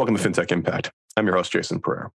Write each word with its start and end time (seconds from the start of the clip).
welcome 0.00 0.16
to 0.16 0.30
FinTech 0.30 0.50
Impact. 0.50 0.90
I'm 1.14 1.26
your 1.26 1.36
host, 1.36 1.52
Jason 1.52 1.78
Pereira. 1.78 2.10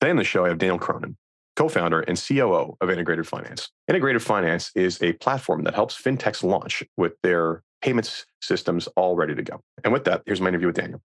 Today 0.00 0.10
on 0.10 0.16
the 0.16 0.22
show, 0.22 0.44
I 0.44 0.50
have 0.50 0.58
Daniel 0.58 0.78
Cronin, 0.78 1.16
co 1.56 1.68
founder 1.68 2.02
and 2.02 2.16
COO 2.16 2.76
of 2.80 2.90
Integrated 2.90 3.26
Finance. 3.26 3.72
Integrated 3.88 4.22
Finance 4.22 4.70
is 4.76 5.02
a 5.02 5.14
platform 5.14 5.64
that 5.64 5.74
helps 5.74 6.00
fintechs 6.00 6.44
launch 6.44 6.84
with 6.96 7.14
their 7.24 7.64
payments 7.82 8.24
systems 8.40 8.86
all 8.94 9.16
ready 9.16 9.34
to 9.34 9.42
go. 9.42 9.60
And 9.82 9.92
with 9.92 10.04
that, 10.04 10.22
here's 10.26 10.40
my 10.40 10.46
interview 10.46 10.68
with 10.68 10.76
Daniel. 10.76 11.02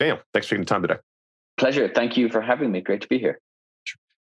Daniel, 0.00 0.18
thanks 0.32 0.48
for 0.48 0.56
taking 0.56 0.64
the 0.64 0.68
time 0.68 0.82
today. 0.82 0.96
Pleasure. 1.56 1.88
Thank 1.94 2.16
you 2.16 2.28
for 2.30 2.40
having 2.40 2.72
me. 2.72 2.80
Great 2.80 3.02
to 3.02 3.08
be 3.08 3.20
here. 3.20 3.38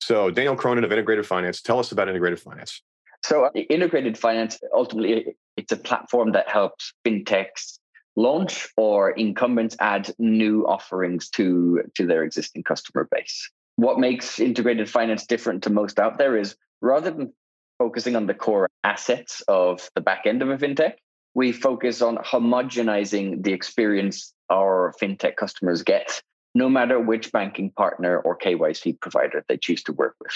So, 0.02 0.30
Daniel 0.30 0.56
Cronin 0.56 0.84
of 0.84 0.92
Integrated 0.92 1.24
Finance, 1.24 1.62
tell 1.62 1.78
us 1.78 1.90
about 1.90 2.10
Integrated 2.10 2.38
Finance. 2.38 2.82
So, 3.24 3.48
Integrated 3.54 4.18
Finance 4.18 4.58
ultimately 4.74 5.36
it's 5.56 5.72
a 5.72 5.78
platform 5.78 6.32
that 6.32 6.50
helps 6.50 6.92
fintechs 7.06 7.78
launch 8.20 8.68
or 8.76 9.10
incumbents 9.10 9.76
add 9.80 10.14
new 10.18 10.66
offerings 10.66 11.30
to 11.30 11.82
to 11.94 12.06
their 12.06 12.22
existing 12.22 12.62
customer 12.62 13.08
base. 13.10 13.50
What 13.76 13.98
makes 13.98 14.38
integrated 14.38 14.90
finance 14.90 15.26
different 15.26 15.62
to 15.64 15.70
most 15.70 15.98
out 15.98 16.18
there 16.18 16.36
is 16.36 16.54
rather 16.82 17.10
than 17.10 17.32
focusing 17.78 18.16
on 18.16 18.26
the 18.26 18.34
core 18.34 18.68
assets 18.84 19.42
of 19.48 19.88
the 19.94 20.02
back 20.02 20.26
end 20.26 20.42
of 20.42 20.50
a 20.50 20.58
fintech, 20.58 20.94
we 21.34 21.50
focus 21.50 22.02
on 22.02 22.18
homogenizing 22.18 23.42
the 23.42 23.52
experience 23.54 24.34
our 24.50 24.92
fintech 25.00 25.36
customers 25.36 25.82
get, 25.82 26.22
no 26.54 26.68
matter 26.68 27.00
which 27.00 27.32
banking 27.32 27.70
partner 27.70 28.18
or 28.18 28.36
KYC 28.36 29.00
provider 29.00 29.42
they 29.48 29.56
choose 29.56 29.82
to 29.84 29.92
work 29.92 30.14
with. 30.20 30.34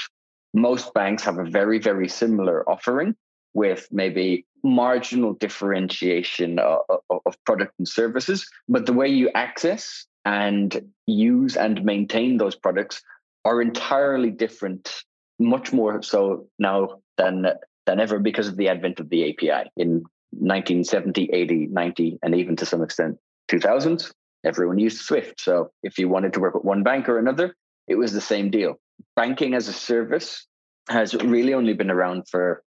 Most 0.55 0.95
banks 0.95 1.25
have 1.25 1.39
a 1.39 1.45
very, 1.45 1.79
very 1.79 2.09
similar 2.09 2.69
offering 2.69 3.15
with 3.53 3.89
maybe 3.91 4.47
marginal 4.65 5.35
differentiation 5.35 6.59
of, 6.59 6.81
of, 7.11 7.37
product 7.45 7.75
and 7.79 7.87
services, 7.87 8.49
but 8.69 8.87
the 8.87 8.93
way 8.93 9.07
you 9.07 9.31
access 9.35 10.07
and 10.25 10.91
use 11.07 11.57
and 11.57 11.85
maintain 11.85 12.39
those 12.39 12.55
products 12.55 13.03
are 13.45 13.61
entirely 13.61 14.31
different, 14.31 15.05
much 15.39 15.73
more 15.73 16.03
so 16.03 16.49
now 16.59 17.01
than 17.19 17.47
than 17.87 18.01
ever 18.01 18.19
because 18.19 18.49
of 18.49 18.57
the 18.57 18.69
advent 18.71 18.99
of 18.99 19.11
the 19.11 19.31
API 19.31 19.71
in 19.77 20.03
1970, 20.31 21.31
80, 21.31 21.67
90, 21.71 22.19
and 22.23 22.35
even 22.35 22.57
to 22.57 22.67
some 22.67 22.83
extent 22.83 23.19
2000s. 23.51 24.11
Everyone 24.45 24.79
used 24.79 25.03
Swift. 25.03 25.41
So 25.41 25.71
if 25.83 25.99
you 25.99 26.09
wanted 26.09 26.33
to 26.35 26.41
work 26.41 26.55
with 26.55 26.65
one 26.65 26.83
bank 26.83 27.09
or 27.09 27.19
another, 27.19 27.55
it 27.87 27.97
was 27.97 28.13
the 28.13 28.21
same 28.21 28.51
deal. 28.51 28.79
Banking 29.17 29.55
as 29.55 29.69
a 29.69 29.73
service 29.73 30.47
has 30.89 31.15
really 31.15 31.55
only 31.55 31.75
been 31.75 31.91
around 31.91 32.29
for 32.31 32.63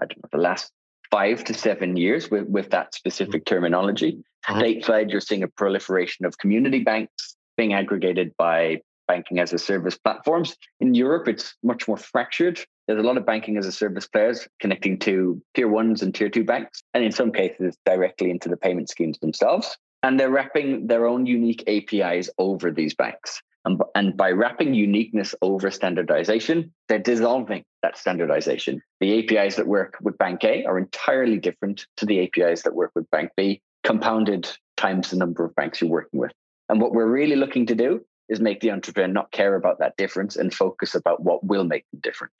I 0.00 0.06
don't 0.06 0.18
know, 0.18 0.28
the 0.32 0.38
last 0.38 0.70
five 1.12 1.44
to 1.44 1.54
seven 1.54 1.96
years 1.96 2.30
with, 2.30 2.48
with 2.48 2.70
that 2.70 2.94
specific 2.94 3.44
mm-hmm. 3.44 3.54
terminology. 3.54 4.24
Uh-huh. 4.48 4.60
Stateside, 4.60 5.10
you're 5.10 5.20
seeing 5.20 5.44
a 5.44 5.48
proliferation 5.48 6.24
of 6.24 6.38
community 6.38 6.80
banks 6.80 7.36
being 7.56 7.74
aggregated 7.74 8.34
by 8.38 8.80
banking 9.06 9.38
as 9.38 9.52
a 9.52 9.58
service 9.58 9.98
platforms. 9.98 10.56
In 10.80 10.94
Europe, 10.94 11.28
it's 11.28 11.54
much 11.62 11.86
more 11.86 11.98
fractured. 11.98 12.58
There's 12.88 12.98
a 12.98 13.06
lot 13.06 13.18
of 13.18 13.26
banking 13.26 13.58
as 13.58 13.66
a 13.66 13.72
service 13.72 14.08
players 14.08 14.48
connecting 14.58 14.98
to 15.00 15.40
tier 15.54 15.68
ones 15.68 16.02
and 16.02 16.14
tier 16.14 16.30
two 16.30 16.44
banks, 16.44 16.82
and 16.94 17.04
in 17.04 17.12
some 17.12 17.30
cases, 17.30 17.76
directly 17.84 18.30
into 18.30 18.48
the 18.48 18.56
payment 18.56 18.88
schemes 18.88 19.18
themselves. 19.18 19.76
And 20.02 20.18
they're 20.18 20.30
wrapping 20.30 20.86
their 20.86 21.06
own 21.06 21.26
unique 21.26 21.62
APIs 21.68 22.30
over 22.38 22.70
these 22.72 22.94
banks. 22.94 23.40
And, 23.64 23.80
and 23.94 24.16
by 24.16 24.30
wrapping 24.30 24.74
uniqueness 24.74 25.34
over 25.40 25.70
standardization, 25.70 26.72
they're 26.88 26.98
dissolving 26.98 27.64
that 27.82 27.96
standardization. 27.96 28.82
The 29.00 29.18
APIs 29.18 29.56
that 29.56 29.66
work 29.66 29.96
with 30.00 30.18
Bank 30.18 30.42
A 30.44 30.64
are 30.64 30.78
entirely 30.78 31.38
different 31.38 31.86
to 31.98 32.06
the 32.06 32.20
APIs 32.22 32.62
that 32.62 32.74
work 32.74 32.90
with 32.94 33.08
Bank 33.10 33.30
B, 33.36 33.62
compounded 33.84 34.50
times 34.76 35.10
the 35.10 35.16
number 35.16 35.44
of 35.44 35.54
banks 35.54 35.80
you're 35.80 35.90
working 35.90 36.18
with. 36.18 36.32
And 36.68 36.80
what 36.80 36.92
we're 36.92 37.06
really 37.06 37.36
looking 37.36 37.66
to 37.66 37.74
do 37.74 38.04
is 38.28 38.40
make 38.40 38.60
the 38.60 38.70
entrepreneur 38.70 39.12
not 39.12 39.30
care 39.30 39.54
about 39.54 39.78
that 39.78 39.96
difference 39.96 40.36
and 40.36 40.52
focus 40.52 40.94
about 40.94 41.22
what 41.22 41.44
will 41.44 41.64
make 41.64 41.84
them 41.90 42.00
different. 42.02 42.32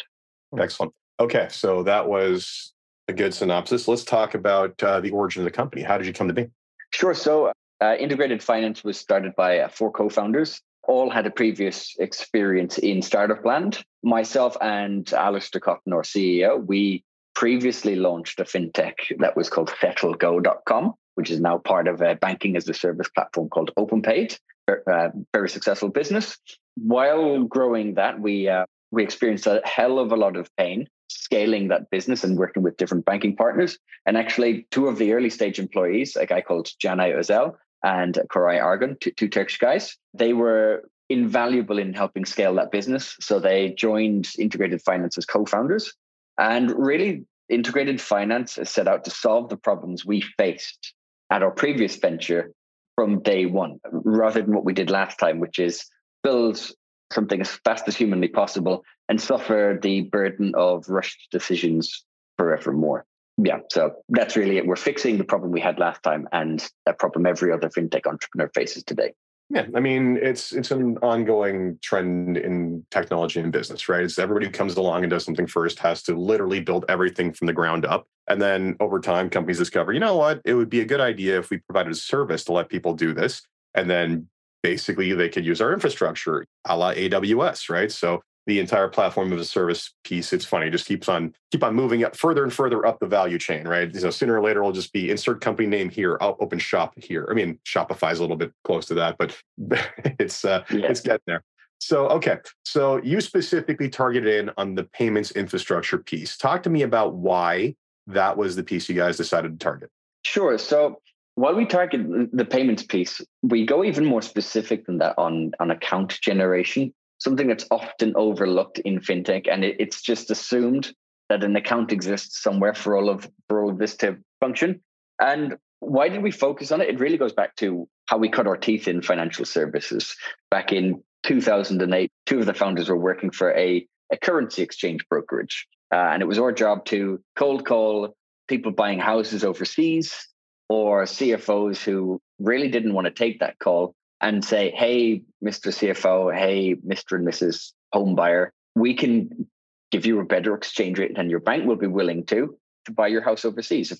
Excellent. 0.58 0.92
Okay, 1.20 1.48
so 1.50 1.82
that 1.82 2.08
was 2.08 2.72
a 3.08 3.12
good 3.12 3.34
synopsis. 3.34 3.86
Let's 3.86 4.04
talk 4.04 4.34
about 4.34 4.82
uh, 4.82 5.00
the 5.00 5.10
origin 5.10 5.42
of 5.42 5.44
the 5.44 5.50
company. 5.50 5.82
How 5.82 5.98
did 5.98 6.06
you 6.06 6.12
come 6.12 6.28
to 6.28 6.34
be? 6.34 6.46
Sure. 6.90 7.14
So, 7.14 7.52
uh, 7.80 7.96
Integrated 7.98 8.42
Finance 8.42 8.84
was 8.84 8.98
started 8.98 9.34
by 9.36 9.58
uh, 9.60 9.68
four 9.68 9.90
co 9.90 10.08
founders 10.08 10.60
all 10.84 11.10
had 11.10 11.26
a 11.26 11.30
previous 11.30 11.94
experience 11.98 12.78
in 12.78 13.02
startup 13.02 13.44
land. 13.44 13.84
Myself 14.02 14.56
and 14.60 15.10
Alistair 15.12 15.60
Cotton, 15.60 15.92
our 15.92 16.02
CEO, 16.02 16.64
we 16.64 17.04
previously 17.34 17.96
launched 17.96 18.40
a 18.40 18.44
fintech 18.44 18.94
that 19.18 19.36
was 19.36 19.48
called 19.48 19.70
settlego.com, 19.80 20.94
which 21.14 21.30
is 21.30 21.40
now 21.40 21.58
part 21.58 21.88
of 21.88 22.00
a 22.00 22.16
banking 22.16 22.56
as 22.56 22.68
a 22.68 22.74
service 22.74 23.08
platform 23.08 23.48
called 23.48 23.70
OpenPayd. 23.78 24.38
Uh, 24.68 25.08
very 25.32 25.48
successful 25.48 25.88
business. 25.88 26.38
While 26.76 27.44
growing 27.44 27.94
that, 27.94 28.20
we 28.20 28.48
uh, 28.48 28.64
we 28.90 29.02
experienced 29.02 29.46
a 29.46 29.60
hell 29.64 29.98
of 29.98 30.12
a 30.12 30.16
lot 30.16 30.36
of 30.36 30.54
pain 30.56 30.86
scaling 31.08 31.68
that 31.68 31.90
business 31.90 32.24
and 32.24 32.38
working 32.38 32.62
with 32.62 32.76
different 32.76 33.04
banking 33.04 33.36
partners. 33.36 33.78
And 34.06 34.16
actually, 34.16 34.66
two 34.70 34.86
of 34.88 34.98
the 34.98 35.12
early 35.12 35.30
stage 35.30 35.58
employees, 35.58 36.16
a 36.16 36.26
guy 36.26 36.40
called 36.40 36.68
Janai 36.82 37.14
Ozel 37.14 37.54
and 37.82 38.18
Koray 38.28 38.62
Argon, 38.62 38.96
two, 39.00 39.10
two 39.10 39.28
Turkish 39.28 39.58
guys. 39.58 39.96
They 40.14 40.32
were 40.32 40.88
invaluable 41.08 41.78
in 41.78 41.92
helping 41.92 42.24
scale 42.24 42.54
that 42.54 42.70
business. 42.70 43.16
So 43.20 43.38
they 43.38 43.70
joined 43.70 44.30
Integrated 44.38 44.82
Finance 44.82 45.18
as 45.18 45.26
co-founders. 45.26 45.92
And 46.38 46.70
really, 46.70 47.24
Integrated 47.48 48.00
Finance 48.00 48.56
has 48.56 48.70
set 48.70 48.88
out 48.88 49.04
to 49.04 49.10
solve 49.10 49.48
the 49.48 49.56
problems 49.56 50.06
we 50.06 50.22
faced 50.38 50.94
at 51.30 51.42
our 51.42 51.50
previous 51.50 51.96
venture 51.96 52.52
from 52.94 53.22
day 53.22 53.46
one, 53.46 53.80
rather 53.90 54.42
than 54.42 54.54
what 54.54 54.64
we 54.64 54.74
did 54.74 54.90
last 54.90 55.18
time, 55.18 55.40
which 55.40 55.58
is 55.58 55.84
build 56.22 56.70
something 57.12 57.40
as 57.40 57.50
fast 57.64 57.88
as 57.88 57.96
humanly 57.96 58.28
possible 58.28 58.84
and 59.08 59.20
suffer 59.20 59.78
the 59.82 60.02
burden 60.02 60.54
of 60.54 60.88
rushed 60.88 61.28
decisions 61.30 62.04
forevermore 62.38 63.04
yeah, 63.38 63.58
so 63.70 63.92
that's 64.08 64.36
really 64.36 64.58
it. 64.58 64.66
We're 64.66 64.76
fixing 64.76 65.18
the 65.18 65.24
problem 65.24 65.52
we 65.52 65.60
had 65.60 65.78
last 65.78 66.02
time 66.02 66.28
and 66.32 66.64
a 66.86 66.92
problem 66.92 67.26
every 67.26 67.52
other 67.52 67.68
fintech 67.68 68.06
entrepreneur 68.06 68.50
faces 68.54 68.84
today. 68.84 69.12
Yeah, 69.48 69.66
I 69.74 69.80
mean 69.80 70.18
it's 70.22 70.52
it's 70.52 70.70
an 70.70 70.96
ongoing 70.98 71.78
trend 71.82 72.38
in 72.38 72.86
technology 72.90 73.38
and 73.40 73.52
business, 73.52 73.88
right? 73.88 74.02
It's 74.02 74.18
everybody 74.18 74.46
who 74.46 74.52
comes 74.52 74.76
along 74.76 75.02
and 75.02 75.10
does 75.10 75.24
something 75.24 75.46
first 75.46 75.78
has 75.80 76.02
to 76.04 76.14
literally 76.14 76.60
build 76.60 76.86
everything 76.88 77.32
from 77.32 77.46
the 77.46 77.52
ground 77.52 77.84
up. 77.84 78.06
And 78.28 78.40
then 78.40 78.76
over 78.80 78.98
time, 78.98 79.28
companies 79.28 79.58
discover, 79.58 79.92
you 79.92 80.00
know 80.00 80.16
what, 80.16 80.40
it 80.44 80.54
would 80.54 80.70
be 80.70 80.80
a 80.80 80.86
good 80.86 81.00
idea 81.00 81.38
if 81.38 81.50
we 81.50 81.58
provided 81.58 81.92
a 81.92 81.96
service 81.96 82.44
to 82.44 82.52
let 82.52 82.68
people 82.70 82.94
do 82.94 83.12
this. 83.12 83.42
And 83.74 83.90
then 83.90 84.28
basically 84.62 85.12
they 85.12 85.28
could 85.28 85.44
use 85.44 85.60
our 85.60 85.72
infrastructure 85.72 86.46
a 86.64 86.76
la 86.76 86.94
AWS, 86.94 87.68
right? 87.68 87.90
So 87.90 88.22
the 88.46 88.58
entire 88.58 88.88
platform 88.88 89.32
of 89.32 89.38
a 89.38 89.44
service 89.44 89.94
piece 90.04 90.32
it's 90.32 90.44
funny 90.44 90.66
it 90.66 90.70
just 90.70 90.86
keeps 90.86 91.08
on 91.08 91.32
keep 91.50 91.62
on 91.62 91.74
moving 91.74 92.04
up 92.04 92.16
further 92.16 92.42
and 92.42 92.52
further 92.52 92.84
up 92.84 92.98
the 93.00 93.06
value 93.06 93.38
chain 93.38 93.66
right? 93.66 93.94
So 93.94 94.10
sooner 94.10 94.38
or 94.38 94.42
later 94.42 94.60
it'll 94.60 94.72
just 94.72 94.92
be 94.92 95.10
insert 95.10 95.40
company 95.40 95.68
name 95.68 95.88
here 95.88 96.18
i'll 96.20 96.36
open 96.40 96.58
shop 96.58 96.94
here. 96.96 97.26
I 97.30 97.34
mean 97.34 97.58
shopify 97.64 98.12
is 98.12 98.18
a 98.18 98.22
little 98.22 98.36
bit 98.36 98.52
close 98.64 98.86
to 98.86 98.94
that 98.94 99.16
but 99.18 99.36
it's 100.18 100.44
uh 100.44 100.64
yeah. 100.70 100.86
it's 100.86 101.00
getting 101.00 101.22
there. 101.26 101.42
So 101.78 102.08
okay 102.08 102.38
so 102.64 103.00
you 103.02 103.20
specifically 103.20 103.88
targeted 103.88 104.34
in 104.34 104.50
on 104.56 104.74
the 104.74 104.84
payments 104.84 105.30
infrastructure 105.32 105.98
piece. 105.98 106.36
Talk 106.36 106.62
to 106.64 106.70
me 106.70 106.82
about 106.82 107.14
why 107.14 107.74
that 108.08 108.36
was 108.36 108.56
the 108.56 108.64
piece 108.64 108.88
you 108.88 108.94
guys 108.94 109.16
decided 109.16 109.58
to 109.58 109.64
target. 109.64 109.90
Sure 110.24 110.58
so 110.58 111.00
while 111.34 111.54
we 111.54 111.64
target 111.64 112.00
the 112.32 112.44
payments 112.44 112.82
piece 112.82 113.20
we 113.42 113.64
go 113.64 113.84
even 113.84 114.04
more 114.04 114.22
specific 114.22 114.86
than 114.86 114.98
that 114.98 115.14
on 115.16 115.52
on 115.60 115.70
account 115.70 116.20
generation 116.20 116.92
something 117.22 117.48
that's 117.48 117.66
often 117.70 118.14
overlooked 118.16 118.78
in 118.80 119.00
fintech, 119.00 119.46
and 119.50 119.64
it, 119.64 119.76
it's 119.78 120.02
just 120.02 120.30
assumed 120.30 120.92
that 121.28 121.44
an 121.44 121.56
account 121.56 121.92
exists 121.92 122.42
somewhere 122.42 122.74
for 122.74 122.96
all 122.96 123.08
of 123.08 123.30
for 123.48 123.62
all 123.62 123.70
of 123.70 123.78
this 123.78 123.96
to 123.96 124.18
function. 124.40 124.80
And 125.20 125.56
why 125.80 126.08
did 126.08 126.22
we 126.22 126.30
focus 126.30 126.70
on 126.72 126.80
it? 126.80 126.88
It 126.88 127.00
really 127.00 127.18
goes 127.18 127.32
back 127.32 127.56
to 127.56 127.88
how 128.06 128.18
we 128.18 128.28
cut 128.28 128.46
our 128.46 128.56
teeth 128.56 128.86
in 128.88 129.02
financial 129.02 129.44
services. 129.44 130.16
Back 130.50 130.72
in 130.72 131.02
2008, 131.24 132.10
two 132.26 132.38
of 132.38 132.46
the 132.46 132.54
founders 132.54 132.88
were 132.88 132.96
working 132.96 133.30
for 133.30 133.52
a, 133.56 133.86
a 134.12 134.16
currency 134.16 134.62
exchange 134.62 135.06
brokerage. 135.08 135.66
Uh, 135.92 135.96
and 135.96 136.22
it 136.22 136.26
was 136.26 136.38
our 136.38 136.52
job 136.52 136.84
to 136.86 137.20
cold 137.36 137.66
call 137.66 138.14
people 138.48 138.72
buying 138.72 138.98
houses 138.98 139.44
overseas 139.44 140.28
or 140.68 141.04
CFOs 141.04 141.82
who 141.82 142.20
really 142.38 142.68
didn't 142.68 142.94
want 142.94 143.06
to 143.06 143.10
take 143.10 143.40
that 143.40 143.58
call 143.58 143.94
and 144.22 144.44
say, 144.44 144.70
hey, 144.70 145.22
Mr. 145.44 145.68
CFO, 145.68 146.34
hey, 146.34 146.76
Mr. 146.76 147.16
and 147.16 147.26
Mrs. 147.26 147.72
Home 147.92 148.14
Buyer, 148.14 148.52
we 148.74 148.94
can 148.94 149.48
give 149.90 150.06
you 150.06 150.20
a 150.20 150.24
better 150.24 150.54
exchange 150.54 150.98
rate 150.98 151.16
than 151.16 151.28
your 151.28 151.40
bank 151.40 151.66
will 151.66 151.76
be 151.76 151.88
willing 151.88 152.24
to 152.26 152.56
to 152.86 152.92
buy 152.92 153.08
your 153.08 153.22
house 153.22 153.44
overseas. 153.44 153.90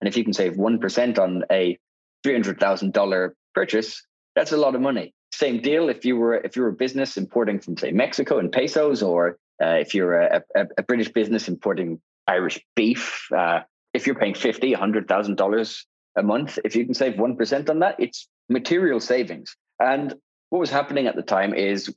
And 0.00 0.08
if 0.08 0.16
you 0.16 0.24
can 0.24 0.32
save 0.32 0.54
1% 0.54 1.18
on 1.18 1.44
a 1.50 1.78
$300,000 2.24 3.30
purchase, 3.54 4.04
that's 4.34 4.52
a 4.52 4.56
lot 4.56 4.74
of 4.74 4.80
money. 4.80 5.14
Same 5.32 5.60
deal 5.60 5.88
if 5.88 6.04
you 6.04 6.16
were 6.16 6.34
if 6.34 6.56
you're 6.56 6.68
a 6.68 6.72
business 6.72 7.16
importing 7.16 7.60
from 7.60 7.76
say 7.76 7.92
Mexico 7.92 8.38
in 8.38 8.50
pesos, 8.50 9.02
or 9.02 9.38
uh, 9.62 9.76
if 9.80 9.94
you're 9.94 10.20
a, 10.20 10.42
a, 10.54 10.66
a, 10.78 10.82
British 10.82 11.10
business 11.12 11.48
importing 11.48 12.00
Irish 12.26 12.58
beef, 12.74 13.28
uh, 13.36 13.60
if 13.92 14.06
you're 14.06 14.16
paying 14.16 14.34
fifty, 14.34 14.72
hundred 14.72 15.06
thousand 15.06 15.36
dollars 15.36 15.86
a 16.16 16.22
month, 16.22 16.58
if 16.64 16.74
you 16.74 16.84
can 16.84 16.94
save 16.94 17.18
one 17.18 17.36
percent 17.36 17.68
on 17.68 17.80
that, 17.80 17.96
it's 17.98 18.28
material 18.48 19.00
savings. 19.00 19.54
And 19.80 20.14
what 20.50 20.58
was 20.58 20.70
happening 20.70 21.06
at 21.06 21.16
the 21.16 21.22
time 21.22 21.54
is 21.54 21.94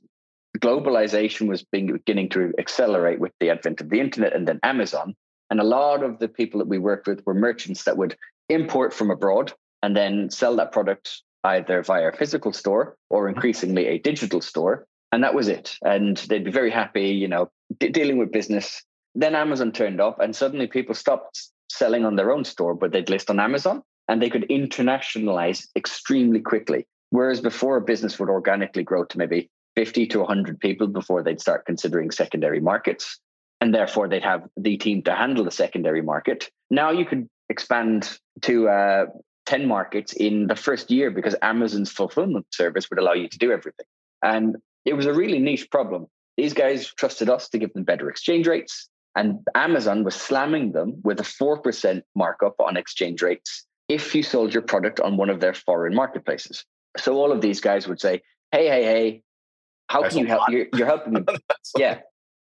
globalization 0.58 1.48
was 1.48 1.64
beginning 1.64 2.28
to 2.30 2.52
accelerate 2.58 3.18
with 3.18 3.32
the 3.40 3.50
advent 3.50 3.80
of 3.80 3.88
the 3.88 4.00
internet 4.00 4.34
and 4.34 4.46
then 4.46 4.60
Amazon. 4.62 5.14
And 5.50 5.60
a 5.60 5.64
lot 5.64 6.02
of 6.02 6.18
the 6.18 6.28
people 6.28 6.58
that 6.58 6.68
we 6.68 6.78
worked 6.78 7.06
with 7.06 7.24
were 7.26 7.34
merchants 7.34 7.84
that 7.84 7.96
would 7.96 8.16
import 8.48 8.92
from 8.92 9.10
abroad 9.10 9.52
and 9.82 9.96
then 9.96 10.30
sell 10.30 10.56
that 10.56 10.72
product 10.72 11.22
either 11.44 11.82
via 11.82 12.08
a 12.08 12.16
physical 12.16 12.52
store 12.52 12.96
or 13.10 13.26
mm-hmm. 13.26 13.34
increasingly 13.34 13.86
a 13.86 13.98
digital 13.98 14.40
store. 14.40 14.86
And 15.10 15.24
that 15.24 15.34
was 15.34 15.48
it. 15.48 15.76
And 15.82 16.16
they'd 16.16 16.44
be 16.44 16.50
very 16.50 16.70
happy, 16.70 17.08
you 17.08 17.28
know, 17.28 17.50
dealing 17.78 18.18
with 18.18 18.32
business. 18.32 18.82
Then 19.14 19.34
Amazon 19.34 19.72
turned 19.72 20.00
up 20.00 20.20
and 20.20 20.34
suddenly 20.34 20.66
people 20.66 20.94
stopped 20.94 21.48
selling 21.70 22.04
on 22.04 22.16
their 22.16 22.32
own 22.32 22.44
store, 22.44 22.74
but 22.74 22.92
they'd 22.92 23.10
list 23.10 23.28
on 23.28 23.40
Amazon 23.40 23.82
and 24.08 24.22
they 24.22 24.30
could 24.30 24.48
internationalize 24.48 25.66
extremely 25.76 26.40
quickly. 26.40 26.86
Whereas 27.12 27.42
before, 27.42 27.76
a 27.76 27.82
business 27.82 28.18
would 28.18 28.30
organically 28.30 28.82
grow 28.82 29.04
to 29.04 29.18
maybe 29.18 29.50
50 29.76 30.06
to 30.06 30.20
100 30.20 30.58
people 30.58 30.86
before 30.86 31.22
they'd 31.22 31.42
start 31.42 31.66
considering 31.66 32.10
secondary 32.10 32.58
markets. 32.58 33.20
And 33.60 33.74
therefore, 33.74 34.08
they'd 34.08 34.24
have 34.24 34.48
the 34.56 34.78
team 34.78 35.02
to 35.02 35.14
handle 35.14 35.44
the 35.44 35.50
secondary 35.50 36.00
market. 36.00 36.48
Now 36.70 36.90
you 36.90 37.04
could 37.04 37.28
expand 37.50 38.18
to 38.40 38.66
uh, 38.66 39.04
10 39.44 39.68
markets 39.68 40.14
in 40.14 40.46
the 40.46 40.56
first 40.56 40.90
year 40.90 41.10
because 41.10 41.36
Amazon's 41.42 41.92
fulfillment 41.92 42.46
service 42.48 42.88
would 42.88 42.98
allow 42.98 43.12
you 43.12 43.28
to 43.28 43.38
do 43.38 43.52
everything. 43.52 43.84
And 44.22 44.56
it 44.86 44.94
was 44.94 45.04
a 45.04 45.12
really 45.12 45.38
niche 45.38 45.70
problem. 45.70 46.06
These 46.38 46.54
guys 46.54 46.94
trusted 46.94 47.28
us 47.28 47.50
to 47.50 47.58
give 47.58 47.74
them 47.74 47.84
better 47.84 48.08
exchange 48.08 48.46
rates. 48.46 48.88
And 49.14 49.40
Amazon 49.54 50.02
was 50.02 50.14
slamming 50.14 50.72
them 50.72 51.02
with 51.04 51.20
a 51.20 51.24
4% 51.24 52.00
markup 52.14 52.54
on 52.58 52.78
exchange 52.78 53.20
rates 53.20 53.66
if 53.90 54.14
you 54.14 54.22
sold 54.22 54.54
your 54.54 54.62
product 54.62 54.98
on 54.98 55.18
one 55.18 55.28
of 55.28 55.40
their 55.40 55.52
foreign 55.52 55.94
marketplaces. 55.94 56.64
So 56.98 57.16
all 57.16 57.32
of 57.32 57.40
these 57.40 57.60
guys 57.60 57.88
would 57.88 58.00
say, 58.00 58.22
hey, 58.50 58.68
hey, 58.68 58.84
hey, 58.84 59.22
how 59.88 60.02
That's 60.02 60.14
can 60.14 60.22
you 60.22 60.28
help? 60.28 60.48
You're, 60.48 60.66
you're, 60.74 60.86
helping 60.86 61.14
me. 61.14 61.24
yeah. 61.76 62.00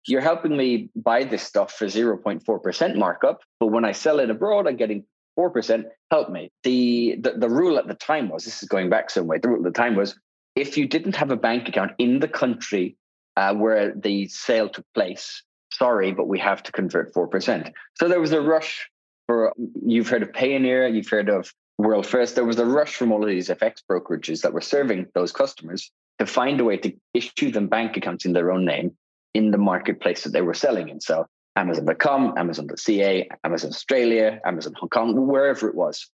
You're 0.07 0.21
helping 0.21 0.57
me 0.57 0.91
buy 0.97 1.25
this 1.25 1.43
stuff 1.43 1.73
for 1.73 1.87
0.4% 1.87 2.97
markup. 2.97 3.43
But 3.61 3.69
when 3.69 3.85
I 3.85 3.93
sell 3.93 4.21
it 4.21 4.31
abroad, 4.31 4.67
I'm 4.67 4.77
getting 4.77 5.05
4%. 5.39 5.85
Help 6.11 6.31
me. 6.31 6.51
The, 6.63 7.17
the, 7.21 7.33
the 7.33 7.49
rule 7.49 7.79
at 7.79 7.87
the 7.87 7.95
time 7.95 8.29
was 8.29 8.45
this 8.45 8.63
is 8.63 8.69
going 8.69 8.91
back 8.91 9.11
some 9.11 9.27
way. 9.27 9.39
The 9.39 9.49
rule 9.49 9.67
at 9.67 9.73
the 9.73 9.79
time 9.79 9.97
was 9.97 10.19
if 10.57 10.77
you 10.77 10.87
didn't 10.87 11.17
have 11.17 11.31
a 11.31 11.37
bank 11.37 11.69
account 11.69 11.93
in 11.99 12.21
the 12.21 12.29
country 12.29 12.97
uh, 13.37 13.55
where 13.55 13.95
the 13.95 14.29
sale 14.29 14.69
took 14.69 14.85
place, 14.95 15.43
sorry, 15.73 16.13
but 16.13 16.27
we 16.27 16.39
have 16.39 16.63
to 16.65 16.73
convert 16.73 17.15
4%. 17.15 17.73
So 17.95 18.09
there 18.09 18.21
was 18.21 18.33
a 18.33 18.41
rush 18.41 18.91
for, 19.27 19.53
you've 19.87 20.09
heard 20.09 20.23
of 20.23 20.33
Payoneer, 20.33 20.93
you've 20.93 21.09
heard 21.09 21.29
of 21.29 21.53
World 21.79 22.07
First. 22.07 22.35
There 22.35 22.45
was 22.45 22.59
a 22.59 22.67
rush 22.67 22.97
from 22.97 23.13
all 23.13 23.23
of 23.23 23.29
these 23.29 23.49
FX 23.49 23.83
brokerages 23.89 24.43
that 24.43 24.53
were 24.53 24.61
serving 24.61 25.07
those 25.15 25.33
customers 25.33 25.91
to 26.19 26.27
find 26.27 26.61
a 26.61 26.65
way 26.65 26.77
to 26.79 26.93
issue 27.15 27.53
them 27.53 27.69
bank 27.69 27.97
accounts 27.97 28.25
in 28.25 28.33
their 28.33 28.51
own 28.51 28.65
name 28.65 28.97
in 29.35 29.53
the 29.53 29.59
marketplace 29.59 30.25
that 30.25 30.31
they 30.31 30.43
were 30.43 30.55
selling 30.55 30.89
in. 30.89 31.01
So 31.01 31.27
Amazon.com, 31.55 32.35
Amazon.ca, 32.37 33.29
Amazon 33.45 33.71
Australia, 33.71 34.41
Amazon 34.45 34.75
Hong 34.75 34.89
Kong, 34.89 35.27
wherever 35.27 35.69
it 35.69 35.75
was. 35.75 36.11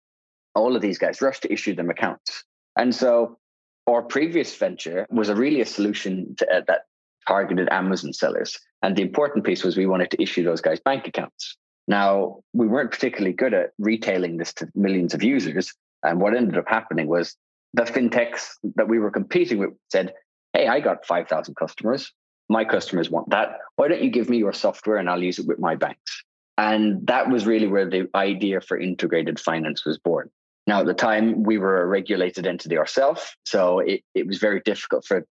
All 0.55 0.77
of 0.77 0.83
these 0.83 0.99
guys 0.99 1.23
rushed 1.23 1.43
to 1.43 1.53
issue 1.53 1.75
them 1.75 1.91
accounts. 1.91 2.45
And 2.77 2.95
so 2.95 3.39
our 3.87 4.03
previous 4.03 4.55
venture 4.57 5.07
was 5.11 5.29
a 5.29 5.35
really 5.35 5.61
a 5.61 5.67
solution 5.67 6.35
to, 6.39 6.51
uh, 6.51 6.61
that 6.67 6.83
targeted 7.27 7.69
Amazon 7.71 8.13
sellers. 8.13 8.59
And 8.83 8.97
the 8.97 9.03
important 9.03 9.45
piece 9.45 9.65
was 9.65 9.77
we 9.77 9.87
wanted 9.87 10.11
to 10.11 10.23
issue 10.23 10.45
those 10.45 10.61
guys 10.61 10.81
bank 10.81 11.07
accounts. 11.07 11.57
Now, 11.87 12.41
we 12.53 12.67
weren't 12.67 12.91
particularly 12.91 13.35
good 13.35 13.55
at 13.55 13.71
retailing 13.79 14.37
this 14.37 14.55
to 14.55 14.69
millions 14.75 15.15
of 15.15 15.23
users. 15.23 15.73
And 16.03 16.21
what 16.21 16.35
ended 16.35 16.59
up 16.59 16.69
happening 16.69 17.09
was 17.09 17.37
the 17.75 17.83
fintechs 17.83 18.53
that 18.77 18.89
we 18.89 18.99
were 18.99 19.11
competing 19.11 19.59
with 19.59 19.71
said, 19.91 20.15
Hey, 20.53 20.69
I 20.69 20.81
got 20.81 21.05
5,000 21.05 21.55
customers. 21.57 22.13
My 22.49 22.65
customers 22.65 23.11
want 23.11 23.31
that. 23.31 23.59
Why 23.77 23.89
don't 23.89 24.03
you 24.03 24.11
give 24.11 24.29
me 24.31 24.39
your 24.39 24.53
software 24.53 24.99
and 24.99 25.11
I'll 25.11 25.23
use 25.23 25.39
it 25.39 25.47
with 25.47 25.59
my 25.59 25.75
banks? 25.75 26.23
And 26.57 27.07
that 27.09 27.29
was 27.29 27.47
really 27.47 27.67
where 27.67 27.89
the 27.89 28.09
idea 28.15 28.61
for 28.61 28.79
integrated 28.79 29.41
finance 29.41 29.85
was 29.85 29.99
born. 29.99 30.31
Now, 30.67 30.81
at 30.81 30.87
the 30.87 30.95
time, 30.95 31.43
we 31.43 31.59
were 31.59 31.83
a 31.83 31.87
regulated 31.87 32.47
entity 32.47 32.79
ourselves. 32.79 33.35
So 33.45 33.81
it, 33.81 34.03
it 34.15 34.27
was 34.27 34.39
very 34.39 34.61
difficult 34.65 35.05
for 35.05 35.25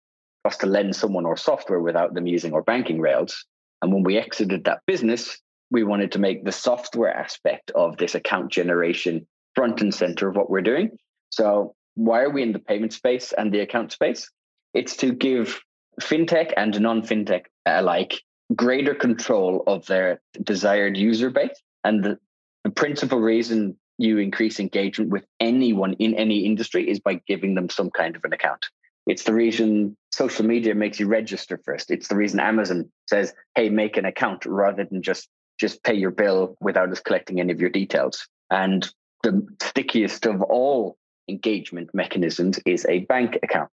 us 0.43 0.57
to 0.57 0.65
lend 0.65 0.95
someone 0.95 1.25
our 1.25 1.37
software 1.37 1.79
without 1.79 2.13
them 2.13 2.27
using 2.27 2.53
our 2.53 2.63
banking 2.63 2.99
rails. 2.99 3.45
And 3.81 3.93
when 3.93 4.03
we 4.03 4.17
exited 4.17 4.65
that 4.65 4.81
business, 4.87 5.39
we 5.71 5.83
wanted 5.83 6.11
to 6.11 6.19
make 6.19 6.43
the 6.43 6.51
software 6.51 7.15
aspect 7.15 7.71
of 7.71 7.97
this 7.97 8.13
account 8.13 8.51
generation 8.51 9.25
front 9.55 9.81
and 9.81 9.93
center 9.93 10.27
of 10.29 10.35
what 10.35 10.49
we're 10.49 10.61
doing. 10.61 10.91
So, 11.29 11.75
why 11.95 12.21
are 12.21 12.29
we 12.29 12.43
in 12.43 12.51
the 12.51 12.59
payment 12.59 12.93
space 12.93 13.33
and 13.35 13.51
the 13.51 13.61
account 13.61 13.91
space? 13.91 14.29
It's 14.73 14.97
to 14.97 15.13
give 15.13 15.61
fintech 15.99 16.53
and 16.55 16.79
non 16.79 17.01
fintech 17.01 17.45
alike 17.65 18.21
greater 18.55 18.93
control 18.93 19.63
of 19.65 19.85
their 19.85 20.21
desired 20.43 20.97
user 20.97 21.29
base. 21.29 21.61
And 21.83 22.03
the, 22.03 22.17
the 22.63 22.69
principal 22.69 23.19
reason 23.19 23.77
you 23.97 24.17
increase 24.17 24.59
engagement 24.59 25.11
with 25.11 25.25
anyone 25.39 25.93
in 25.93 26.15
any 26.15 26.45
industry 26.45 26.89
is 26.89 26.99
by 26.99 27.21
giving 27.27 27.55
them 27.55 27.69
some 27.69 27.89
kind 27.91 28.15
of 28.15 28.23
an 28.23 28.33
account. 28.33 28.65
It's 29.07 29.23
the 29.23 29.33
reason 29.33 29.95
social 30.11 30.45
media 30.45 30.75
makes 30.75 30.99
you 30.99 31.07
register 31.07 31.59
first. 31.63 31.91
It's 31.91 32.07
the 32.07 32.15
reason 32.15 32.39
Amazon 32.39 32.91
says, 33.07 33.33
"Hey, 33.55 33.69
make 33.69 33.97
an 33.97 34.05
account," 34.05 34.45
rather 34.45 34.85
than 34.85 35.01
just 35.01 35.27
just 35.61 35.83
pay 35.83 35.93
your 35.93 36.11
bill 36.11 36.57
without 36.59 36.91
us 36.91 36.99
collecting 36.99 37.39
any 37.39 37.53
of 37.53 37.61
your 37.61 37.69
details. 37.69 38.27
And 38.49 38.89
the 39.23 39.47
stickiest 39.61 40.25
of 40.25 40.41
all 40.41 40.97
engagement 41.29 41.91
mechanisms 41.93 42.59
is 42.65 42.85
a 42.89 42.99
bank 43.05 43.37
account. 43.43 43.71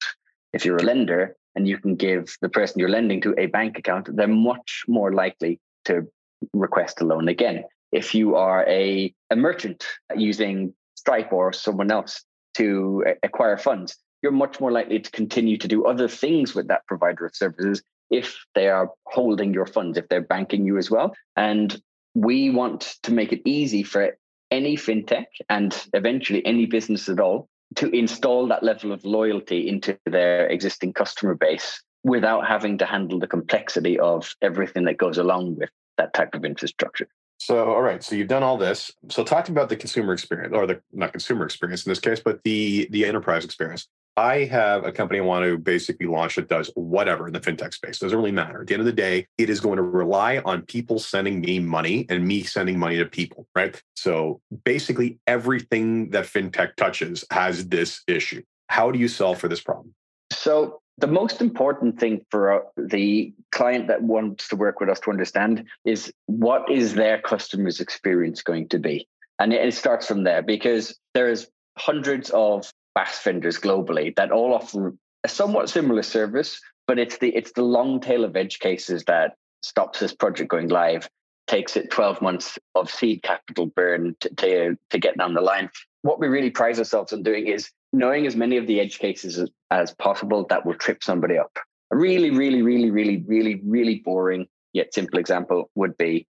If 0.55 0.65
you're 0.65 0.79
a 0.79 0.83
lender 0.83 1.37
and 1.55 1.69
you 1.69 1.77
can 1.79 1.95
give 1.95 2.37
the 2.41 2.49
person 2.49 2.79
you're 2.79 2.89
lending 2.89 3.21
to 3.21 3.35
a 3.39 3.47
bank 3.47 3.79
account, 3.79 4.09
they're 4.17 4.27
much 4.27 4.85
more 4.89 5.13
likely 5.13 5.61
to 5.85 6.09
request 6.55 7.03
a 7.03 7.05
loan 7.05 7.29
again. 7.29 7.65
If 7.93 8.15
you 8.15 8.35
are 8.35 8.67
a, 8.67 9.15
a 9.31 9.37
merchant 9.37 9.85
using 10.17 10.75
Stripe 10.97 11.33
or 11.33 11.53
someone 11.53 11.91
else 11.91 12.25
to 12.55 13.05
acquire 13.23 13.59
funds, 13.59 13.99
you're 14.23 14.33
much 14.33 14.59
more 14.59 14.73
likely 14.73 15.01
to 15.01 15.11
continue 15.11 15.59
to 15.59 15.69
do 15.69 15.85
other 15.85 16.09
things 16.09 16.55
with 16.55 16.69
that 16.69 16.87
provider 16.87 17.27
of 17.27 17.37
services 17.37 17.83
if 18.11 18.45
they 18.55 18.69
are 18.69 18.91
holding 19.07 19.53
your 19.53 19.67
funds, 19.67 19.99
if 19.99 20.09
they're 20.09 20.21
banking 20.21 20.67
you 20.67 20.79
as 20.79 20.91
well. 20.91 21.15
And 21.37 21.81
we 22.15 22.51
want 22.51 22.97
to 23.03 23.13
make 23.13 23.33
it 23.33 23.43
easy 23.45 23.83
for 23.83 24.17
any 24.51 24.77
fintech 24.77 25.27
and 25.49 25.87
eventually 25.95 26.45
any 26.47 26.67
business 26.67 27.09
at 27.09 27.21
all 27.21 27.49
to 27.77 27.89
install 27.91 28.47
that 28.49 28.63
level 28.63 28.93
of 28.93 29.05
loyalty 29.05 29.69
into 29.69 29.99
their 30.07 30.47
existing 30.47 30.93
customer 30.93 31.35
base 31.35 31.83
without 32.05 32.47
having 32.47 32.79
to 32.79 32.87
handle 32.87 33.19
the 33.19 33.27
complexity 33.27 33.99
of 33.99 34.35
everything 34.43 34.85
that 34.85 34.99
goes 34.99 35.19
along 35.19 35.57
with 35.57 35.71
that 35.97 36.15
type 36.15 36.35
of 36.35 36.45
infrastructure. 36.45 37.09
So, 37.39 37.73
all 37.73 37.83
right. 37.83 38.03
So 38.03 38.15
you've 38.15 38.29
done 38.29 38.43
all 38.43 38.57
this. 38.57 38.93
So, 39.11 39.25
talk 39.25 39.49
about 39.49 39.69
the 39.69 39.77
consumer 39.77 40.13
experience, 40.13 40.55
or 40.55 40.67
the 40.67 40.81
not 40.93 41.13
consumer 41.13 41.45
experience 41.45 41.85
in 41.85 41.91
this 41.91 41.99
case, 41.99 42.21
but 42.21 42.43
the 42.45 42.87
the 42.91 43.05
enterprise 43.05 43.45
experience. 43.45 43.89
I 44.17 44.45
have 44.45 44.85
a 44.85 44.93
company 44.93 45.19
I 45.19 45.23
want 45.23 45.45
to 45.45 45.59
basically 45.59 46.07
launch 46.07 46.37
that 46.37 46.49
does 46.49 46.71
whatever 46.75 47.27
in 47.27 47.33
the 47.33 47.41
fintech 47.41 47.75
space. 47.75 47.99
Doesn't 47.99 48.17
really 48.17 48.31
matter. 48.31 48.61
At 48.61 48.69
the 48.69 48.75
end 48.75 48.81
of 48.81 48.87
the 48.87 48.93
day, 48.93 49.27
it 49.39 49.51
is 49.51 49.61
going 49.61 49.77
to 49.77 49.83
rely 49.83 50.39
on 50.45 50.63
people 50.63 50.99
sending 50.99 51.41
me 51.41 51.59
money 51.59 52.07
and 52.09 52.25
me 52.25 52.45
sending 52.45 52.79
money 52.79 52.97
to 52.99 53.07
people, 53.07 53.47
right? 53.57 53.81
So 53.97 54.41
basically, 54.65 55.19
everything 55.27 56.11
that 56.11 56.27
fintech 56.27 56.77
touches 56.77 57.25
has 57.31 57.69
this 57.69 58.03
issue. 58.07 58.43
How 58.69 58.91
do 58.91 58.99
you 58.99 59.09
solve 59.09 59.39
for 59.39 59.49
this 59.49 59.61
problem? 59.61 59.95
So 60.33 60.81
the 60.99 61.07
most 61.09 61.41
important 61.41 61.99
thing 61.99 62.25
for 62.31 62.53
uh, 62.53 62.65
the 62.77 63.33
client 63.51 63.89
that 63.89 64.03
wants 64.03 64.49
to 64.49 64.57
work 64.57 64.79
with 64.79 64.89
us 64.89 65.01
to 65.01 65.11
understand 65.11 65.65
is 65.85 66.13
what 66.27 66.71
is 66.71 66.95
their 66.95 67.21
customer's 67.21 67.81
experience 67.81 68.43
going 68.43 68.69
to 68.69 68.79
be? 68.79 69.09
And 69.41 69.53
it 69.53 69.75
starts 69.75 70.07
from 70.07 70.23
there 70.23 70.43
because 70.43 70.97
there's 71.15 71.49
hundreds 71.77 72.31
of 72.31 72.71
BaaS 72.95 73.23
vendors 73.23 73.59
globally 73.59 74.15
that 74.17 74.31
all 74.31 74.55
offer 74.55 74.95
a 75.25 75.29
somewhat 75.29 75.69
similar 75.69 76.03
service, 76.03 76.61
but 76.87 76.99
it's 76.99 77.19
the 77.19 77.35
it's 77.35 77.53
the 77.53 77.63
long 77.63 78.01
tail 78.01 78.25
of 78.25 78.37
edge 78.37 78.59
cases 78.59 79.05
that 79.05 79.37
stops 79.63 80.01
this 80.01 80.15
project 80.15 80.51
going 80.51 80.69
live, 80.69 81.09
takes 81.47 81.77
it 81.77 81.91
12 81.91 82.21
months 82.23 82.59
of 82.75 82.91
seed 82.91 83.23
capital 83.23 83.67
burn 83.67 84.15
to, 84.21 84.29
to, 84.35 84.77
to 84.91 84.99
get 84.99 85.17
down 85.17 85.35
the 85.35 85.41
line. 85.41 85.71
What 86.03 86.21
we 86.21 86.29
really 86.29 86.51
prize 86.51 86.79
ourselves 86.79 87.13
on 87.13 87.23
doing 87.23 87.47
is 87.47 87.71
knowing 87.93 88.27
as 88.27 88.37
many 88.37 88.57
of 88.57 88.67
the 88.67 88.81
edge 88.81 88.99
cases 88.99 89.39
as, 89.39 89.51
as 89.71 89.95
possible 89.95 90.47
that 90.51 90.67
will 90.67 90.75
trip 90.75 91.03
somebody 91.03 91.39
up. 91.39 91.57
A 91.91 91.97
really, 91.97 92.31
really, 92.31 92.63
really, 92.63 92.91
really, 92.91 93.25
really, 93.27 93.61
really 93.65 94.03
boring 94.05 94.47
yet 94.73 94.93
simple 94.93 95.19
example 95.19 95.71
would 95.75 95.97
be 95.97 96.27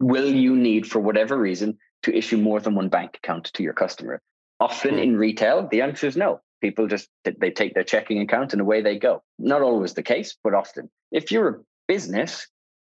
will 0.00 0.28
you 0.28 0.56
need, 0.56 0.86
for 0.86 1.00
whatever 1.00 1.36
reason, 1.36 1.76
to 2.04 2.16
issue 2.16 2.36
more 2.36 2.60
than 2.60 2.74
one 2.74 2.88
bank 2.88 3.18
account 3.22 3.50
to 3.52 3.62
your 3.62 3.72
customer? 3.72 4.22
Often 4.60 4.98
in 4.98 5.16
retail, 5.16 5.68
the 5.70 5.82
answer 5.82 6.06
is 6.06 6.16
no. 6.16 6.40
People 6.60 6.88
just 6.88 7.08
they 7.24 7.50
take 7.50 7.74
their 7.74 7.84
checking 7.84 8.20
account 8.20 8.52
and 8.52 8.60
away 8.60 8.82
they 8.82 8.98
go. 8.98 9.22
Not 9.38 9.62
always 9.62 9.94
the 9.94 10.02
case, 10.02 10.36
but 10.42 10.54
often. 10.54 10.90
If 11.12 11.30
you're 11.30 11.48
a 11.48 11.60
business, 11.86 12.48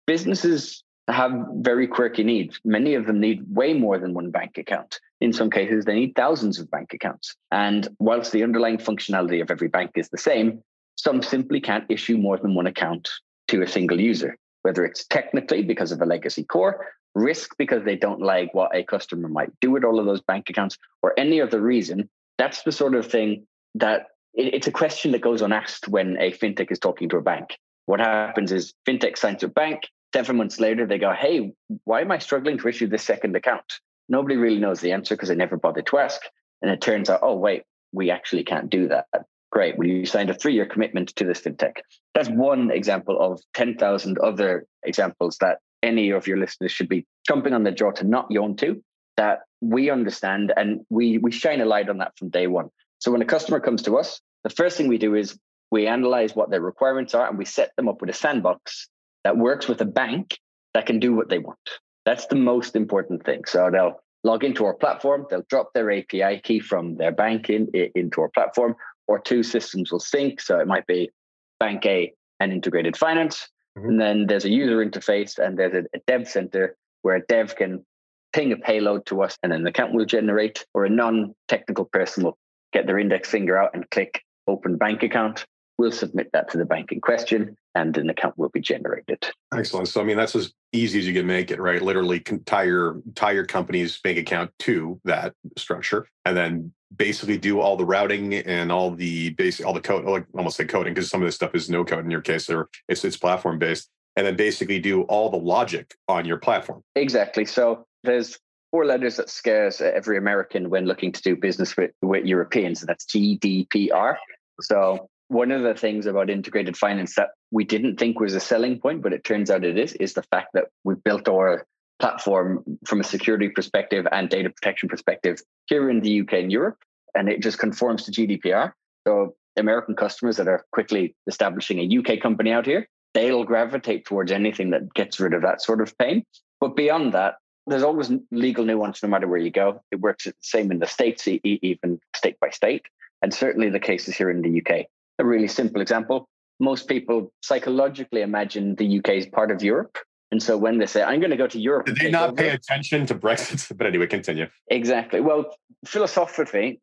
businesses 0.05 0.83
have 1.07 1.33
very 1.55 1.87
quirky 1.87 2.23
needs. 2.23 2.59
Many 2.63 2.95
of 2.95 3.05
them 3.05 3.19
need 3.19 3.43
way 3.49 3.73
more 3.73 3.97
than 3.97 4.13
one 4.13 4.31
bank 4.31 4.57
account. 4.57 4.99
In 5.21 5.33
some 5.33 5.49
cases, 5.49 5.85
they 5.85 5.95
need 5.95 6.15
thousands 6.15 6.59
of 6.59 6.69
bank 6.69 6.93
accounts. 6.93 7.35
And 7.51 7.87
whilst 7.99 8.31
the 8.31 8.43
underlying 8.43 8.77
functionality 8.77 9.41
of 9.41 9.49
every 9.49 9.67
bank 9.67 9.91
is 9.95 10.09
the 10.09 10.17
same, 10.17 10.61
some 10.95 11.21
simply 11.21 11.61
can't 11.61 11.85
issue 11.89 12.17
more 12.17 12.37
than 12.37 12.55
one 12.55 12.67
account 12.67 13.09
to 13.49 13.61
a 13.61 13.67
single 13.67 13.99
user, 13.99 14.37
whether 14.63 14.85
it's 14.85 15.05
technically 15.07 15.63
because 15.63 15.91
of 15.91 16.01
a 16.01 16.05
legacy 16.05 16.43
core, 16.43 16.85
risk 17.15 17.55
because 17.57 17.83
they 17.83 17.95
don't 17.95 18.21
like 18.21 18.53
what 18.53 18.75
a 18.75 18.83
customer 18.83 19.27
might 19.27 19.49
do 19.61 19.71
with 19.71 19.83
all 19.83 19.99
of 19.99 20.05
those 20.05 20.21
bank 20.21 20.49
accounts, 20.49 20.77
or 21.01 21.17
any 21.17 21.41
other 21.41 21.59
reason. 21.59 22.09
That's 22.37 22.63
the 22.63 22.71
sort 22.71 22.95
of 22.95 23.07
thing 23.07 23.47
that 23.75 24.07
it's 24.33 24.67
a 24.67 24.71
question 24.71 25.13
that 25.13 25.21
goes 25.21 25.41
unasked 25.41 25.87
when 25.87 26.17
a 26.19 26.31
fintech 26.31 26.71
is 26.71 26.79
talking 26.79 27.09
to 27.09 27.17
a 27.17 27.21
bank. 27.21 27.57
What 27.85 28.01
happens 28.01 28.51
is 28.51 28.73
fintech 28.87 29.17
signs 29.17 29.43
a 29.43 29.47
bank. 29.47 29.83
Seven 30.13 30.37
months 30.37 30.59
later, 30.59 30.85
they 30.85 30.97
go, 30.97 31.13
Hey, 31.13 31.53
why 31.85 32.01
am 32.01 32.11
I 32.11 32.19
struggling 32.19 32.57
to 32.57 32.67
issue 32.67 32.87
this 32.87 33.03
second 33.03 33.35
account? 33.35 33.79
Nobody 34.07 34.35
really 34.35 34.59
knows 34.59 34.81
the 34.81 34.91
answer 34.91 35.15
because 35.15 35.29
they 35.29 35.35
never 35.35 35.57
bothered 35.57 35.87
to 35.87 35.97
ask. 35.97 36.21
And 36.61 36.71
it 36.71 36.81
turns 36.81 37.09
out, 37.09 37.19
oh, 37.23 37.35
wait, 37.35 37.63
we 37.91 38.11
actually 38.11 38.43
can't 38.43 38.69
do 38.69 38.89
that. 38.89 39.05
Great. 39.51 39.77
Well, 39.77 39.87
you 39.87 40.05
signed 40.05 40.29
a 40.29 40.33
three 40.33 40.53
year 40.53 40.65
commitment 40.65 41.15
to 41.15 41.25
this 41.25 41.41
fintech. 41.41 41.77
That's 42.13 42.29
one 42.29 42.71
example 42.71 43.17
of 43.19 43.41
10,000 43.53 44.19
other 44.19 44.65
examples 44.83 45.37
that 45.41 45.59
any 45.85 46.09
of 46.09 46.27
your 46.27 46.37
listeners 46.37 46.71
should 46.71 46.89
be 46.89 47.05
jumping 47.27 47.53
on 47.53 47.63
the 47.63 47.71
jaw 47.71 47.91
to 47.91 48.03
not 48.03 48.27
yawn 48.29 48.55
to 48.57 48.81
that 49.17 49.41
we 49.61 49.89
understand 49.89 50.53
and 50.57 50.81
we, 50.89 51.17
we 51.17 51.31
shine 51.31 51.61
a 51.61 51.65
light 51.65 51.89
on 51.89 51.99
that 51.99 52.17
from 52.17 52.29
day 52.29 52.47
one. 52.47 52.69
So 52.99 53.11
when 53.11 53.21
a 53.21 53.25
customer 53.25 53.59
comes 53.59 53.83
to 53.83 53.97
us, 53.97 54.19
the 54.43 54.49
first 54.49 54.77
thing 54.77 54.87
we 54.87 54.97
do 54.97 55.15
is 55.15 55.37
we 55.71 55.87
analyze 55.87 56.35
what 56.35 56.49
their 56.49 56.61
requirements 56.61 57.15
are 57.15 57.27
and 57.27 57.37
we 57.37 57.45
set 57.45 57.71
them 57.75 57.87
up 57.87 58.01
with 58.01 58.09
a 58.09 58.13
sandbox 58.13 58.89
that 59.23 59.37
works 59.37 59.67
with 59.67 59.81
a 59.81 59.85
bank 59.85 60.37
that 60.73 60.85
can 60.85 60.99
do 60.99 61.15
what 61.15 61.29
they 61.29 61.39
want. 61.39 61.57
That's 62.05 62.27
the 62.27 62.35
most 62.35 62.75
important 62.75 63.25
thing. 63.25 63.45
So 63.45 63.69
they'll 63.71 64.01
log 64.23 64.43
into 64.43 64.65
our 64.65 64.73
platform, 64.73 65.25
they'll 65.29 65.45
drop 65.49 65.71
their 65.73 65.91
API 65.91 66.41
key 66.43 66.59
from 66.59 66.97
their 66.97 67.11
bank 67.11 67.49
in, 67.49 67.67
into 67.95 68.21
our 68.21 68.29
platform, 68.29 68.75
or 69.07 69.19
two 69.19 69.43
systems 69.43 69.91
will 69.91 69.99
sync. 69.99 70.41
So 70.41 70.59
it 70.59 70.67
might 70.67 70.87
be 70.87 71.11
Bank 71.59 71.85
A 71.85 72.13
and 72.39 72.51
integrated 72.51 72.97
finance. 72.97 73.47
Mm-hmm. 73.77 73.89
And 73.89 74.01
then 74.01 74.27
there's 74.27 74.45
a 74.45 74.49
user 74.49 74.85
interface 74.85 75.37
and 75.37 75.57
there's 75.57 75.73
a, 75.73 75.97
a 75.97 76.01
dev 76.07 76.27
center 76.27 76.75
where 77.01 77.15
a 77.15 77.21
dev 77.21 77.55
can 77.55 77.85
ping 78.33 78.51
a 78.51 78.57
payload 78.57 79.05
to 79.07 79.21
us 79.21 79.37
and 79.43 79.53
an 79.53 79.65
account 79.65 79.93
will 79.93 80.05
generate, 80.05 80.65
or 80.73 80.85
a 80.85 80.89
non 80.89 81.33
technical 81.47 81.85
person 81.85 82.23
will 82.23 82.37
get 82.73 82.85
their 82.85 82.99
index 82.99 83.29
finger 83.29 83.57
out 83.57 83.71
and 83.73 83.89
click 83.89 84.21
open 84.47 84.77
bank 84.77 85.03
account. 85.03 85.45
We'll 85.77 85.91
submit 85.91 86.29
that 86.33 86.49
to 86.51 86.57
the 86.57 86.65
bank 86.65 86.91
in 86.91 87.01
question 87.01 87.57
and 87.73 87.97
an 87.97 88.09
account 88.09 88.37
will 88.37 88.49
be 88.49 88.61
generated. 88.61 89.25
Excellent. 89.53 89.89
So, 89.89 89.99
I 89.99 90.05
mean, 90.05 90.15
that's 90.15 90.35
as 90.35 90.53
easy 90.71 90.99
as 90.99 91.07
you 91.07 91.13
can 91.13 91.27
make 91.27 91.51
it, 91.51 91.59
right? 91.59 91.81
Literally 91.81 92.21
tie 92.21 92.63
your, 92.63 93.01
tie 93.13 93.33
your 93.33 93.45
company's 93.45 93.99
bank 93.99 94.17
account 94.17 94.51
to 94.59 94.99
that 95.03 95.33
structure 95.57 96.07
and 96.23 96.35
then 96.35 96.73
basically 96.97 97.37
do 97.37 97.59
all 97.59 97.77
the 97.77 97.85
routing 97.85 98.33
and 98.33 98.71
all 98.71 98.91
the 98.91 99.31
basic, 99.31 99.65
all 99.65 99.73
the 99.73 99.81
code, 99.81 100.05
like 100.05 100.25
almost 100.35 100.59
like 100.59 100.69
coding, 100.69 100.93
because 100.93 101.09
some 101.09 101.21
of 101.21 101.27
this 101.27 101.35
stuff 101.35 101.55
is 101.55 101.69
no 101.69 101.83
code 101.83 102.05
in 102.05 102.11
your 102.11 102.21
case, 102.21 102.49
or 102.49 102.69
it's, 102.87 103.03
it's 103.03 103.17
platform 103.17 103.59
based. 103.59 103.89
And 104.17 104.25
then 104.25 104.37
basically 104.37 104.79
do 104.79 105.01
all 105.03 105.29
the 105.29 105.37
logic 105.37 105.95
on 106.07 106.23
your 106.23 106.37
platform. 106.37 106.81
Exactly. 106.95 107.43
So 107.43 107.85
there's 108.03 108.39
four 108.71 108.85
letters 108.85 109.17
that 109.17 109.29
scares 109.29 109.81
every 109.81 110.17
American 110.17 110.69
when 110.69 110.85
looking 110.85 111.11
to 111.11 111.21
do 111.21 111.35
business 111.35 111.75
with, 111.75 111.91
with 112.01 112.25
Europeans. 112.25 112.81
And 112.81 112.87
that's 112.87 113.05
GDPR. 113.05 114.15
So 114.61 115.09
one 115.27 115.51
of 115.51 115.63
the 115.63 115.73
things 115.73 116.05
about 116.05 116.29
integrated 116.29 116.77
finance 116.77 117.15
that 117.15 117.29
we 117.51 117.65
didn't 117.65 117.97
think 117.97 118.19
was 118.19 118.35
a 118.35 118.39
selling 118.39 118.79
point, 118.79 119.01
but 119.01 119.11
it 119.11 119.23
turns 119.23 119.49
out 119.49 119.65
it 119.65 119.77
is, 119.77 119.93
is 119.93 120.13
the 120.13 120.23
fact 120.23 120.49
that 120.53 120.65
we've 120.83 121.03
built 121.03 121.27
our 121.27 121.65
platform 121.99 122.63
from 122.85 122.99
a 122.99 123.03
security 123.03 123.49
perspective 123.49 124.07
and 124.11 124.29
data 124.29 124.49
protection 124.49 124.89
perspective 124.89 125.41
here 125.67 125.89
in 125.89 126.01
the 126.01 126.21
UK 126.21 126.33
and 126.33 126.51
Europe, 126.51 126.77
and 127.13 127.29
it 127.29 127.41
just 127.41 127.59
conforms 127.59 128.03
to 128.03 128.11
GDPR. 128.11 128.73
So 129.07 129.35
American 129.57 129.95
customers 129.95 130.37
that 130.37 130.47
are 130.47 130.65
quickly 130.71 131.15
establishing 131.27 131.79
a 131.79 131.97
UK 131.97 132.21
company 132.21 132.51
out 132.51 132.65
here, 132.65 132.87
they'll 133.13 133.45
gravitate 133.45 134.05
towards 134.05 134.31
anything 134.31 134.71
that 134.71 134.93
gets 134.93 135.19
rid 135.19 135.33
of 135.33 135.41
that 135.43 135.61
sort 135.61 135.81
of 135.81 135.97
pain. 135.97 136.25
But 136.59 136.75
beyond 136.75 137.13
that, 137.13 137.35
there's 137.67 137.83
always 137.83 138.11
legal 138.31 138.65
nuance 138.65 139.01
no 139.01 139.09
matter 139.09 139.27
where 139.27 139.39
you 139.39 139.51
go. 139.51 139.81
It 139.91 140.01
works 140.01 140.25
the 140.25 140.33
same 140.41 140.71
in 140.71 140.79
the 140.79 140.87
States, 140.87 141.27
even 141.27 141.99
state 142.15 142.39
by 142.39 142.49
state, 142.49 142.85
and 143.21 143.33
certainly 143.33 143.69
the 143.69 143.79
cases 143.79 144.15
here 144.15 144.29
in 144.29 144.41
the 144.41 144.61
UK. 144.61 144.85
A 145.17 145.25
really 145.25 145.47
simple 145.47 145.81
example 145.81 146.27
most 146.59 146.87
people 146.87 147.31
psychologically 147.41 148.21
imagine 148.21 148.75
the 148.75 148.99
UK 148.99 149.09
is 149.09 149.25
part 149.25 149.51
of 149.51 149.61
Europe. 149.61 149.97
And 150.31 150.41
so 150.41 150.57
when 150.57 150.79
they 150.79 150.85
say, 150.85 151.03
I'm 151.03 151.19
going 151.19 151.31
to 151.31 151.37
go 151.37 151.47
to 151.47 151.59
Europe. 151.59 151.85
Did 151.85 151.97
they 151.97 152.11
not 152.11 152.29
over, 152.29 152.37
pay 152.37 152.49
attention 152.49 153.05
to 153.07 153.15
Brexit? 153.15 153.71
But 153.77 153.87
anyway, 153.87 154.07
continue. 154.07 154.47
Exactly. 154.69 155.21
Well, 155.21 155.55
philosophically, 155.85 156.79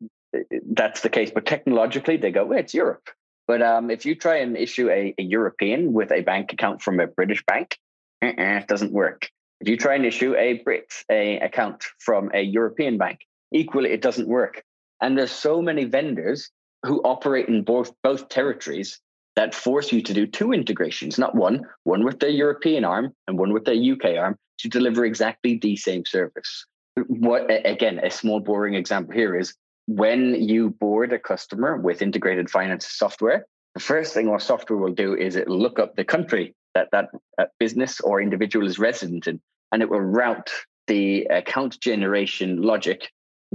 that's 0.71 1.01
the 1.01 1.09
case. 1.09 1.31
But 1.31 1.45
technologically, 1.45 2.17
they 2.17 2.31
go, 2.31 2.45
well, 2.45 2.59
it's 2.59 2.73
Europe. 2.73 3.09
But 3.47 3.61
um, 3.61 3.91
if 3.91 4.05
you 4.05 4.15
try 4.15 4.37
and 4.37 4.55
issue 4.55 4.89
a, 4.89 5.13
a, 5.17 5.23
European 5.23 5.91
with 5.91 6.11
a 6.11 6.21
bank 6.21 6.53
account 6.53 6.81
from 6.81 6.99
a 6.99 7.07
British 7.07 7.43
bank, 7.45 7.77
uh-uh, 8.21 8.31
it 8.37 8.67
doesn't 8.67 8.93
work. 8.93 9.29
If 9.59 9.67
you 9.67 9.77
try 9.77 9.95
and 9.95 10.05
issue 10.05 10.35
a 10.35 10.61
Brit 10.63 10.91
a 11.11 11.39
account 11.39 11.83
from 11.99 12.31
a 12.33 12.41
European 12.41 12.97
bank, 12.97 13.19
equally 13.51 13.91
it 13.91 14.01
doesn't 14.01 14.27
work. 14.27 14.63
And 15.01 15.17
there's 15.17 15.31
so 15.31 15.61
many 15.61 15.83
vendors 15.83 16.49
who 16.83 17.01
operate 17.01 17.47
in 17.49 17.63
both 17.63 17.93
both 18.01 18.29
territories 18.29 18.99
that 19.35 19.55
force 19.55 19.91
you 19.91 20.01
to 20.01 20.13
do 20.13 20.27
two 20.27 20.51
integrations, 20.51 21.17
not 21.17 21.35
one, 21.35 21.61
one 21.83 22.03
with 22.03 22.19
their 22.19 22.29
European 22.29 22.85
arm 22.85 23.13
and 23.27 23.37
one 23.37 23.51
with 23.51 23.65
their 23.65 23.75
UK 23.75 24.17
arm 24.17 24.37
to 24.59 24.69
deliver 24.69 25.05
exactly 25.05 25.57
the 25.57 25.75
same 25.75 26.05
service. 26.05 26.65
What 27.07 27.49
again, 27.65 27.99
a 27.99 28.11
small 28.11 28.39
boring 28.39 28.75
example 28.75 29.13
here 29.13 29.35
is 29.35 29.55
when 29.87 30.35
you 30.35 30.69
board 30.69 31.11
a 31.11 31.19
customer 31.19 31.77
with 31.77 32.01
integrated 32.01 32.49
finance 32.49 32.87
software, 32.87 33.45
the 33.73 33.79
first 33.79 34.13
thing 34.13 34.29
our 34.29 34.39
software 34.39 34.77
will 34.77 34.93
do 34.93 35.15
is 35.15 35.35
it 35.35 35.47
look 35.47 35.79
up 35.79 35.95
the 35.95 36.05
country 36.05 36.53
that 36.75 36.89
that 36.91 37.09
uh, 37.39 37.45
business 37.59 37.99
or 37.99 38.21
individual 38.21 38.67
is 38.67 38.77
resident 38.77 39.27
in 39.27 39.41
and 39.71 39.81
it 39.81 39.89
will 39.89 40.01
route 40.01 40.51
the 40.87 41.23
account 41.25 41.79
generation 41.79 42.61
logic 42.61 43.09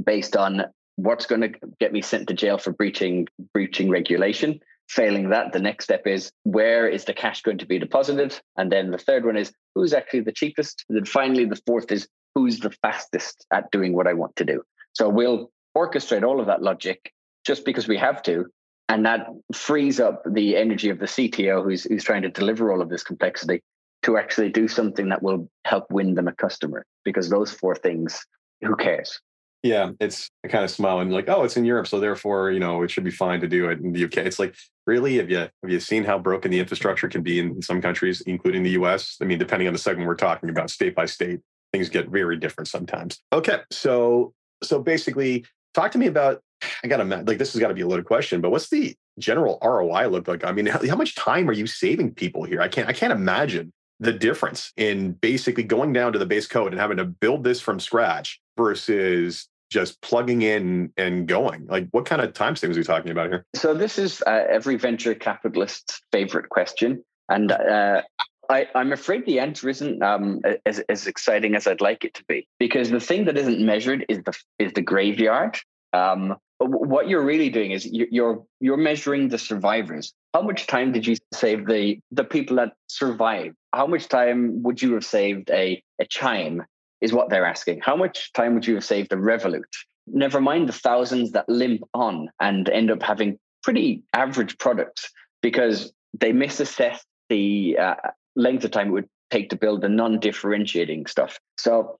based 0.04 0.37
on 0.37 0.62
what's 0.97 1.26
going 1.26 1.40
to 1.40 1.52
get 1.78 1.92
me 1.92 2.02
sent 2.02 2.26
to 2.28 2.35
jail 2.35 2.58
for 2.58 2.73
breaching 2.73 3.28
breaching 3.54 3.88
regulation 3.88 4.58
failing 4.88 5.28
that 5.30 5.52
the 5.52 5.61
next 5.61 5.85
step 5.85 6.07
is 6.07 6.33
where 6.45 6.88
is 6.88 7.04
the 7.04 7.14
cash 7.14 7.42
going 7.42 7.59
to 7.59 7.66
be 7.66 7.78
deposited? 7.78 8.38
And 8.57 8.73
then 8.73 8.90
the 8.90 8.99
third 8.99 9.25
one 9.25 9.37
is 9.37 9.52
who's 9.75 9.92
actually 9.92 10.21
the 10.21 10.33
cheapest? 10.33 10.85
And 10.88 10.97
then 10.97 11.04
finally 11.04 11.45
the 11.45 11.61
fourth 11.66 11.92
is 11.92 12.09
who's 12.35 12.61
the 12.61 12.71
fastest 12.83 13.47
at 13.52 13.71
doing 13.71 13.92
what 13.92 14.07
i 14.07 14.14
want 14.14 14.35
to 14.37 14.45
do? 14.45 14.62
So 14.95 15.09
we'll 15.09 15.50
orchestrate 15.76 16.26
all 16.26 16.40
of 16.40 16.47
that 16.47 16.62
logic 16.62 17.12
just 17.45 17.64
because 17.64 17.87
we 17.87 17.99
have 17.99 18.23
to. 18.25 18.47
And 18.88 19.04
that 19.04 19.26
frees 19.54 20.00
up 20.00 20.23
the 20.26 20.57
energy 20.57 20.88
of 20.88 20.99
the 20.99 21.07
cto 21.07 21.62
who's, 21.62 21.85
who's 21.85 22.04
trying 22.04 22.23
to 22.23 22.30
deliver 22.30 22.73
all 22.73 22.80
of 22.80 22.88
this 22.88 23.04
complexity 23.04 23.62
to 24.02 24.16
actually 24.16 24.49
do 24.49 24.68
something 24.68 25.11
that 25.11 25.23
will 25.23 25.50
help 25.64 25.90
win 25.90 26.14
them 26.14 26.28
a 26.28 26.33
customer. 26.33 26.87
Because 27.04 27.28
those 27.28 27.52
four 27.52 27.75
things 27.75 28.25
who 28.62 28.75
cares 28.76 29.21
yeah 29.62 29.91
it's 30.00 30.31
i 30.45 30.49
kind 30.49 30.65
of 30.65 30.71
smile 30.71 31.00
and 31.00 31.12
like 31.12 31.29
oh 31.29 31.43
it's 31.43 31.57
in 31.57 31.65
europe 31.65 31.87
so 31.87 31.99
therefore 31.99 32.50
you 32.50 32.61
know 32.61 32.83
it 32.83 32.91
should 32.91 33.05
be 33.05 33.11
fine 33.11 33.41
to 33.41 33.49
do 33.49 33.69
it 33.69 33.81
in 33.81 33.93
the 33.93 34.05
uk 34.05 34.17
it's 34.17 34.38
like 34.38 34.55
really? 34.88 35.19
Have 35.19 35.31
you 35.31 35.37
have 35.37 35.71
you 35.71 35.79
seen 35.81 36.03
how 36.03 36.19
broken 36.19 36.50
the 36.50 36.59
infrastructure 36.59 37.09
can 37.09 37.23
be 37.23 37.38
in 37.38 37.61
some 37.61 37.83
countries 37.83 38.23
including 38.23 38.62
the 38.62 38.71
us 38.71 39.19
i 39.21 39.25
mean 39.25 39.38
depending 39.38 39.69
on 39.69 39.75
the 39.75 39.79
segment 39.79 40.09
we're 40.09 40.15
talking 40.15 40.49
about 40.49 40.71
state 40.71 40.95
by 40.95 41.07
state 41.07 41.41
things 41.73 41.91
get 41.91 42.09
very 42.09 42.38
different 42.38 42.67
sometimes. 42.67 43.21
Okay 43.33 43.61
so 43.71 44.33
so 44.62 44.81
basically 44.81 45.45
talk 45.75 45.93
to 45.93 45.99
me 45.99 46.07
about 46.07 46.41
i 46.83 46.88
gotta 46.88 47.05
like 47.05 47.38
this 47.38 47.53
has 47.53 47.61
got 47.61 47.69
to 47.69 47.75
be 47.75 47.83
a 47.83 47.87
loaded 47.87 48.07
question 48.07 48.41
but 48.41 48.50
what's 48.50 48.71
the 48.71 48.97
general 49.19 49.59
roi 49.62 50.09
look 50.09 50.27
like? 50.27 50.45
I 50.45 50.53
mean 50.53 50.67
how, 50.67 50.81
how 50.88 50.97
much 50.97 51.15
time 51.15 51.49
are 51.50 51.53
you 51.53 51.67
saving 51.67 52.15
people 52.15 52.45
here? 52.45 52.61
I 52.62 52.69
can't 52.69 52.88
i 52.88 52.93
can't 52.93 53.12
imagine 53.12 53.73
the 54.00 54.12
difference 54.12 54.73
in 54.77 55.12
basically 55.12 55.65
going 55.65 55.93
down 55.93 56.12
to 56.12 56.19
the 56.19 56.27
base 56.27 56.47
code 56.47 56.73
and 56.73 56.81
having 56.81 56.97
to 56.97 57.05
build 57.05 57.45
this 57.45 57.61
from 57.61 57.79
scratch 57.81 58.41
versus 58.59 59.49
just 59.71 60.00
plugging 60.03 60.43
in 60.43 60.93
and 60.99 61.27
going? 61.27 61.67
Like, 61.67 61.88
what 61.93 62.05
kind 62.05 62.21
of 62.21 62.35
time 62.35 62.57
savings 62.57 62.77
are 62.77 62.81
we 62.81 62.85
talking 62.85 63.11
about 63.11 63.29
here? 63.29 63.47
So, 63.55 63.73
this 63.73 63.99
is 63.99 64.23
uh, 64.27 64.45
every 64.50 64.77
venture 64.77 65.15
capitalist's 65.15 66.03
favorite 66.12 66.50
question. 66.50 67.03
And 67.31 67.53
uh, 67.53 68.03
I, 68.49 68.67
am 68.75 68.93
afraid 68.93 69.27
the 69.27 69.41
answer 69.41 69.69
isn't 69.69 70.03
um, 70.03 70.41
as, 70.65 70.81
as 70.88 71.07
exciting 71.07 71.55
as 71.55 71.67
I'd 71.67 71.81
like 71.81 72.05
it 72.05 72.15
to 72.15 72.25
be, 72.25 72.47
because 72.59 72.91
the 72.91 73.00
thing 73.00 73.27
that 73.27 73.37
isn't 73.37 73.65
measured 73.65 74.05
is 74.09 74.19
the 74.25 74.38
is 74.59 74.73
the 74.73 74.83
graveyard. 74.83 75.59
Um, 75.93 76.37
what 76.61 77.09
you're 77.09 77.25
really 77.25 77.50
doing 77.50 77.71
is 77.71 77.87
you're 77.87 78.45
you're 78.61 78.77
measuring 78.77 79.29
the 79.29 79.38
survivors. 79.38 80.12
How 80.35 80.43
much 80.43 80.67
time 80.67 80.93
did 80.93 81.07
you 81.07 81.17
save 81.33 81.67
the 81.67 82.00
the 82.11 82.25
people 82.25 82.57
that 82.57 82.73
survived? 82.88 83.55
How 83.73 83.87
much 83.87 84.09
time 84.09 84.62
would 84.62 84.81
you 84.81 84.95
have 84.95 85.05
saved 85.05 85.50
a 85.50 85.83
a 86.00 86.07
Chime? 86.07 86.65
Is 87.00 87.12
what 87.12 87.31
they're 87.31 87.47
asking. 87.47 87.81
How 87.83 87.95
much 87.95 88.33
time 88.33 88.55
would 88.55 88.67
you 88.67 88.75
have 88.75 88.85
saved 88.85 89.12
a 89.12 89.17
Revolut? 89.17 89.62
Never 90.07 90.40
mind 90.40 90.69
the 90.69 90.73
thousands 90.73 91.33
that 91.33 91.49
limp 91.49 91.83
on 91.95 92.28
and 92.40 92.69
end 92.69 92.90
up 92.90 93.02
having 93.02 93.38
pretty 93.62 94.02
average 94.14 94.59
products 94.59 95.11
because 95.43 95.93
they 96.19 96.33
misassess 96.33 97.00
the 97.28 97.76
uh, 97.78 97.95
length 98.35 98.64
of 98.64 98.71
time 98.71 98.88
it 98.88 98.93
would 98.93 99.09
take 99.31 99.50
to 99.50 99.57
build 99.57 99.83
the 99.83 99.88
non-differentiating 99.88 101.07
stuff. 101.07 101.38
So 101.59 101.99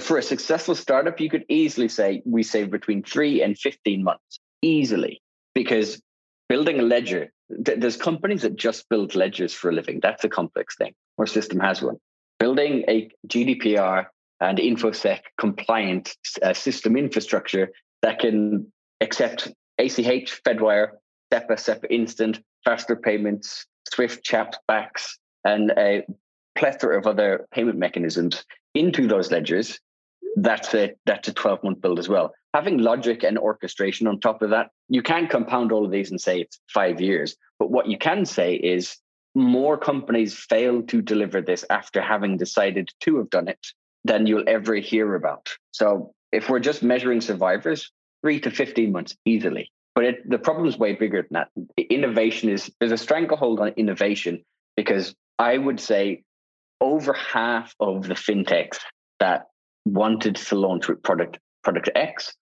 for 0.00 0.16
a 0.16 0.22
successful 0.22 0.74
startup, 0.74 1.20
you 1.20 1.28
could 1.28 1.44
easily 1.48 1.88
say 1.88 2.22
we 2.24 2.42
save 2.42 2.70
between 2.70 3.02
three 3.02 3.42
and 3.42 3.58
15 3.58 4.02
months, 4.02 4.38
easily, 4.62 5.20
because 5.54 6.00
building 6.48 6.78
a 6.78 6.82
ledger, 6.82 7.32
th- 7.64 7.78
there's 7.78 7.96
companies 7.96 8.42
that 8.42 8.56
just 8.56 8.88
build 8.88 9.14
ledgers 9.14 9.52
for 9.52 9.70
a 9.70 9.72
living. 9.72 10.00
That's 10.02 10.24
a 10.24 10.28
complex 10.28 10.76
thing. 10.76 10.94
Our 11.18 11.26
system 11.26 11.60
has 11.60 11.82
one. 11.82 11.96
Building 12.38 12.84
a 12.88 13.10
GDPR 13.28 14.06
and 14.42 14.58
InfoSec 14.58 15.20
compliant 15.38 16.16
uh, 16.42 16.52
system 16.52 16.96
infrastructure 16.96 17.70
that 18.02 18.18
can 18.18 18.70
accept 19.00 19.52
ACH, 19.78 20.42
Fedwire, 20.44 20.88
SEPA, 21.32 21.54
SEPA 21.54 21.86
Instant, 21.90 22.40
faster 22.64 22.96
payments, 22.96 23.66
Swift, 23.88 24.24
CHAPS, 24.24 24.58
BACS, 24.68 25.18
and 25.44 25.70
a 25.78 26.02
plethora 26.56 26.98
of 26.98 27.06
other 27.06 27.46
payment 27.52 27.78
mechanisms 27.78 28.44
into 28.74 29.06
those 29.06 29.30
ledgers. 29.30 29.78
That's 30.36 30.74
a 30.74 30.94
that's 31.06 31.28
a 31.28 31.32
12 31.32 31.62
month 31.62 31.80
build 31.80 31.98
as 31.98 32.08
well. 32.08 32.32
Having 32.52 32.78
logic 32.78 33.22
and 33.22 33.38
orchestration 33.38 34.06
on 34.06 34.18
top 34.18 34.42
of 34.42 34.50
that, 34.50 34.70
you 34.88 35.02
can 35.02 35.28
compound 35.28 35.72
all 35.72 35.84
of 35.84 35.92
these 35.92 36.10
and 36.10 36.20
say 36.20 36.40
it's 36.40 36.60
five 36.72 37.00
years. 37.00 37.36
But 37.58 37.70
what 37.70 37.86
you 37.86 37.96
can 37.96 38.26
say 38.26 38.54
is 38.54 38.96
more 39.34 39.78
companies 39.78 40.34
fail 40.34 40.82
to 40.82 41.00
deliver 41.00 41.40
this 41.40 41.64
after 41.70 42.02
having 42.02 42.36
decided 42.36 42.90
to 43.00 43.16
have 43.18 43.30
done 43.30 43.48
it 43.48 43.66
than 44.04 44.26
you'll 44.26 44.48
ever 44.48 44.74
hear 44.74 45.14
about. 45.14 45.50
So 45.72 46.12
if 46.32 46.48
we're 46.48 46.60
just 46.60 46.82
measuring 46.82 47.20
survivors, 47.20 47.90
three 48.22 48.40
to 48.40 48.50
15 48.50 48.92
months 48.92 49.16
easily. 49.24 49.70
But 49.94 50.04
it, 50.04 50.30
the 50.30 50.38
problem 50.38 50.66
is 50.66 50.78
way 50.78 50.94
bigger 50.94 51.22
than 51.22 51.32
that. 51.32 51.48
Innovation 51.90 52.48
is, 52.48 52.70
there's 52.80 52.92
a 52.92 52.98
stranglehold 52.98 53.60
on 53.60 53.68
innovation 53.70 54.42
because 54.76 55.14
I 55.38 55.58
would 55.58 55.80
say 55.80 56.22
over 56.80 57.12
half 57.12 57.74
of 57.78 58.08
the 58.08 58.14
fintechs 58.14 58.78
that 59.20 59.46
wanted 59.84 60.36
to 60.36 60.54
launch 60.56 60.88
with 60.88 61.02
product 61.02 61.38
product 61.62 61.90
X 61.94 62.34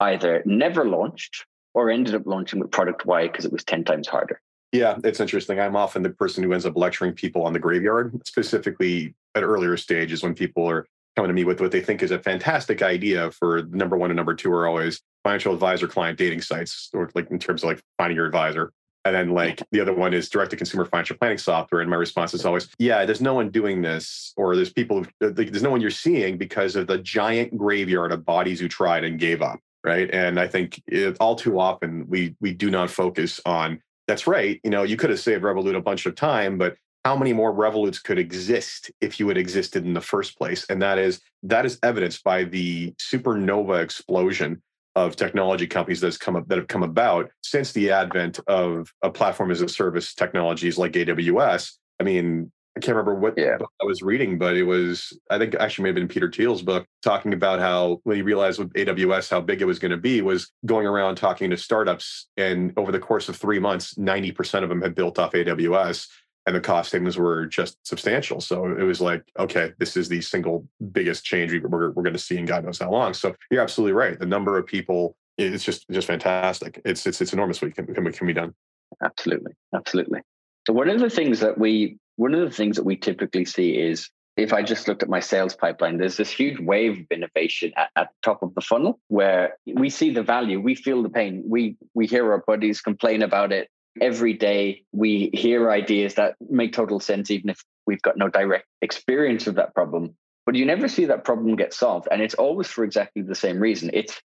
either 0.00 0.42
never 0.46 0.84
launched 0.84 1.44
or 1.74 1.90
ended 1.90 2.14
up 2.14 2.22
launching 2.26 2.60
with 2.60 2.70
product 2.70 3.06
Y 3.06 3.26
because 3.26 3.44
it 3.44 3.52
was 3.52 3.64
10 3.64 3.84
times 3.84 4.08
harder. 4.08 4.40
Yeah, 4.72 4.96
it's 5.04 5.20
interesting. 5.20 5.60
I'm 5.60 5.76
often 5.76 6.02
the 6.02 6.10
person 6.10 6.42
who 6.42 6.52
ends 6.52 6.64
up 6.64 6.76
lecturing 6.76 7.12
people 7.12 7.44
on 7.44 7.52
the 7.52 7.58
graveyard, 7.58 8.18
specifically 8.26 9.14
at 9.34 9.42
earlier 9.42 9.76
stages 9.76 10.22
when 10.22 10.34
people 10.34 10.68
are 10.68 10.86
coming 11.16 11.28
to 11.28 11.34
me 11.34 11.44
with 11.44 11.60
what 11.60 11.72
they 11.72 11.80
think 11.80 12.02
is 12.02 12.10
a 12.10 12.18
fantastic 12.18 12.82
idea 12.82 13.30
for 13.30 13.62
number 13.70 13.96
one 13.96 14.10
and 14.10 14.16
number 14.16 14.34
two 14.34 14.52
are 14.52 14.66
always 14.66 15.00
financial 15.24 15.54
advisor 15.54 15.86
client 15.86 16.18
dating 16.18 16.42
sites, 16.42 16.90
or 16.94 17.10
like 17.14 17.30
in 17.30 17.38
terms 17.38 17.62
of 17.62 17.68
like 17.68 17.82
finding 17.98 18.16
your 18.16 18.26
advisor. 18.26 18.72
And 19.04 19.14
then 19.14 19.30
like 19.30 19.60
the 19.72 19.80
other 19.80 19.92
one 19.92 20.14
is 20.14 20.28
direct 20.28 20.52
to 20.52 20.56
consumer 20.56 20.84
financial 20.84 21.16
planning 21.16 21.38
software. 21.38 21.80
And 21.80 21.90
my 21.90 21.96
response 21.96 22.34
is 22.34 22.46
always, 22.46 22.68
yeah, 22.78 23.04
there's 23.04 23.20
no 23.20 23.34
one 23.34 23.50
doing 23.50 23.82
this, 23.82 24.32
or 24.36 24.54
there's 24.54 24.72
people, 24.72 25.04
uh, 25.20 25.30
there's 25.32 25.62
no 25.62 25.70
one 25.70 25.80
you're 25.80 25.90
seeing 25.90 26.38
because 26.38 26.76
of 26.76 26.86
the 26.86 26.98
giant 26.98 27.56
graveyard 27.56 28.12
of 28.12 28.24
bodies 28.24 28.60
who 28.60 28.68
tried 28.68 29.04
and 29.04 29.18
gave 29.18 29.42
up. 29.42 29.58
Right. 29.84 30.08
And 30.12 30.38
I 30.38 30.46
think 30.46 30.80
it, 30.86 31.16
all 31.18 31.34
too 31.34 31.58
often 31.58 32.06
we 32.08 32.36
we 32.40 32.54
do 32.54 32.70
not 32.70 32.88
focus 32.88 33.40
on 33.44 33.80
that's 34.06 34.28
right. 34.28 34.60
You 34.62 34.70
know, 34.70 34.84
you 34.84 34.96
could 34.96 35.10
have 35.10 35.18
saved 35.18 35.42
Revolut 35.42 35.74
a 35.76 35.80
bunch 35.80 36.06
of 36.06 36.14
time, 36.14 36.56
but 36.56 36.76
how 37.04 37.16
many 37.16 37.32
more 37.32 37.52
Revoluts 37.52 38.02
could 38.02 38.18
exist 38.18 38.90
if 39.00 39.18
you 39.18 39.28
had 39.28 39.36
existed 39.36 39.84
in 39.84 39.92
the 39.92 40.00
first 40.00 40.38
place? 40.38 40.64
And 40.68 40.80
that 40.82 40.98
is 40.98 41.20
that 41.42 41.66
is 41.66 41.78
evidenced 41.82 42.22
by 42.22 42.44
the 42.44 42.92
supernova 42.92 43.82
explosion 43.82 44.62
of 44.94 45.16
technology 45.16 45.66
companies 45.66 46.00
that's 46.00 46.18
come 46.18 46.36
up, 46.36 46.46
that 46.48 46.58
have 46.58 46.68
come 46.68 46.82
about 46.82 47.30
since 47.42 47.72
the 47.72 47.90
advent 47.90 48.38
of 48.46 48.92
a 49.02 49.10
platform 49.10 49.50
as 49.50 49.62
a 49.62 49.68
service 49.68 50.14
technologies 50.14 50.78
like 50.78 50.92
AWS. 50.92 51.72
I 51.98 52.04
mean, 52.04 52.52
I 52.76 52.80
can't 52.80 52.96
remember 52.96 53.14
what 53.14 53.34
yeah. 53.36 53.58
I 53.80 53.84
was 53.84 54.02
reading, 54.02 54.38
but 54.38 54.56
it 54.56 54.62
was, 54.62 55.18
I 55.30 55.38
think 55.38 55.54
actually 55.56 55.84
may 55.84 55.88
have 55.90 55.96
been 55.96 56.08
Peter 56.08 56.30
Thiel's 56.30 56.62
book 56.62 56.86
talking 57.02 57.34
about 57.34 57.58
how 57.58 58.00
when 58.04 58.16
he 58.16 58.22
realized 58.22 58.58
with 58.58 58.72
AWS 58.74 59.30
how 59.30 59.40
big 59.40 59.60
it 59.60 59.66
was 59.66 59.78
going 59.78 59.90
to 59.90 59.98
be, 59.98 60.22
was 60.22 60.50
going 60.64 60.86
around 60.86 61.16
talking 61.16 61.50
to 61.50 61.56
startups. 61.56 62.28
And 62.36 62.72
over 62.78 62.92
the 62.92 62.98
course 62.98 63.28
of 63.28 63.36
three 63.36 63.58
months, 63.58 63.94
90% 63.94 64.62
of 64.62 64.70
them 64.70 64.80
had 64.80 64.94
built 64.94 65.18
off 65.18 65.32
AWS 65.32 66.06
and 66.46 66.56
the 66.56 66.60
cost 66.60 66.90
savings 66.90 67.16
were 67.16 67.46
just 67.46 67.78
substantial. 67.86 68.40
So 68.40 68.66
it 68.66 68.82
was 68.82 69.00
like, 69.00 69.24
okay, 69.38 69.72
this 69.78 69.96
is 69.96 70.08
the 70.08 70.20
single 70.20 70.66
biggest 70.90 71.24
change 71.24 71.52
we're, 71.52 71.90
we're 71.90 72.02
going 72.02 72.12
to 72.12 72.18
see 72.18 72.36
in 72.36 72.46
God 72.46 72.64
knows 72.64 72.78
how 72.78 72.90
long. 72.90 73.14
So 73.14 73.34
you're 73.50 73.62
absolutely 73.62 73.92
right. 73.92 74.18
The 74.18 74.26
number 74.26 74.58
of 74.58 74.66
people, 74.66 75.16
it's 75.38 75.64
just 75.64 75.88
just 75.90 76.06
fantastic. 76.06 76.80
It's 76.84 77.06
it's 77.06 77.20
it's 77.20 77.32
enormous 77.32 77.62
what 77.62 77.74
can, 77.74 77.86
can, 77.86 78.12
can 78.12 78.26
be 78.26 78.32
done. 78.32 78.54
Absolutely, 79.02 79.52
absolutely. 79.74 80.20
So 80.66 80.72
one 80.72 80.88
of 80.88 81.00
the 81.00 81.10
things 81.10 81.40
that 81.40 81.58
we 81.58 81.98
one 82.16 82.34
of 82.34 82.40
the 82.40 82.54
things 82.54 82.76
that 82.76 82.84
we 82.84 82.96
typically 82.96 83.44
see 83.44 83.78
is 83.78 84.10
if 84.36 84.52
I 84.52 84.62
just 84.62 84.88
looked 84.88 85.02
at 85.02 85.08
my 85.08 85.20
sales 85.20 85.54
pipeline, 85.54 85.98
there's 85.98 86.16
this 86.16 86.30
huge 86.30 86.58
wave 86.58 87.00
of 87.00 87.06
innovation 87.10 87.72
at, 87.76 87.90
at, 87.96 88.08
the 88.08 88.14
top 88.22 88.42
of 88.42 88.54
the 88.54 88.62
funnel 88.62 88.98
where 89.08 89.58
we 89.66 89.90
see 89.90 90.10
the 90.10 90.22
value, 90.22 90.58
we 90.58 90.74
feel 90.74 91.02
the 91.02 91.10
pain, 91.10 91.44
we 91.46 91.76
we 91.94 92.06
hear 92.06 92.30
our 92.32 92.42
buddies 92.46 92.80
complain 92.80 93.22
about 93.22 93.52
it, 93.52 93.68
every 94.00 94.32
day 94.32 94.84
we 94.92 95.30
hear 95.32 95.70
ideas 95.70 96.14
that 96.14 96.36
make 96.48 96.72
total 96.72 97.00
sense, 97.00 97.30
even 97.30 97.50
if 97.50 97.62
we've 97.86 98.02
got 98.02 98.16
no 98.16 98.28
direct 98.28 98.66
experience 98.80 99.46
of 99.46 99.56
that 99.56 99.74
problem. 99.74 100.14
But 100.46 100.54
you 100.54 100.66
never 100.66 100.88
see 100.88 101.04
that 101.06 101.24
problem 101.24 101.56
get 101.56 101.72
solved. 101.72 102.08
And 102.10 102.20
it's 102.20 102.34
always 102.34 102.66
for 102.66 102.84
exactly 102.84 103.22
the 103.22 103.34
same 103.34 103.60
reason. 103.60 103.90
It's 103.92 104.20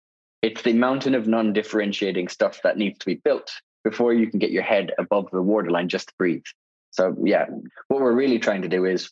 it's 0.42 0.62
the 0.62 0.72
mountain 0.72 1.14
of 1.14 1.28
non-differentiating 1.28 2.26
stuff 2.26 2.60
that 2.64 2.76
needs 2.76 2.98
to 2.98 3.06
be 3.06 3.14
built 3.14 3.52
before 3.84 4.12
you 4.12 4.28
can 4.28 4.40
get 4.40 4.50
your 4.50 4.64
head 4.64 4.90
above 4.98 5.28
the 5.32 5.40
waterline 5.40 5.88
just 5.88 6.08
to 6.08 6.14
breathe. 6.18 6.42
So 6.90 7.14
yeah, 7.24 7.46
what 7.88 8.00
we're 8.00 8.12
really 8.12 8.40
trying 8.40 8.62
to 8.62 8.68
do 8.68 8.84
is 8.84 9.10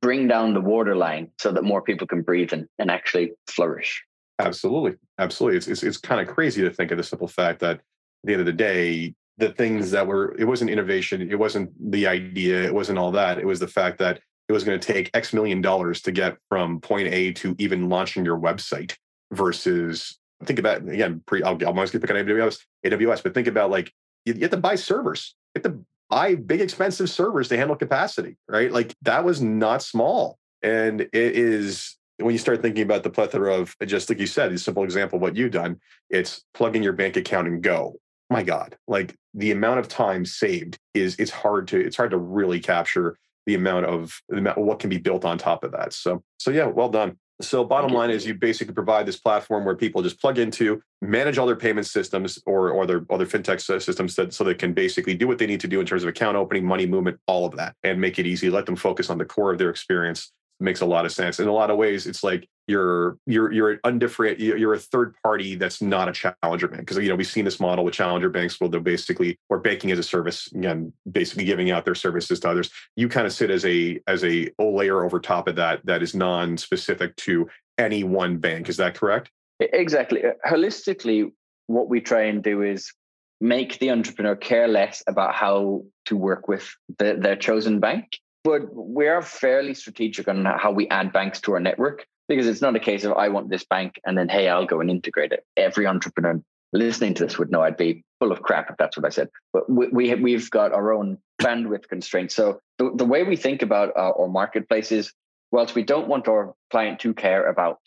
bring 0.00 0.28
down 0.28 0.52
the 0.52 0.60
waterline 0.60 1.30
so 1.40 1.50
that 1.52 1.64
more 1.64 1.80
people 1.80 2.06
can 2.06 2.22
breathe 2.22 2.52
and, 2.52 2.68
and 2.78 2.90
actually 2.90 3.32
flourish. 3.46 4.04
Absolutely. 4.38 4.96
Absolutely. 5.18 5.56
It's, 5.56 5.68
it's, 5.68 5.82
it's 5.82 5.96
kind 5.96 6.20
of 6.20 6.32
crazy 6.32 6.62
to 6.62 6.70
think 6.70 6.90
of 6.90 6.98
the 6.98 7.04
simple 7.04 7.28
fact 7.28 7.60
that 7.60 7.76
at 7.76 7.82
the 8.24 8.32
end 8.32 8.40
of 8.40 8.46
the 8.46 8.52
day, 8.52 9.14
the 9.38 9.50
things 9.50 9.90
that 9.90 10.06
were 10.06 10.34
it 10.38 10.44
wasn't 10.44 10.70
innovation 10.70 11.30
it 11.30 11.38
wasn't 11.38 11.70
the 11.90 12.06
idea 12.06 12.62
it 12.64 12.74
wasn't 12.74 12.98
all 12.98 13.10
that 13.12 13.38
it 13.38 13.46
was 13.46 13.60
the 13.60 13.68
fact 13.68 13.98
that 13.98 14.20
it 14.48 14.52
was 14.52 14.64
going 14.64 14.78
to 14.78 14.92
take 14.92 15.10
x 15.14 15.32
million 15.32 15.60
dollars 15.60 16.00
to 16.00 16.12
get 16.12 16.36
from 16.48 16.80
point 16.80 17.08
a 17.08 17.32
to 17.32 17.54
even 17.58 17.88
launching 17.88 18.24
your 18.24 18.38
website 18.38 18.94
versus 19.32 20.18
think 20.44 20.58
about 20.58 20.88
again 20.88 21.22
pre 21.26 21.42
i'll, 21.42 21.58
I'll 21.66 21.74
mostly 21.74 22.00
pick 22.00 22.10
on 22.10 22.16
aws 22.16 22.58
aws 22.84 23.22
but 23.22 23.34
think 23.34 23.46
about 23.46 23.70
like 23.70 23.92
you, 24.26 24.34
you 24.34 24.40
have 24.40 24.50
to 24.50 24.56
buy 24.58 24.74
servers. 24.74 25.34
You 25.54 25.62
have 25.62 25.72
to 25.72 25.84
buy 26.10 26.34
big 26.34 26.60
expensive 26.60 27.08
servers 27.08 27.48
to 27.48 27.56
handle 27.56 27.76
capacity 27.76 28.36
right? 28.48 28.70
Like 28.70 28.94
that 29.02 29.24
was 29.24 29.40
not 29.40 29.82
small. 29.82 30.38
And 30.62 31.00
it 31.00 31.10
is 31.12 31.96
when 32.18 32.32
you 32.32 32.38
start 32.38 32.62
thinking 32.62 32.82
about 32.82 33.02
the 33.02 33.10
plethora 33.10 33.54
of 33.54 33.74
just 33.86 34.08
like 34.08 34.18
you 34.18 34.26
said 34.26 34.52
a 34.52 34.58
simple 34.58 34.84
example 34.84 35.16
of 35.16 35.22
what 35.22 35.36
you've 35.36 35.52
done 35.52 35.78
it's 36.08 36.42
plug 36.54 36.74
in 36.74 36.82
your 36.82 36.94
bank 36.94 37.16
account 37.16 37.46
and 37.46 37.62
go 37.62 37.94
my 38.30 38.42
god 38.42 38.76
like 38.88 39.14
the 39.34 39.50
amount 39.50 39.78
of 39.78 39.88
time 39.88 40.24
saved 40.24 40.78
is 40.94 41.16
it's 41.18 41.30
hard 41.30 41.68
to 41.68 41.78
it's 41.78 41.96
hard 41.96 42.10
to 42.10 42.18
really 42.18 42.60
capture 42.60 43.18
the 43.46 43.54
amount 43.54 43.86
of 43.86 44.20
the 44.28 44.38
amount, 44.38 44.58
what 44.58 44.78
can 44.78 44.90
be 44.90 44.98
built 44.98 45.24
on 45.24 45.38
top 45.38 45.62
of 45.64 45.72
that 45.72 45.92
so 45.92 46.22
so 46.38 46.50
yeah 46.50 46.66
well 46.66 46.88
done. 46.88 47.16
So 47.42 47.64
bottom 47.64 47.92
line 47.92 48.08
is 48.08 48.26
you 48.26 48.32
basically 48.32 48.72
provide 48.72 49.04
this 49.04 49.18
platform 49.18 49.66
where 49.66 49.76
people 49.76 50.02
just 50.02 50.18
plug 50.18 50.38
into 50.38 50.80
manage 51.02 51.36
all 51.36 51.46
their 51.46 51.54
payment 51.54 51.86
systems 51.86 52.38
or 52.46 52.70
or 52.70 52.86
their 52.86 53.04
other 53.10 53.26
fintech 53.26 53.60
systems 53.60 54.16
that 54.16 54.32
so 54.32 54.42
they 54.42 54.54
can 54.54 54.72
basically 54.72 55.14
do 55.14 55.28
what 55.28 55.36
they 55.36 55.46
need 55.46 55.60
to 55.60 55.68
do 55.68 55.78
in 55.78 55.84
terms 55.84 56.02
of 56.02 56.08
account 56.08 56.36
opening 56.36 56.64
money 56.64 56.86
movement 56.86 57.18
all 57.26 57.44
of 57.44 57.54
that 57.56 57.74
and 57.82 58.00
make 58.00 58.18
it 58.18 58.26
easy. 58.26 58.48
Let 58.48 58.64
them 58.64 58.76
focus 58.76 59.10
on 59.10 59.18
the 59.18 59.26
core 59.26 59.52
of 59.52 59.58
their 59.58 59.68
experience 59.68 60.32
makes 60.60 60.80
a 60.80 60.86
lot 60.86 61.04
of 61.04 61.12
sense. 61.12 61.40
In 61.40 61.48
a 61.48 61.52
lot 61.52 61.70
of 61.70 61.76
ways, 61.76 62.06
it's 62.06 62.24
like 62.24 62.48
you're 62.66 63.18
you're 63.26 63.52
you're 63.52 63.70
an 63.70 63.80
undifferent 63.84 64.38
you're 64.38 64.74
a 64.74 64.78
third 64.78 65.14
party 65.22 65.54
that's 65.54 65.80
not 65.80 66.08
a 66.08 66.12
challenger 66.12 66.66
bank 66.66 66.80
because 66.80 66.96
you 66.96 67.08
know 67.08 67.14
we've 67.14 67.26
seen 67.26 67.44
this 67.44 67.60
model 67.60 67.84
with 67.84 67.94
challenger 67.94 68.28
banks 68.28 68.60
where 68.60 68.68
they're 68.68 68.80
basically 68.80 69.38
or 69.48 69.58
banking 69.58 69.92
as 69.92 70.00
a 70.00 70.02
service 70.02 70.50
again 70.52 70.92
basically 71.12 71.44
giving 71.44 71.70
out 71.70 71.84
their 71.84 71.94
services 71.94 72.40
to 72.40 72.48
others. 72.48 72.70
You 72.96 73.08
kind 73.08 73.26
of 73.26 73.32
sit 73.32 73.50
as 73.50 73.64
a 73.64 74.00
as 74.06 74.24
a 74.24 74.50
layer 74.58 75.04
over 75.04 75.20
top 75.20 75.48
of 75.48 75.56
that 75.56 75.84
that 75.86 76.02
is 76.02 76.14
non-specific 76.14 77.14
to 77.16 77.48
any 77.78 78.04
one 78.04 78.38
bank. 78.38 78.68
Is 78.68 78.78
that 78.78 78.94
correct? 78.94 79.30
Exactly. 79.60 80.24
Uh, 80.24 80.32
holistically, 80.46 81.30
what 81.66 81.88
we 81.88 82.00
try 82.00 82.22
and 82.22 82.42
do 82.42 82.62
is 82.62 82.92
make 83.40 83.78
the 83.78 83.90
entrepreneur 83.90 84.34
care 84.34 84.66
less 84.66 85.02
about 85.06 85.34
how 85.34 85.84
to 86.06 86.16
work 86.16 86.48
with 86.48 86.68
the, 86.98 87.16
their 87.18 87.36
chosen 87.36 87.80
bank 87.80 88.18
but 88.46 88.72
we 88.72 89.08
are 89.08 89.22
fairly 89.22 89.74
strategic 89.74 90.28
on 90.28 90.44
how 90.44 90.70
we 90.70 90.88
add 90.88 91.12
banks 91.12 91.40
to 91.40 91.52
our 91.54 91.58
network 91.58 92.06
because 92.28 92.46
it's 92.46 92.62
not 92.62 92.76
a 92.76 92.80
case 92.80 93.02
of 93.02 93.12
I 93.14 93.28
want 93.28 93.50
this 93.50 93.64
bank 93.64 94.00
and 94.06 94.16
then 94.16 94.28
hey 94.28 94.48
I'll 94.48 94.66
go 94.66 94.80
and 94.80 94.88
integrate 94.88 95.32
it. 95.32 95.44
Every 95.56 95.84
entrepreneur 95.84 96.40
listening 96.72 97.14
to 97.14 97.24
this 97.24 97.38
would 97.38 97.50
know 97.50 97.62
I'd 97.62 97.76
be 97.76 98.04
full 98.20 98.30
of 98.30 98.42
crap 98.42 98.70
if 98.70 98.76
that's 98.76 98.96
what 98.96 99.04
I 99.04 99.08
said. 99.08 99.30
But 99.52 99.68
we, 99.68 99.88
we 99.88 100.14
we've 100.14 100.48
got 100.48 100.72
our 100.72 100.92
own 100.92 101.18
bandwidth 101.42 101.88
constraints. 101.88 102.36
So 102.36 102.60
the, 102.78 102.92
the 102.94 103.04
way 103.04 103.24
we 103.24 103.34
think 103.34 103.62
about 103.62 103.92
our, 103.96 104.16
our 104.16 104.28
marketplace 104.28 104.92
is, 104.92 105.12
whilst 105.50 105.74
we 105.74 105.82
don't 105.82 106.06
want 106.06 106.28
our 106.28 106.54
client 106.70 107.00
to 107.00 107.14
care 107.14 107.48
about 107.48 107.80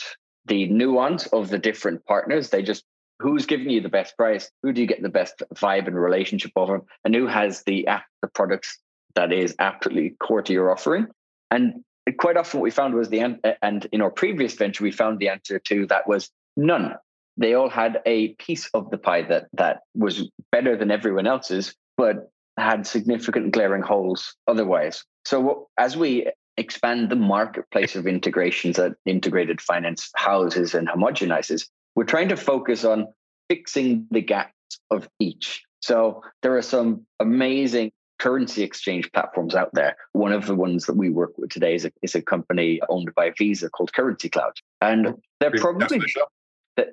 the 0.45 0.67
nuance 0.67 1.27
of 1.27 1.49
the 1.49 1.57
different 1.57 2.05
partners, 2.05 2.49
they 2.49 2.63
just 2.63 2.83
who's 3.19 3.45
giving 3.45 3.69
you 3.69 3.79
the 3.79 3.89
best 3.89 4.17
price, 4.17 4.51
who 4.61 4.73
do 4.73 4.81
you 4.81 4.87
get 4.87 5.01
the 5.01 5.09
best 5.09 5.41
vibe 5.55 5.87
and 5.87 5.95
relationship 5.95 6.51
over, 6.57 6.81
and 7.05 7.15
who 7.15 7.27
has 7.27 7.63
the 7.63 7.87
app, 7.87 8.05
the 8.21 8.27
products 8.27 8.77
that 9.15 9.31
is 9.31 9.55
absolutely 9.59 10.11
core 10.19 10.41
to 10.41 10.53
your 10.53 10.71
offering. 10.71 11.07
And 11.51 11.83
quite 12.17 12.37
often 12.37 12.59
what 12.59 12.63
we 12.63 12.71
found 12.71 12.93
was 12.95 13.09
the 13.09 13.37
and 13.61 13.87
in 13.91 14.01
our 14.01 14.11
previous 14.11 14.53
venture 14.55 14.83
we 14.83 14.91
found 14.91 15.19
the 15.19 15.29
answer 15.29 15.59
to 15.59 15.85
that 15.87 16.07
was 16.07 16.29
none. 16.57 16.95
They 17.37 17.53
all 17.53 17.69
had 17.69 18.01
a 18.05 18.33
piece 18.35 18.69
of 18.73 18.89
the 18.91 18.97
pie 18.97 19.23
that 19.23 19.47
that 19.53 19.81
was 19.95 20.29
better 20.51 20.75
than 20.75 20.91
everyone 20.91 21.27
else's, 21.27 21.75
but 21.97 22.31
had 22.57 22.85
significant 22.85 23.51
glaring 23.51 23.81
holes 23.81 24.35
otherwise. 24.47 25.05
So 25.25 25.69
as 25.77 25.95
we 25.95 26.29
expand 26.57 27.09
the 27.09 27.15
marketplace 27.15 27.95
of 27.95 28.05
integrations 28.05 28.75
that 28.75 28.93
integrated 29.05 29.61
finance 29.61 30.11
houses 30.15 30.73
and 30.73 30.87
homogenizes, 30.87 31.67
we're 31.95 32.03
trying 32.03 32.29
to 32.29 32.37
focus 32.37 32.83
on 32.83 33.07
fixing 33.49 34.07
the 34.11 34.21
gaps 34.21 34.53
of 34.91 35.07
each. 35.19 35.63
So 35.81 36.23
there 36.41 36.57
are 36.57 36.61
some 36.61 37.05
amazing 37.21 37.91
currency 38.19 38.63
exchange 38.63 39.12
platforms 39.12 39.55
out 39.55 39.73
there. 39.73 39.95
One 40.12 40.34
of 40.34 40.45
the 40.45 40.55
ones 40.55 40.86
that 40.86 40.95
we 40.95 41.10
work 41.10 41.38
with 41.38 41.49
today 41.49 41.73
is 41.75 41.86
a, 41.86 41.91
is 42.01 42.15
a 42.15 42.21
company 42.21 42.79
owned 42.89 43.13
by 43.15 43.32
Visa 43.38 43.69
called 43.69 43.93
Currency 43.93 44.29
Cloud. 44.29 44.53
And 44.82 45.08
oh, 45.08 45.19
they're 45.39 45.51
probably, 45.51 46.01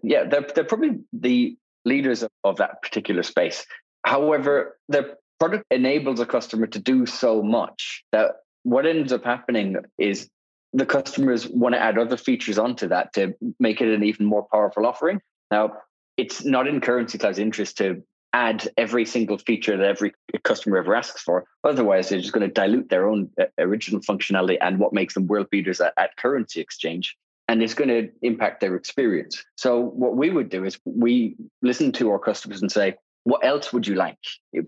yeah, 0.03 0.25
they're, 0.25 0.47
they're 0.55 0.65
probably 0.65 1.01
the 1.12 1.57
leaders 1.85 2.23
of, 2.23 2.31
of 2.45 2.57
that 2.57 2.83
particular 2.83 3.23
space. 3.23 3.67
However, 4.05 4.79
their 4.89 5.17
product 5.39 5.65
enables 5.71 6.21
a 6.21 6.27
customer 6.27 6.67
to 6.69 6.79
do 6.79 7.07
so 7.07 7.43
much 7.43 8.05
that 8.12 8.37
what 8.62 8.87
ends 8.87 9.12
up 9.12 9.25
happening 9.25 9.77
is 9.99 10.29
the 10.73 10.87
customers 10.87 11.47
want 11.49 11.75
to 11.75 11.81
add 11.81 11.99
other 11.99 12.17
features 12.17 12.59
onto 12.59 12.89
that 12.89 13.12
to 13.15 13.35
make 13.59 13.81
it 13.81 13.93
an 13.93 14.05
even 14.05 14.27
more 14.27 14.47
powerful 14.51 14.87
offering. 14.87 15.21
Now, 15.51 15.75
it's 16.17 16.45
not 16.45 16.67
in 16.67 16.81
Currency 16.81 17.19
Cloud's 17.19 17.39
interest 17.39 17.79
to 17.79 18.03
add 18.37 18.68
every 18.77 19.07
single 19.07 19.38
feature 19.38 19.79
that 19.79 19.87
every 19.87 20.12
customer 20.42 20.77
ever 20.77 20.94
asks 20.94 21.22
for. 21.22 21.46
Otherwise, 21.64 22.11
they're 22.11 22.20
just 22.20 22.35
going 22.35 22.46
to 22.46 22.53
dilute 22.53 22.90
their 22.90 23.09
own 23.09 23.31
uh, 23.40 23.44
original 23.59 24.01
functionality 24.03 24.59
and 24.61 24.79
what 24.79 24.92
makes 24.92 25.14
them 25.14 25.27
world 25.27 25.49
beaters 25.51 25.81
at, 25.81 25.94
at 25.96 26.16
currency 26.18 26.61
exchange. 26.61 27.16
And 27.49 27.62
it's 27.62 27.72
going 27.72 27.88
to 27.88 28.11
impact 28.20 28.61
their 28.61 28.77
experience. 28.77 29.42
So, 29.57 29.81
what 29.81 30.16
we 30.16 30.29
would 30.29 30.51
do 30.51 30.64
is 30.64 30.79
we 30.85 31.37
listen 31.62 31.92
to 31.92 32.11
our 32.11 32.18
customers 32.18 32.61
and 32.61 32.70
say, 32.70 32.96
What 33.25 33.42
else 33.42 33.72
would 33.72 33.87
you 33.87 33.94
like 33.94 34.18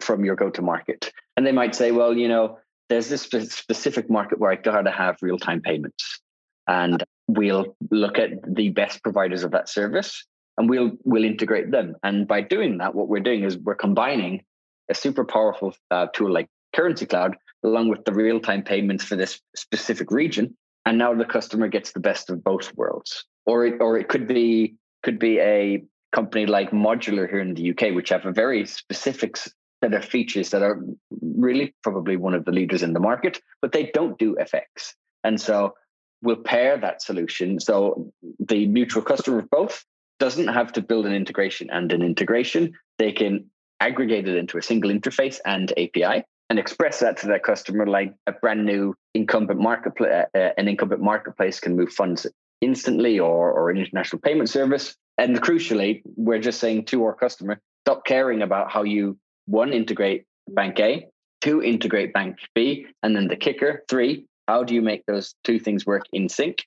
from 0.01 0.25
your 0.25 0.37
go 0.37 0.49
to 0.49 0.63
market? 0.63 1.13
And 1.37 1.47
they 1.47 1.53
might 1.53 1.75
say, 1.75 1.91
Well, 1.91 2.17
you 2.17 2.29
know, 2.29 2.59
there's 2.89 3.09
this 3.09 3.23
specific 3.23 4.09
market 4.09 4.39
where 4.39 4.51
I 4.51 4.55
got 4.55 4.83
to 4.83 4.91
have 4.91 5.19
real 5.21 5.39
time 5.39 5.61
payments. 5.61 6.21
And 6.67 7.05
we'll 7.27 7.77
look 7.91 8.19
at 8.19 8.31
the 8.47 8.71
best 8.71 9.03
providers 9.03 9.43
of 9.43 9.51
that 9.51 9.69
service 9.69 10.25
and 10.59 10.69
we'll 10.69 10.91
we'll 11.05 11.25
integrate 11.25 11.71
them. 11.71 11.95
And 12.03 12.29
by 12.29 12.43
doing 12.43 12.79
that, 12.79 12.95
what 12.95 13.09
we're 13.09 13.21
doing 13.21 13.45
is 13.45 13.57
we're 13.57 13.77
combining 13.77 14.43
a 14.91 14.95
super 14.95 15.25
powerful 15.25 15.75
uh, 15.91 16.09
tool 16.13 16.33
like 16.33 16.49
Currency 16.75 17.07
Cloud 17.07 17.37
along 17.65 17.89
with 17.89 18.05
the 18.05 18.13
real 18.13 18.41
time 18.41 18.63
payments 18.63 19.05
for 19.05 19.17
this 19.17 19.41
specific 19.57 20.11
region. 20.11 20.57
And 20.85 20.99
now 20.99 21.15
the 21.15 21.25
customer 21.25 21.69
gets 21.69 21.93
the 21.93 22.01
best 22.01 22.29
of 22.29 22.43
both 22.43 22.75
worlds. 22.77 23.25
Or 23.47 23.67
it, 23.67 23.81
or 23.81 23.97
it 23.99 24.09
could 24.09 24.27
be 24.27 24.77
could 25.03 25.19
be 25.19 25.39
a 25.39 25.85
company 26.13 26.47
like 26.47 26.71
Modulr 26.71 27.29
here 27.29 27.41
in 27.41 27.55
the 27.55 27.71
UK, 27.71 27.95
which 27.95 28.09
have 28.09 28.27
a 28.27 28.33
very 28.33 28.67
specific 28.67 29.37
set 29.37 29.95
of 29.95 30.05
features 30.05 30.51
that 30.51 30.63
are 30.63 30.81
really 31.23 31.75
probably 31.83 32.17
one 32.17 32.35
of 32.35 32.45
the 32.45 32.51
leaders 32.51 32.83
in 32.83 32.95
the 32.95 33.01
market, 33.01 33.41
but 33.63 33.73
they 33.73 33.91
don't 33.95 34.19
do 34.19 34.37
FX. 34.37 34.95
And 35.23 35.41
so 35.41 35.75
we'll 36.23 36.37
pair 36.37 36.79
that 36.79 37.01
solution. 37.01 37.61
So 37.61 38.13
the 38.41 38.67
mutual 38.67 39.03
customer 39.03 39.41
of 39.41 39.51
both 39.51 39.85
doesn't 40.19 40.49
have 40.49 40.73
to 40.73 40.83
build 40.83 41.07
an 41.07 41.15
integration 41.15 41.71
and 41.71 41.93
an 41.93 42.03
integration. 42.03 42.73
They 42.99 43.13
can 43.13 43.51
aggregate 43.81 44.29
it 44.29 44.37
into 44.37 44.59
a 44.59 44.63
single 44.63 44.91
interface 44.91 45.39
and 45.45 45.73
API 45.73 46.25
and 46.51 46.59
express 46.59 47.01
that 47.01 47.19
to 47.19 47.27
their 47.27 47.39
customer 47.39 47.87
like 47.87 48.15
a 48.27 48.33
brand 48.33 48.65
new 48.65 48.95
incumbent 49.15 49.61
marketplace. 49.61 50.27
Uh, 50.35 50.39
uh, 50.39 50.51
an 50.57 50.69
incumbent 50.69 51.03
marketplace 51.03 51.61
can 51.61 51.77
move 51.77 51.93
funds 51.93 52.27
instantly 52.61 53.19
or, 53.19 53.53
or 53.53 53.71
an 53.71 53.77
international 53.77 54.21
payment 54.21 54.49
service. 54.49 54.97
And 55.19 55.41
crucially, 55.41 56.03
we're 56.17 56.41
just 56.41 56.61
saying 56.61 56.87
to 56.87 57.05
our 57.05 57.15
customer, 57.15 57.61
stop 57.85 58.05
caring 58.05 58.43
about 58.43 58.71
how 58.71 58.83
you 58.83 59.19
one 59.47 59.73
integrate 59.73 60.25
bank 60.49 60.81
A, 60.81 61.09
two 61.41 61.63
integrate 61.63 62.13
bank 62.13 62.39
B, 62.55 62.87
and 63.03 63.15
then 63.15 63.29
the 63.29 63.37
kicker, 63.37 63.85
three, 63.89 64.27
how 64.47 64.65
do 64.65 64.75
you 64.75 64.83
make 64.83 65.05
those 65.07 65.35
two 65.45 65.59
things 65.59 65.85
work 65.87 66.05
in 66.13 66.29
sync? 66.29 66.65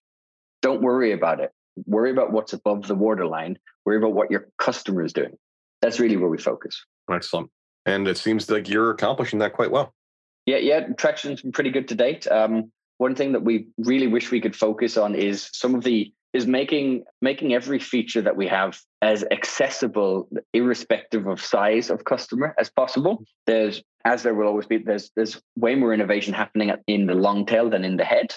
Don't 0.62 0.82
worry 0.82 1.12
about 1.12 1.40
it 1.40 1.52
worry 1.86 2.12
about 2.12 2.32
what's 2.32 2.54
above 2.54 2.88
the 2.88 2.96
waterline, 2.96 3.58
worry 3.86 3.98
about 3.98 4.14
what 4.14 4.32
your 4.32 4.48
customer 4.58 5.04
is 5.04 5.14
doing. 5.14 5.38
That's 5.82 6.00
really 6.00 6.18
where 6.18 6.30
we 6.30 6.38
focus. 6.38 6.86
Excellent. 7.12 7.50
And 7.86 8.08
it 8.08 8.18
seems 8.18 8.50
like 8.50 8.70
you're 8.70 8.92
accomplishing 8.92 9.40
that 9.40 9.54
quite 9.54 9.72
well. 9.72 9.94
Yeah, 10.46 10.58
yeah, 10.58 10.88
traction's 10.98 11.42
been 11.42 11.52
pretty 11.52 11.72
good 11.72 11.88
to 11.90 11.96
date. 11.96 12.28
Um, 12.28 12.72
one 12.98 13.16
thing 13.16 13.32
that 13.32 13.44
we 13.44 13.68
really 13.78 14.08
wish 14.08 14.32
we 14.32 14.42
could 14.42 14.56
focus 14.56 14.98
on 14.98 15.16
is 15.16 15.50
some 15.54 15.76
of 15.76 15.84
the 15.84 16.14
is 16.34 16.48
making 16.48 17.04
making 17.22 17.54
every 17.54 17.80
feature 17.80 18.22
that 18.22 18.38
we 18.38 18.48
have 18.48 18.80
as 19.02 19.26
accessible 19.32 20.30
irrespective 20.54 21.28
of 21.28 21.42
size 21.42 21.90
of 21.90 22.06
customer 22.06 22.56
as 22.58 22.70
possible 22.70 23.24
there's 23.48 23.84
as 24.06 24.24
there 24.24 24.34
will 24.34 24.48
always 24.48 24.66
be 24.66 24.78
there's 24.78 25.12
there's 25.16 25.42
way 25.58 25.76
more 25.76 25.94
innovation 25.94 26.34
happening 26.34 26.72
in 26.88 27.06
the 27.06 27.16
long 27.16 27.46
tail 27.46 27.70
than 27.70 27.84
in 27.84 27.98
the 27.98 28.06
head 28.06 28.34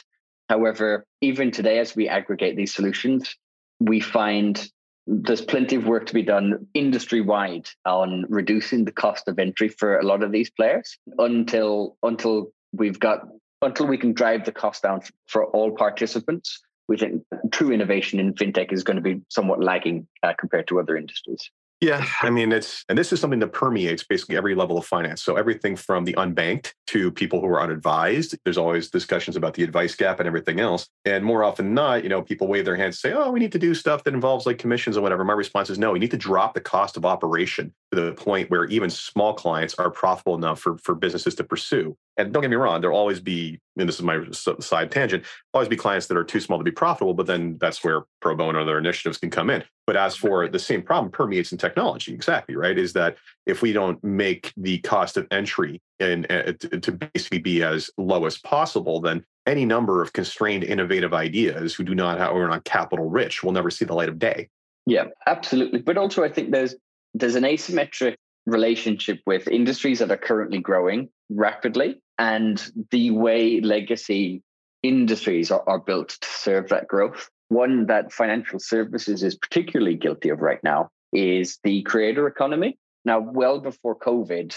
However, 0.48 1.07
even 1.20 1.50
today, 1.50 1.78
as 1.78 1.96
we 1.96 2.09
aggregate 2.09 2.57
these 2.57 2.74
solutions, 2.74 3.35
we 3.80 4.00
find 4.00 4.68
there's 5.07 5.42
plenty 5.42 5.76
of 5.76 5.87
work 5.87 6.07
to 6.07 6.14
be 6.14 6.22
done 6.22 6.66
industry 6.74 7.20
wide 7.20 7.68
on 7.85 8.24
reducing 8.28 8.85
the 8.85 8.92
cost 8.92 9.28
of 9.28 9.38
entry 9.38 9.68
for 9.68 9.98
a 9.98 10.02
lot 10.02 10.22
of 10.22 10.33
these 10.33 10.50
players 10.50 10.98
until 11.18 11.96
until 12.02 12.52
we've 12.72 12.98
got 12.98 13.20
until 13.61 13.87
we 13.87 13.98
can 13.98 14.12
drive 14.12 14.44
the 14.44 14.52
cost 14.52 14.83
down 14.83 15.00
for 15.26 15.46
all 15.46 15.72
participants. 15.72 16.61
We 16.88 16.98
think 16.98 17.22
true 17.50 17.70
innovation 17.72 18.20
in 18.20 18.35
fintech 18.35 18.72
is 18.72 18.85
going 18.85 18.96
to 18.96 19.02
be 19.02 19.22
somewhat 19.28 19.62
lagging 19.62 20.07
uh, 20.22 20.35
compared 20.38 20.68
to 20.68 20.80
other 20.80 20.96
industries. 20.96 21.50
Yeah, 21.85 22.03
I 22.23 22.31
mean, 22.31 22.51
it's, 22.51 22.83
and 22.88 22.97
this 22.97 23.12
is 23.12 23.20
something 23.20 23.40
that 23.40 23.53
permeates 23.53 24.03
basically 24.05 24.38
every 24.38 24.55
level 24.55 24.79
of 24.79 24.87
finance. 24.87 25.23
So 25.23 25.37
everything 25.37 25.77
from 25.77 26.07
the 26.07 26.14
unbanked 26.14 26.73
to 26.87 27.12
people 27.12 27.42
who 27.42 27.47
are 27.49 27.61
unadvised. 27.61 28.38
There's 28.42 28.57
always 28.57 28.88
discussions 28.88 29.37
about 29.37 29.53
the 29.53 29.64
advice 29.64 29.94
gap 29.94 30.18
and 30.18 30.27
everything 30.27 30.61
else. 30.61 30.88
And 31.05 31.23
more 31.23 31.44
often 31.44 31.66
than 31.66 31.75
not, 31.75 32.03
you 32.03 32.09
know, 32.09 32.23
people 32.23 32.49
wave 32.49 32.64
their 32.64 32.77
hands 32.77 33.05
and 33.05 33.12
say, 33.12 33.12
oh, 33.12 33.31
we 33.31 33.38
need 33.38 33.53
to 33.53 33.59
do 33.59 33.75
stuff 33.75 34.03
that 34.05 34.14
involves 34.14 34.47
like 34.47 34.57
commissions 34.57 34.97
or 34.97 35.03
whatever. 35.03 35.25
My 35.25 35.35
response 35.35 35.68
is 35.68 35.79
no, 35.79 35.92
we 35.92 35.99
need 35.99 36.11
to 36.12 36.16
drop 36.16 36.55
the 36.55 36.61
cost 36.62 36.97
of 36.97 37.05
operation 37.05 37.75
to 37.92 38.01
the 38.01 38.12
point 38.12 38.51
where 38.51 38.64
even 38.64 38.88
small 38.88 39.35
clients 39.35 39.75
are 39.75 39.90
profitable 39.90 40.37
enough 40.37 40.61
for, 40.61 40.79
for 40.79 40.94
businesses 40.94 41.35
to 41.35 41.44
pursue. 41.44 41.94
And 42.16 42.33
don't 42.33 42.40
get 42.40 42.51
me 42.51 42.57
wrong, 42.57 42.81
there'll 42.81 42.97
always 42.97 43.20
be, 43.20 43.61
and 43.77 43.87
this 43.87 43.97
is 43.97 44.03
my 44.03 44.25
side 44.31 44.90
tangent, 44.90 45.25
always 45.53 45.68
be 45.68 45.77
clients 45.77 46.07
that 46.07 46.16
are 46.16 46.25
too 46.25 46.40
small 46.40 46.57
to 46.57 46.64
be 46.64 46.70
profitable, 46.70 47.12
but 47.12 47.27
then 47.27 47.59
that's 47.61 47.85
where 47.85 48.05
pro 48.23 48.35
bono 48.35 48.61
and 48.61 48.70
other 48.70 48.79
initiatives 48.79 49.18
can 49.18 49.29
come 49.29 49.51
in. 49.51 49.64
But 49.87 49.97
as 49.97 50.16
for 50.16 50.49
the 50.49 50.59
same 50.59 50.83
problem 50.83 51.12
permeates 51.12 51.53
in 51.53 51.59
technology, 51.59 52.14
exactly, 52.14 52.57
right? 52.57 52.79
Is 52.79 52.94
that 52.94 53.16
if 53.44 53.61
we 53.61 53.73
don't 53.73 54.03
make 54.03 54.53
the 54.57 54.79
cost 54.79 55.16
of 55.16 55.27
entry 55.31 55.83
and 56.01 56.31
uh, 56.31 56.53
to 56.55 56.92
basically 56.92 57.38
be 57.38 57.62
as 57.62 57.90
low 57.99 58.25
as 58.25 58.38
possible, 58.38 59.01
then 59.01 59.25
any 59.47 59.66
number 59.66 60.01
of 60.01 60.14
constrained 60.14 60.64
innovative 60.64 61.12
ideas 61.12 61.75
who 61.75 61.85
do 61.85 61.94
not 61.94 62.18
have, 62.18 62.33
or 62.33 62.44
are 62.44 62.49
not 62.49 62.64
capital 62.64 63.11
rich 63.11 63.42
will 63.42 63.53
never 63.53 63.70
see 63.70 63.85
the 63.85 63.94
light 63.94 64.09
of 64.09 64.18
day. 64.18 64.49
Yeah, 64.87 65.07
absolutely. 65.27 65.81
But 65.81 65.99
also 65.99 66.25
I 66.25 66.31
think 66.31 66.51
there's 66.51 66.75
there's 67.12 67.37
an 67.37 67.44
asymmetric 67.44 68.16
relationship 68.47 69.20
with 69.27 69.49
industries 69.49 70.01
that 70.01 70.11
are 70.11 70.16
currently 70.16 70.59
growing 70.59 71.09
rapidly 71.31 72.01
and 72.18 72.70
the 72.90 73.11
way 73.11 73.61
legacy 73.61 74.42
industries 74.83 75.51
are, 75.51 75.62
are 75.66 75.79
built 75.79 76.11
to 76.20 76.29
serve 76.29 76.68
that 76.68 76.87
growth. 76.87 77.31
One 77.55 77.87
that 77.87 78.12
financial 78.12 78.59
services 78.59 79.23
is 79.23 79.37
particularly 79.37 79.95
guilty 79.95 80.29
of 80.31 80.40
right 80.40 80.62
now 80.64 80.90
is 81.12 81.59
the 81.62 81.83
creator 81.83 82.27
economy. 82.27 82.77
Now, 83.05 83.21
well 83.21 83.61
before 83.61 83.97
COVID, 83.97 84.53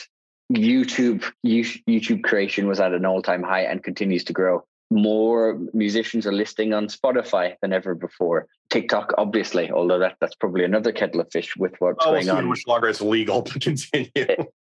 YouTube 0.51 1.23
YouTube 1.45 2.23
creation 2.23 2.67
was 2.67 2.79
at 2.79 2.93
an 2.93 3.05
all-time 3.05 3.43
high 3.43 3.65
and 3.65 3.83
continues 3.83 4.23
to 4.25 4.33
grow. 4.33 4.65
More 4.89 5.59
musicians 5.73 6.25
are 6.25 6.31
listing 6.31 6.73
on 6.73 6.87
Spotify 6.87 7.55
than 7.61 7.71
ever 7.71 7.93
before. 7.93 8.47
TikTok, 8.71 9.13
obviously, 9.17 9.69
although 9.69 9.99
that, 9.99 10.15
that's 10.19 10.35
probably 10.35 10.63
another 10.63 10.91
kettle 10.91 11.21
of 11.21 11.31
fish 11.31 11.55
with 11.55 11.75
what's 11.77 12.03
oh, 12.03 12.13
going 12.13 12.29
on. 12.29 12.45
Much 12.45 12.65
longer 12.65 12.87
it's 12.87 13.01
legal 13.01 13.43
to 13.43 13.59
continue? 13.67 14.25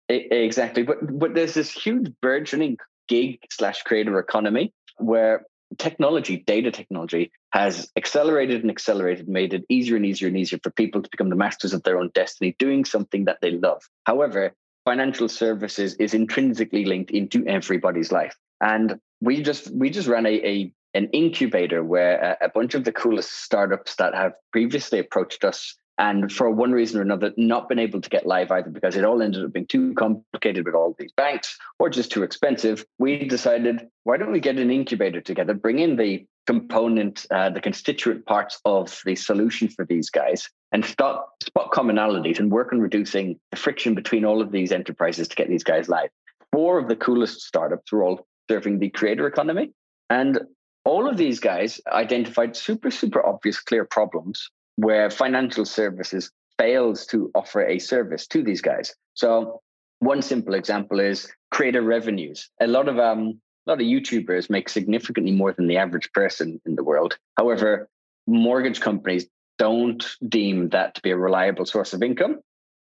Exactly, 0.08 0.84
but 0.84 0.98
but 1.20 1.34
there's 1.34 1.56
this 1.56 1.72
huge 1.72 2.10
burgeoning 2.22 2.78
gig 3.10 3.40
slash 3.52 3.82
creator 3.82 4.18
economy 4.20 4.72
where 4.98 5.46
technology, 5.78 6.44
data 6.46 6.72
technology, 6.72 7.32
has 7.52 7.92
accelerated 7.96 8.62
and 8.62 8.72
accelerated, 8.72 9.28
made 9.28 9.54
it 9.54 9.66
easier 9.70 9.96
and 9.96 10.06
easier 10.06 10.28
and 10.28 10.38
easier 10.38 10.60
for 10.64 10.72
people 10.72 11.02
to 11.02 11.10
become 11.10 11.30
the 11.30 11.36
masters 11.36 11.74
of 11.74 11.84
their 11.84 12.00
own 12.00 12.12
destiny, 12.14 12.56
doing 12.60 12.86
something 12.86 13.26
that 13.26 13.40
they 13.42 13.52
love. 13.52 13.82
However, 14.06 14.54
financial 14.86 15.30
services 15.30 15.96
is 15.96 16.14
intrinsically 16.14 16.86
linked 16.86 17.12
into 17.12 17.46
everybody's 17.48 18.12
life, 18.12 18.36
and 18.62 19.00
we 19.22 19.42
just 19.42 19.72
we 19.72 19.90
just 19.90 20.08
ran 20.08 20.26
a, 20.26 20.46
a 20.46 20.74
an 20.94 21.10
incubator 21.12 21.84
where 21.84 22.38
a, 22.42 22.46
a 22.46 22.50
bunch 22.50 22.76
of 22.76 22.84
the 22.84 22.92
coolest 22.92 23.32
startups 23.32 23.96
that 23.96 24.14
have 24.14 24.34
previously 24.52 25.00
approached 25.00 25.44
us 25.44 25.76
and 25.98 26.32
for 26.32 26.50
one 26.50 26.72
reason 26.72 27.00
or 27.00 27.04
another 27.04 27.32
not 27.38 27.70
been 27.70 27.80
able 27.80 28.02
to 28.02 28.10
get 28.10 28.26
live 28.26 28.52
either 28.52 28.70
because 28.70 28.96
it 28.96 29.06
all 29.06 29.22
ended 29.22 29.44
up 29.44 29.54
being 29.54 29.66
too 29.66 29.94
complicated 29.94 30.66
with 30.66 30.76
all 30.76 30.96
these 30.98 31.12
banks 31.16 31.58
or 31.80 31.90
just 31.90 32.12
too 32.12 32.24
expensive 32.24 32.86
we 33.00 33.28
decided 33.28 33.88
why 34.04 34.18
don't 34.18 34.32
we 34.32 34.40
get 34.40 34.58
an 34.58 34.72
incubator 34.72 35.22
together 35.22 35.54
bring 35.54 35.80
in 35.80 35.96
the 35.96 36.26
component 36.46 37.26
uh, 37.32 37.50
the 37.50 37.62
constituent 37.62 38.26
parts 38.26 38.60
of 38.66 39.02
the 39.06 39.16
solution 39.16 39.70
for 39.70 39.86
these 39.86 40.10
guys 40.10 40.50
and 40.74 40.84
start, 40.84 41.26
spot 41.42 41.72
commonalities 41.72 42.40
and 42.40 42.52
work 42.52 42.74
on 42.74 42.82
reducing 42.82 43.40
the 43.52 43.58
friction 43.58 43.94
between 43.96 44.26
all 44.26 44.42
of 44.42 44.52
these 44.52 44.72
enterprises 44.72 45.28
to 45.28 45.36
get 45.36 45.48
these 45.48 45.64
guys 45.64 45.88
live 45.88 46.10
four 46.54 46.78
of 46.78 46.88
the 46.88 46.96
coolest 46.96 47.42
startups 47.42 47.92
were 47.92 48.04
all 48.04 48.28
serving 48.50 48.78
the 48.78 48.90
creator 48.90 49.26
economy. 49.26 49.72
And 50.10 50.40
all 50.86 51.10
of 51.10 51.18
these 51.18 51.40
guys 51.40 51.82
identified 51.88 52.56
super, 52.56 52.92
super 52.92 53.26
obvious, 53.26 53.60
clear 53.60 53.86
problems 53.86 54.50
where 54.76 55.10
financial 55.10 55.66
services 55.66 56.32
fails 56.58 57.06
to 57.08 57.32
offer 57.36 57.66
a 57.66 57.80
service 57.80 58.28
to 58.28 58.44
these 58.44 58.62
guys. 58.62 58.94
So 59.14 59.62
one 60.00 60.22
simple 60.22 60.54
example 60.54 61.00
is 61.00 61.32
creator 61.52 61.82
revenues. 61.82 62.50
A 62.60 62.68
lot 62.68 62.88
of 62.88 63.00
um, 63.00 63.40
a 63.66 63.72
lot 63.72 63.82
of 63.82 63.88
YouTubers 63.88 64.50
make 64.50 64.68
significantly 64.68 65.32
more 65.32 65.54
than 65.54 65.68
the 65.68 65.78
average 65.78 66.12
person 66.12 66.60
in 66.66 66.76
the 66.76 66.84
world. 66.84 67.18
However, 67.38 67.88
mortgage 68.28 68.82
companies 68.82 69.28
don't 69.58 70.06
deem 70.28 70.70
that 70.70 70.96
to 70.96 71.02
be 71.02 71.12
a 71.12 71.18
reliable 71.18 71.66
source 71.66 71.94
of 71.94 72.04
income. 72.04 72.40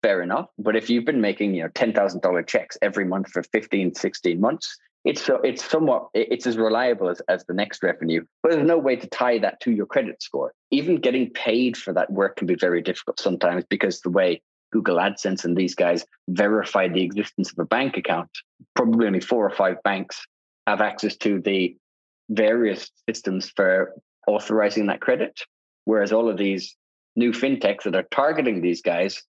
Fair 0.02 0.22
enough. 0.22 0.48
But 0.58 0.76
if 0.76 0.90
you've 0.90 1.06
been 1.06 1.22
making, 1.22 1.54
you 1.54 1.64
know, 1.64 1.70
$10,000 1.70 2.48
checks 2.48 2.78
every 2.82 3.06
month 3.06 3.30
for 3.30 3.44
15, 3.44 3.96
16 3.96 4.40
months, 4.40 4.78
it's 5.04 5.22
so 5.22 5.36
it's 5.38 5.64
somewhat 5.64 6.08
it's 6.14 6.48
as 6.48 6.58
reliable 6.58 7.10
as, 7.10 7.22
as 7.28 7.46
the 7.46 7.54
next 7.54 7.84
revenue 7.84 8.24
but 8.42 8.52
there's 8.52 8.68
no 8.68 8.78
way 8.78 8.96
to 8.96 9.08
tie 9.08 9.38
that 9.40 9.60
to 9.62 9.72
your 9.72 9.86
credit 9.86 10.22
score. 10.22 10.54
Even 10.72 10.98
getting 10.98 11.30
paid 11.30 11.78
for 11.78 11.94
that 11.94 12.12
work 12.12 12.38
can 12.38 12.48
be 12.48 12.56
very 12.56 12.82
difficult 12.82 13.20
sometimes 13.20 13.64
because 13.70 14.02
the 14.02 14.10
way 14.10 14.42
google 14.72 14.98
adsense 14.98 15.46
and 15.46 15.56
these 15.56 15.76
guys 15.76 16.06
verify 16.30 16.88
the 16.88 17.04
existence 17.04 17.52
of 17.52 17.60
a 17.60 17.66
bank 17.66 17.98
account 17.98 18.30
probably 18.76 19.08
only 19.08 19.20
four 19.20 19.46
or 19.46 19.56
five 19.56 19.78
banks 19.84 20.26
have 20.68 20.82
access 20.82 21.16
to 21.18 21.40
the 21.42 21.76
various 22.30 22.90
systems 23.08 23.52
for 23.56 23.94
authorizing 24.28 24.88
that 24.88 25.02
credit 25.02 25.42
whereas 25.86 26.12
all 26.14 26.30
of 26.30 26.38
these 26.38 26.76
new 27.16 27.32
fintechs 27.32 27.84
that 27.84 27.96
are 27.96 28.08
targeting 28.10 28.62
these 28.62 28.82
guys 28.82 29.24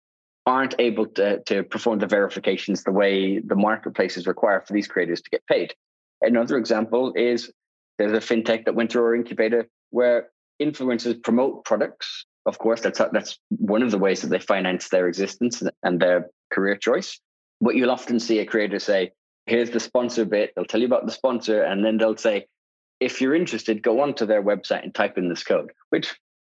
aren't 0.47 0.75
able 0.79 1.07
to, 1.07 1.43
to 1.45 1.63
perform 1.63 1.99
the 1.99 2.07
verifications 2.07 2.85
the 2.85 2.93
way 2.93 3.39
the 3.39 3.55
marketplaces 3.55 4.27
require 4.27 4.63
for 4.67 4.73
these 4.73 4.87
creators 4.87 5.23
to 5.23 5.31
get 5.31 5.47
paid. 5.47 5.75
Another 6.21 6.57
example 6.59 7.13
is 7.17 7.51
there's 7.99 8.13
a 8.13 8.35
fintech 8.35 8.65
that 8.65 8.75
went 8.75 8.93
through 8.93 9.05
our 9.05 9.15
incubator 9.15 9.69
where 9.91 10.29
influencers 10.61 11.23
promote 11.23 11.65
products. 11.65 12.27
Of 12.47 12.59
course, 12.59 12.81
that's 12.81 13.01
that's 13.13 13.39
one 13.49 13.83
of 13.83 13.91
the 13.91 13.99
ways 13.99 14.21
that 14.21 14.29
they 14.29 14.39
finance 14.39 14.89
their 14.89 15.09
existence 15.09 15.63
and 15.83 16.01
their 16.01 16.29
career 16.53 16.77
choice. 16.77 17.21
But 17.61 17.75
you'll 17.75 17.91
often 17.91 18.21
see 18.21 18.39
a 18.41 18.47
creator 18.47 18.79
say, 18.79 19.13
"Here's 19.47 19.71
the 19.71 19.81
sponsor 19.81 20.27
bit." 20.27 20.53
They'll 20.55 20.67
tell 20.67 20.81
you 20.81 20.87
about 20.87 21.07
the 21.07 21.13
sponsor, 21.13 21.63
and 21.63 21.83
then 21.85 21.97
they'll 21.97 22.19
say, 22.19 22.47
"If 23.01 23.23
you're 23.23 23.35
interested, 23.35 23.83
go 23.83 24.01
onto 24.01 24.27
their 24.27 24.43
website 24.43 24.83
and 24.83 24.95
type 24.95 25.17
in 25.17 25.29
this 25.31 25.43
code," 25.43 25.73
which 25.89 26.15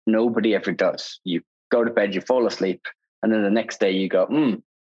nobody 0.08 0.56
ever 0.56 0.72
does. 0.72 1.20
You 1.22 1.42
go 1.70 1.84
to 1.84 1.92
bed, 1.92 2.14
you 2.14 2.20
fall 2.20 2.46
asleep, 2.46 2.82
and 3.22 3.32
then 3.32 3.42
the 3.42 3.50
next 3.50 3.80
day 3.80 3.92
you 3.92 4.08
go, 4.08 4.26
hmm, 4.26 4.54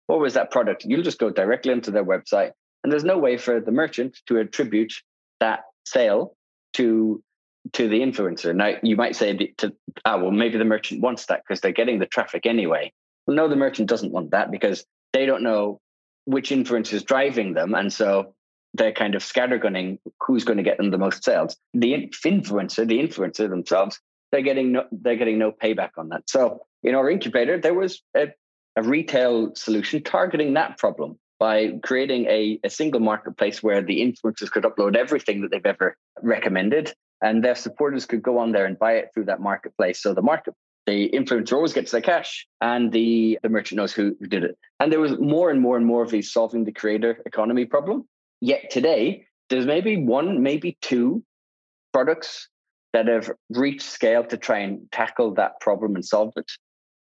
what 0.07 0.19
was 0.19 0.33
that 0.35 0.51
product? 0.51 0.85
You'll 0.85 1.03
just 1.03 1.19
go 1.19 1.29
directly 1.29 1.71
into 1.71 1.91
their 1.91 2.05
website. 2.05 2.51
And 2.83 2.91
there's 2.91 3.03
no 3.03 3.17
way 3.17 3.37
for 3.37 3.59
the 3.59 3.71
merchant 3.71 4.19
to 4.27 4.37
attribute 4.37 4.93
that 5.39 5.61
sale 5.85 6.35
to 6.73 7.23
to 7.73 7.89
the 7.89 7.99
influencer. 7.99 8.55
Now 8.55 8.75
you 8.81 8.95
might 8.95 9.15
say 9.15 9.35
to 9.57 9.73
ah 10.05 10.17
well 10.17 10.31
maybe 10.31 10.57
the 10.57 10.65
merchant 10.65 11.01
wants 11.01 11.25
that 11.25 11.41
because 11.45 11.59
they're 11.59 11.71
getting 11.71 11.99
the 11.99 12.05
traffic 12.05 12.45
anyway. 12.45 12.93
Well, 13.25 13.35
no, 13.35 13.49
the 13.49 13.57
merchant 13.57 13.89
doesn't 13.89 14.13
want 14.13 14.31
that 14.31 14.51
because 14.51 14.85
they 15.11 15.25
don't 15.25 15.43
know 15.43 15.81
which 16.25 16.49
influencer 16.49 16.93
is 16.93 17.03
driving 17.03 17.53
them, 17.53 17.73
and 17.73 17.91
so 17.91 18.35
they're 18.73 18.93
kind 18.93 19.15
of 19.15 19.23
scattergunning 19.23 19.99
who's 20.21 20.43
going 20.43 20.57
to 20.57 20.63
get 20.63 20.77
them 20.77 20.91
the 20.91 20.97
most 20.97 21.23
sales. 21.23 21.57
The 21.73 22.09
influencer, 22.25 22.87
the 22.87 22.99
influencer 22.99 23.49
themselves, 23.49 23.99
they're 24.31 24.41
getting 24.41 24.71
no, 24.73 24.85
they're 24.91 25.15
getting 25.15 25.39
no 25.39 25.51
payback 25.51 25.91
on 25.97 26.09
that. 26.09 26.29
So 26.29 26.61
in 26.83 26.95
our 26.95 27.09
incubator, 27.09 27.59
there 27.59 27.73
was 27.73 28.01
a, 28.15 28.27
a 28.75 28.83
retail 28.83 29.55
solution 29.55 30.03
targeting 30.03 30.53
that 30.53 30.77
problem 30.77 31.17
by 31.39 31.73
creating 31.83 32.25
a, 32.25 32.59
a 32.63 32.69
single 32.69 32.99
marketplace 32.99 33.61
where 33.61 33.81
the 33.81 34.01
influencers 34.01 34.49
could 34.49 34.63
upload 34.63 34.95
everything 34.95 35.41
that 35.41 35.51
they've 35.51 35.65
ever 35.65 35.95
recommended 36.21 36.93
and 37.21 37.43
their 37.43 37.55
supporters 37.55 38.05
could 38.05 38.23
go 38.23 38.37
on 38.39 38.51
there 38.51 38.65
and 38.65 38.77
buy 38.77 38.93
it 38.93 39.09
through 39.13 39.25
that 39.25 39.41
marketplace. 39.41 40.01
So 40.01 40.13
the 40.13 40.21
market, 40.21 40.53
the 40.85 41.09
influencer 41.09 41.53
always 41.53 41.73
gets 41.73 41.91
their 41.91 42.01
cash 42.01 42.47
and 42.61 42.91
the, 42.91 43.39
the 43.43 43.49
merchant 43.49 43.77
knows 43.77 43.93
who, 43.93 44.15
who 44.19 44.27
did 44.27 44.43
it. 44.43 44.57
And 44.79 44.91
there 44.91 44.99
was 44.99 45.19
more 45.19 45.49
and 45.49 45.61
more 45.61 45.77
and 45.77 45.85
more 45.85 46.03
of 46.03 46.11
these 46.11 46.31
solving 46.31 46.63
the 46.63 46.71
creator 46.71 47.21
economy 47.25 47.65
problem. 47.65 48.07
Yet 48.41 48.69
today, 48.69 49.25
there's 49.49 49.65
maybe 49.65 49.97
one, 49.97 50.43
maybe 50.43 50.77
two 50.81 51.23
products 51.93 52.49
that 52.93 53.07
have 53.07 53.31
reached 53.49 53.81
scale 53.81 54.23
to 54.25 54.37
try 54.37 54.59
and 54.59 54.91
tackle 54.91 55.33
that 55.35 55.59
problem 55.59 55.95
and 55.95 56.05
solve 56.05 56.33
it 56.35 56.51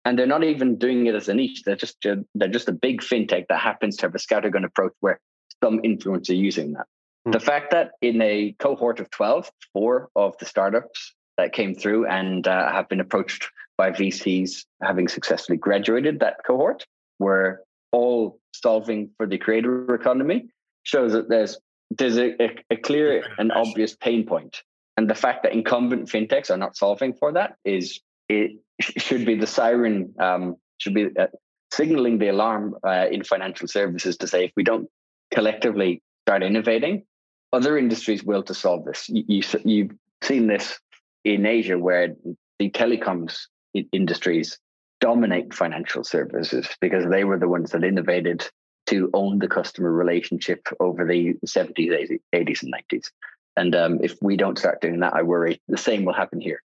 and 0.04 0.18
they're 0.18 0.26
not 0.26 0.44
even 0.44 0.76
doing 0.76 1.06
it 1.06 1.14
as 1.14 1.28
a 1.28 1.34
niche. 1.34 1.62
They're 1.64 1.76
just 1.76 1.96
they're 2.34 2.48
just 2.48 2.68
a 2.68 2.72
big 2.72 3.00
fintech 3.00 3.46
that 3.48 3.60
happens 3.60 3.96
to 3.96 4.06
have 4.06 4.14
a 4.14 4.18
scattergun 4.18 4.64
approach 4.64 4.92
where 5.00 5.20
some 5.62 5.80
influencers 5.80 6.30
are 6.30 6.34
using 6.34 6.72
that. 6.72 6.86
Mm. 7.26 7.32
The 7.32 7.40
fact 7.40 7.70
that 7.70 7.92
in 8.02 8.20
a 8.20 8.54
cohort 8.58 9.00
of 9.00 9.10
12, 9.10 9.50
four 9.72 10.08
of 10.14 10.36
the 10.38 10.46
startups 10.46 11.14
that 11.38 11.52
came 11.52 11.74
through 11.74 12.06
and 12.06 12.46
uh, 12.46 12.70
have 12.70 12.88
been 12.88 13.00
approached 13.00 13.48
by 13.76 13.90
VCs 13.90 14.64
having 14.82 15.08
successfully 15.08 15.58
graduated 15.58 16.20
that 16.20 16.36
cohort 16.46 16.86
were 17.18 17.62
all 17.92 18.38
solving 18.52 19.10
for 19.16 19.26
the 19.26 19.38
creator 19.38 19.94
economy 19.94 20.46
shows 20.82 21.12
that 21.12 21.28
there's 21.28 21.58
there's 21.96 22.18
a, 22.18 22.42
a, 22.42 22.50
a 22.70 22.76
clear 22.76 23.24
and 23.38 23.52
obvious 23.52 23.94
pain 23.94 24.26
point. 24.26 24.62
And 24.96 25.08
the 25.08 25.14
fact 25.14 25.42
that 25.42 25.52
incumbent 25.52 26.08
fintechs 26.08 26.50
are 26.50 26.56
not 26.56 26.76
solving 26.76 27.14
for 27.14 27.32
that 27.32 27.56
is 27.64 28.00
it 28.28 28.52
should 28.80 29.24
be 29.24 29.34
the 29.34 29.46
siren 29.46 30.14
um, 30.18 30.56
should 30.78 30.94
be 30.94 31.08
uh, 31.18 31.26
signaling 31.72 32.18
the 32.18 32.28
alarm 32.28 32.74
uh, 32.87 33.06
in 33.10 33.24
financial 33.24 33.68
services 33.68 34.16
to 34.18 34.26
say 34.26 34.44
if 34.44 34.52
we 34.56 34.64
don't 34.64 34.88
collectively 35.32 36.02
start 36.26 36.42
innovating, 36.42 37.04
other 37.52 37.76
industries 37.78 38.24
will 38.24 38.42
to 38.42 38.54
solve 38.54 38.84
this. 38.84 39.08
You, 39.08 39.24
you 39.28 39.42
you've 39.64 39.90
seen 40.22 40.46
this 40.46 40.78
in 41.24 41.46
Asia 41.46 41.78
where 41.78 42.14
the 42.58 42.70
telecoms 42.70 43.46
industries 43.92 44.58
dominate 45.00 45.52
financial 45.52 46.04
services 46.04 46.68
because 46.80 47.04
they 47.10 47.24
were 47.24 47.38
the 47.38 47.48
ones 47.48 47.72
that 47.72 47.84
innovated 47.84 48.48
to 48.87 49.10
own 49.14 49.38
the 49.38 49.48
customer 49.48 49.90
relationship 49.90 50.66
over 50.78 51.06
the 51.06 51.34
70s, 51.46 52.18
80s, 52.34 52.62
and 52.62 52.74
90s. 52.74 53.10
And 53.56 53.74
um, 53.74 54.00
if 54.02 54.14
we 54.20 54.37
don't 54.37 54.58
start 54.58 54.80
doing 54.80 55.00
that, 55.00 55.14
I 55.14 55.22
worry 55.22 55.60
the 55.68 55.78
same 55.78 56.04
will 56.04 56.12
happen 56.12 56.40
here. 56.40 56.62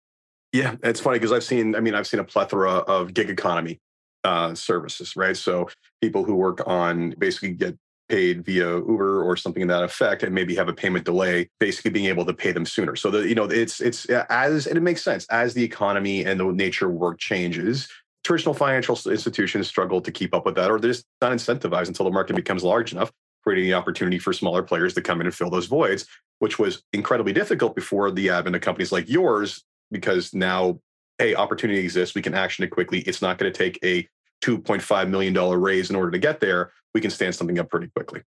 Yeah, 0.52 0.76
it's 0.84 1.00
funny 1.00 1.20
because 1.20 1.32
I've 1.32 1.44
seen, 1.44 1.76
I 1.76 1.80
mean, 1.80 1.94
I've 1.94 2.08
seen 2.08 2.20
a 2.20 2.24
plethora 2.24 2.72
of 2.72 3.14
gig 3.14 3.30
economy 3.30 3.80
uh, 4.24 4.56
services, 4.56 5.16
right? 5.16 5.38
So 5.38 5.70
people 6.02 6.24
who 6.24 6.36
work 6.36 6.68
on 6.68 7.12
basically 7.20 7.54
get 7.54 7.78
paid 8.10 8.44
via 8.44 8.78
Uber 8.78 9.24
or 9.24 9.38
something 9.38 9.62
in 9.62 9.68
that 9.68 9.84
effect, 9.84 10.24
and 10.24 10.34
maybe 10.34 10.56
have 10.56 10.68
a 10.68 10.74
payment 10.74 11.06
delay, 11.06 11.48
basically 11.60 11.92
being 11.92 12.08
able 12.08 12.26
to 12.26 12.34
pay 12.34 12.52
them 12.52 12.66
sooner. 12.66 12.96
So 12.96 13.12
that 13.12 13.28
you 13.28 13.36
know, 13.36 13.44
it's 13.44 13.80
it's 13.80 14.06
as 14.08 14.66
and 14.66 14.78
it 14.78 14.82
makes 14.82 15.04
sense 15.04 15.28
as 15.28 15.54
the 15.54 15.64
economy 15.64 16.26
and 16.26 16.40
the 16.40 16.46
nature 16.46 16.88
of 16.88 16.94
work 16.94 17.20
changes. 17.20 17.88
Traditional 18.24 18.56
financial 18.56 19.00
institutions 19.10 19.68
struggle 19.68 20.02
to 20.02 20.12
keep 20.12 20.34
up 20.34 20.46
with 20.46 20.56
that, 20.56 20.72
or 20.72 20.80
they're 20.80 20.92
just 20.92 21.06
not 21.22 21.32
incentivized 21.32 21.88
until 21.88 22.06
the 22.06 22.12
market 22.12 22.36
becomes 22.36 22.64
large 22.64 22.92
enough, 22.92 23.12
creating 23.44 23.66
the 23.66 23.76
opportunity 23.76 24.18
for 24.18 24.34
smaller 24.34 24.64
players 24.64 24.96
to 24.96 25.02
come 25.02 25.22
in 25.22 25.28
and 25.28 25.36
fill 25.36 25.50
those 25.52 25.68
voids, 25.68 26.06
which 26.40 26.58
was 26.58 26.82
incredibly 26.92 27.32
difficult 27.32 27.76
before 27.76 28.10
the 28.10 28.32
advent 28.32 28.56
of 28.56 28.62
companies 28.64 28.92
like 28.92 29.08
yours 29.08 29.64
because 29.92 30.34
now, 30.34 30.80
hey, 31.18 31.36
opportunity 31.36 31.80
exists. 31.80 32.16
We 32.16 32.22
can 32.22 32.34
action 32.34 32.64
it 32.64 32.70
quickly. 32.70 33.00
It's 33.02 33.22
not 33.22 33.38
going 33.38 33.52
to 33.52 33.58
take 33.58 33.80
a 33.84 34.08
$2.5 34.44 35.10
million 35.10 35.34
raise 35.34 35.90
in 35.90 35.96
order 35.96 36.12
to 36.12 36.20
get 36.20 36.40
there. 36.40 36.72
We 36.94 37.02
can 37.02 37.12
stand 37.12 37.36
something 37.36 37.60
up 37.60 37.70
pretty 37.70 37.88
quickly. 37.96 38.22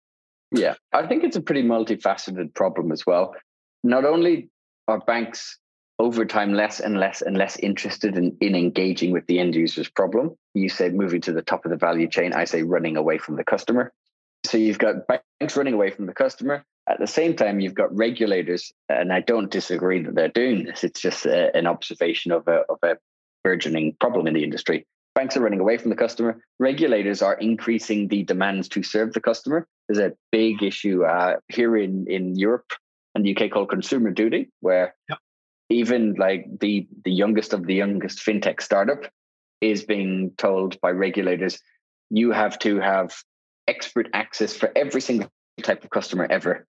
Yeah, 0.51 0.75
I 0.91 1.05
think 1.05 1.23
it's 1.23 1.35
a 1.35 1.41
pretty 1.41 1.63
multifaceted 1.63 2.53
problem 2.55 2.91
as 2.91 3.05
well. 3.05 3.35
Not 3.83 4.05
only 4.05 4.49
are 4.87 4.99
banks 4.99 5.59
over 5.99 6.25
time 6.25 6.53
less 6.53 6.79
and 6.79 6.97
less 6.97 7.21
and 7.21 7.37
less 7.37 7.57
interested 7.57 8.17
in, 8.17 8.35
in 8.39 8.55
engaging 8.55 9.11
with 9.11 9.27
the 9.27 9.37
end 9.37 9.53
user's 9.53 9.89
problem. 9.89 10.35
You 10.53 10.69
say 10.69 10.89
moving 10.89 11.21
to 11.21 11.33
the 11.33 11.41
top 11.41 11.65
of 11.65 11.71
the 11.71 11.77
value 11.77 12.07
chain, 12.07 12.33
I 12.33 12.45
say 12.45 12.63
running 12.63 12.97
away 12.97 13.17
from 13.17 13.35
the 13.35 13.43
customer. 13.43 13.91
So 14.45 14.57
you've 14.57 14.79
got 14.79 15.05
banks 15.07 15.57
running 15.57 15.73
away 15.73 15.91
from 15.91 16.05
the 16.05 16.13
customer. 16.13 16.63
At 16.89 16.99
the 16.99 17.07
same 17.07 17.35
time, 17.35 17.59
you've 17.59 17.75
got 17.75 17.95
regulators, 17.95 18.73
and 18.89 19.13
I 19.13 19.21
don't 19.21 19.51
disagree 19.51 20.01
that 20.01 20.15
they're 20.15 20.27
doing 20.27 20.65
this. 20.65 20.83
It's 20.83 20.99
just 20.99 21.25
a, 21.27 21.55
an 21.55 21.67
observation 21.67 22.31
of 22.31 22.47
a, 22.47 22.63
of 22.67 22.79
a 22.81 22.97
burgeoning 23.43 23.95
problem 23.99 24.25
in 24.25 24.33
the 24.33 24.43
industry. 24.43 24.87
Banks 25.13 25.37
are 25.37 25.41
running 25.41 25.59
away 25.59 25.77
from 25.77 25.91
the 25.91 25.95
customer. 25.95 26.41
Regulators 26.57 27.21
are 27.21 27.35
increasing 27.35 28.07
the 28.07 28.23
demands 28.23 28.67
to 28.69 28.81
serve 28.81 29.13
the 29.13 29.21
customer. 29.21 29.67
There's 29.87 29.99
a 29.99 30.15
big 30.31 30.63
issue 30.63 31.03
uh, 31.03 31.37
here 31.47 31.77
in, 31.77 32.07
in 32.07 32.35
Europe 32.35 32.71
and 33.13 33.23
the 33.23 33.35
UK 33.35 33.51
called 33.51 33.69
consumer 33.69 34.09
duty, 34.09 34.49
where 34.61 34.95
yep. 35.09 35.19
even 35.69 36.15
like 36.15 36.47
the 36.59 36.87
the 37.03 37.11
youngest 37.11 37.53
of 37.53 37.65
the 37.65 37.73
youngest 37.73 38.19
fintech 38.19 38.61
startup 38.61 39.11
is 39.61 39.83
being 39.83 40.31
told 40.37 40.79
by 40.81 40.91
regulators, 40.91 41.59
you 42.09 42.31
have 42.31 42.57
to 42.59 42.79
have 42.79 43.15
expert 43.67 44.07
access 44.13 44.55
for 44.55 44.71
every 44.75 45.01
single 45.01 45.29
type 45.63 45.83
of 45.83 45.89
customer 45.89 46.25
ever 46.29 46.65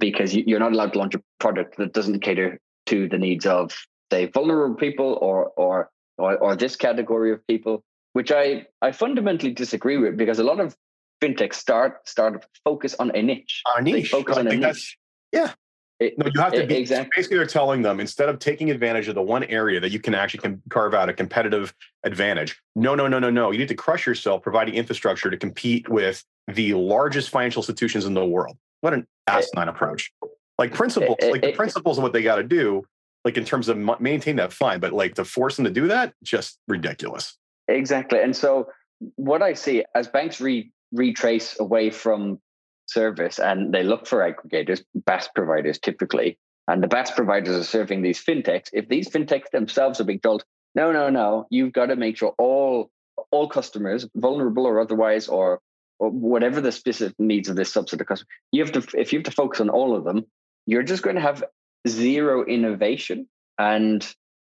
because 0.00 0.34
you're 0.34 0.58
not 0.58 0.72
allowed 0.72 0.92
to 0.94 0.98
launch 0.98 1.14
a 1.14 1.22
product 1.38 1.76
that 1.76 1.92
doesn't 1.92 2.20
cater 2.20 2.58
to 2.86 3.08
the 3.08 3.18
needs 3.18 3.46
of 3.46 3.72
say 4.10 4.26
vulnerable 4.26 4.74
people 4.74 5.18
or 5.20 5.52
or 5.56 5.90
or, 6.18 6.36
or 6.38 6.56
this 6.56 6.74
category 6.74 7.30
of 7.32 7.46
people 7.46 7.84
which 8.14 8.32
i 8.32 8.66
i 8.82 8.90
fundamentally 8.90 9.52
disagree 9.52 9.96
with 9.98 10.16
because 10.16 10.38
a 10.40 10.44
lot 10.44 10.58
of 10.58 10.74
fintech 11.22 11.54
start 11.54 12.08
start 12.08 12.44
focus 12.64 12.94
on 12.98 13.14
a 13.14 13.22
niche. 13.22 13.62
A 13.76 13.82
niche. 13.82 13.94
They 13.94 14.04
focus 14.04 14.36
I 14.36 14.40
on 14.40 14.46
a 14.48 14.56
niche. 14.56 14.98
yeah. 15.32 15.52
It- 16.00 16.14
No, 16.18 16.26
you 16.34 16.40
have 16.40 16.54
to 16.54 16.62
E- 16.62 16.66
be 16.66 16.76
exactly. 16.76 17.10
basically 17.14 17.36
they're 17.36 17.46
telling 17.46 17.82
them 17.82 18.00
instead 18.00 18.30
of 18.30 18.38
taking 18.38 18.70
advantage 18.70 19.06
of 19.08 19.14
the 19.14 19.22
one 19.22 19.44
area 19.44 19.78
that 19.80 19.90
you 19.92 20.00
can 20.00 20.14
actually 20.14 20.40
can 20.40 20.62
carve 20.70 20.94
out 20.94 21.10
a 21.10 21.12
competitive 21.12 21.74
advantage. 22.04 22.58
No, 22.74 22.94
no, 22.94 23.06
no, 23.06 23.18
no, 23.18 23.28
no. 23.28 23.50
You 23.50 23.58
need 23.58 23.68
to 23.68 23.74
crush 23.74 24.06
yourself 24.06 24.42
providing 24.42 24.74
infrastructure 24.74 25.28
to 25.30 25.36
compete 25.36 25.90
with 25.90 26.24
the 26.48 26.72
largest 26.72 27.28
financial 27.28 27.60
institutions 27.62 28.06
in 28.06 28.14
the 28.14 28.24
world. 28.24 28.56
What 28.80 28.94
an 28.94 29.06
asinine 29.26 29.68
approach. 29.68 30.12
Like 30.58 30.74
principles, 30.74 31.16
Eh, 31.20 31.30
like 31.30 31.42
the 31.42 31.52
eh, 31.52 31.56
principles 31.56 31.98
of 31.98 32.02
what 32.02 32.12
they 32.12 32.22
got 32.22 32.36
to 32.36 32.42
do, 32.42 32.84
like 33.24 33.36
in 33.36 33.44
terms 33.44 33.68
of 33.68 33.78
maintain 34.00 34.36
that 34.36 34.52
fine, 34.52 34.80
but 34.80 34.92
like 34.92 35.14
to 35.14 35.24
force 35.24 35.56
them 35.56 35.64
to 35.64 35.70
do 35.70 35.88
that, 35.88 36.14
just 36.22 36.58
ridiculous. 36.68 37.36
Exactly. 37.68 38.20
And 38.20 38.34
so 38.34 38.68
what 39.16 39.42
I 39.42 39.54
see 39.54 39.84
as 39.94 40.08
banks 40.08 40.40
re- 40.40 40.70
retrace 40.92 41.58
away 41.60 41.90
from 41.90 42.40
service 42.86 43.38
and 43.38 43.72
they 43.72 43.82
look 43.82 44.06
for 44.06 44.18
aggregators, 44.18 44.82
BaaS 45.06 45.28
providers 45.34 45.78
typically, 45.78 46.38
and 46.68 46.82
the 46.82 46.88
BaaS 46.88 47.10
providers 47.10 47.56
are 47.56 47.64
serving 47.64 48.02
these 48.02 48.22
fintechs. 48.22 48.68
If 48.72 48.88
these 48.88 49.08
fintechs 49.08 49.50
themselves 49.50 50.00
are 50.00 50.04
being 50.04 50.20
told, 50.20 50.44
no, 50.74 50.92
no, 50.92 51.08
no, 51.08 51.46
you've 51.50 51.72
got 51.72 51.86
to 51.86 51.96
make 51.96 52.16
sure 52.16 52.34
all 52.38 52.90
all 53.30 53.48
customers, 53.48 54.08
vulnerable 54.16 54.66
or 54.66 54.80
otherwise, 54.80 55.28
or 55.28 55.60
whatever 56.08 56.60
the 56.60 56.72
specific 56.72 57.14
needs 57.18 57.48
of 57.48 57.56
this 57.56 57.72
subset 57.72 58.00
of 58.00 58.06
customer, 58.06 58.28
you 58.52 58.64
have 58.64 58.72
to 58.72 58.98
if 58.98 59.12
you 59.12 59.18
have 59.18 59.24
to 59.24 59.30
focus 59.30 59.60
on 59.60 59.68
all 59.68 59.96
of 59.96 60.04
them, 60.04 60.24
you're 60.66 60.82
just 60.82 61.02
going 61.02 61.16
to 61.16 61.22
have 61.22 61.44
zero 61.86 62.44
innovation. 62.44 63.28
And 63.58 64.06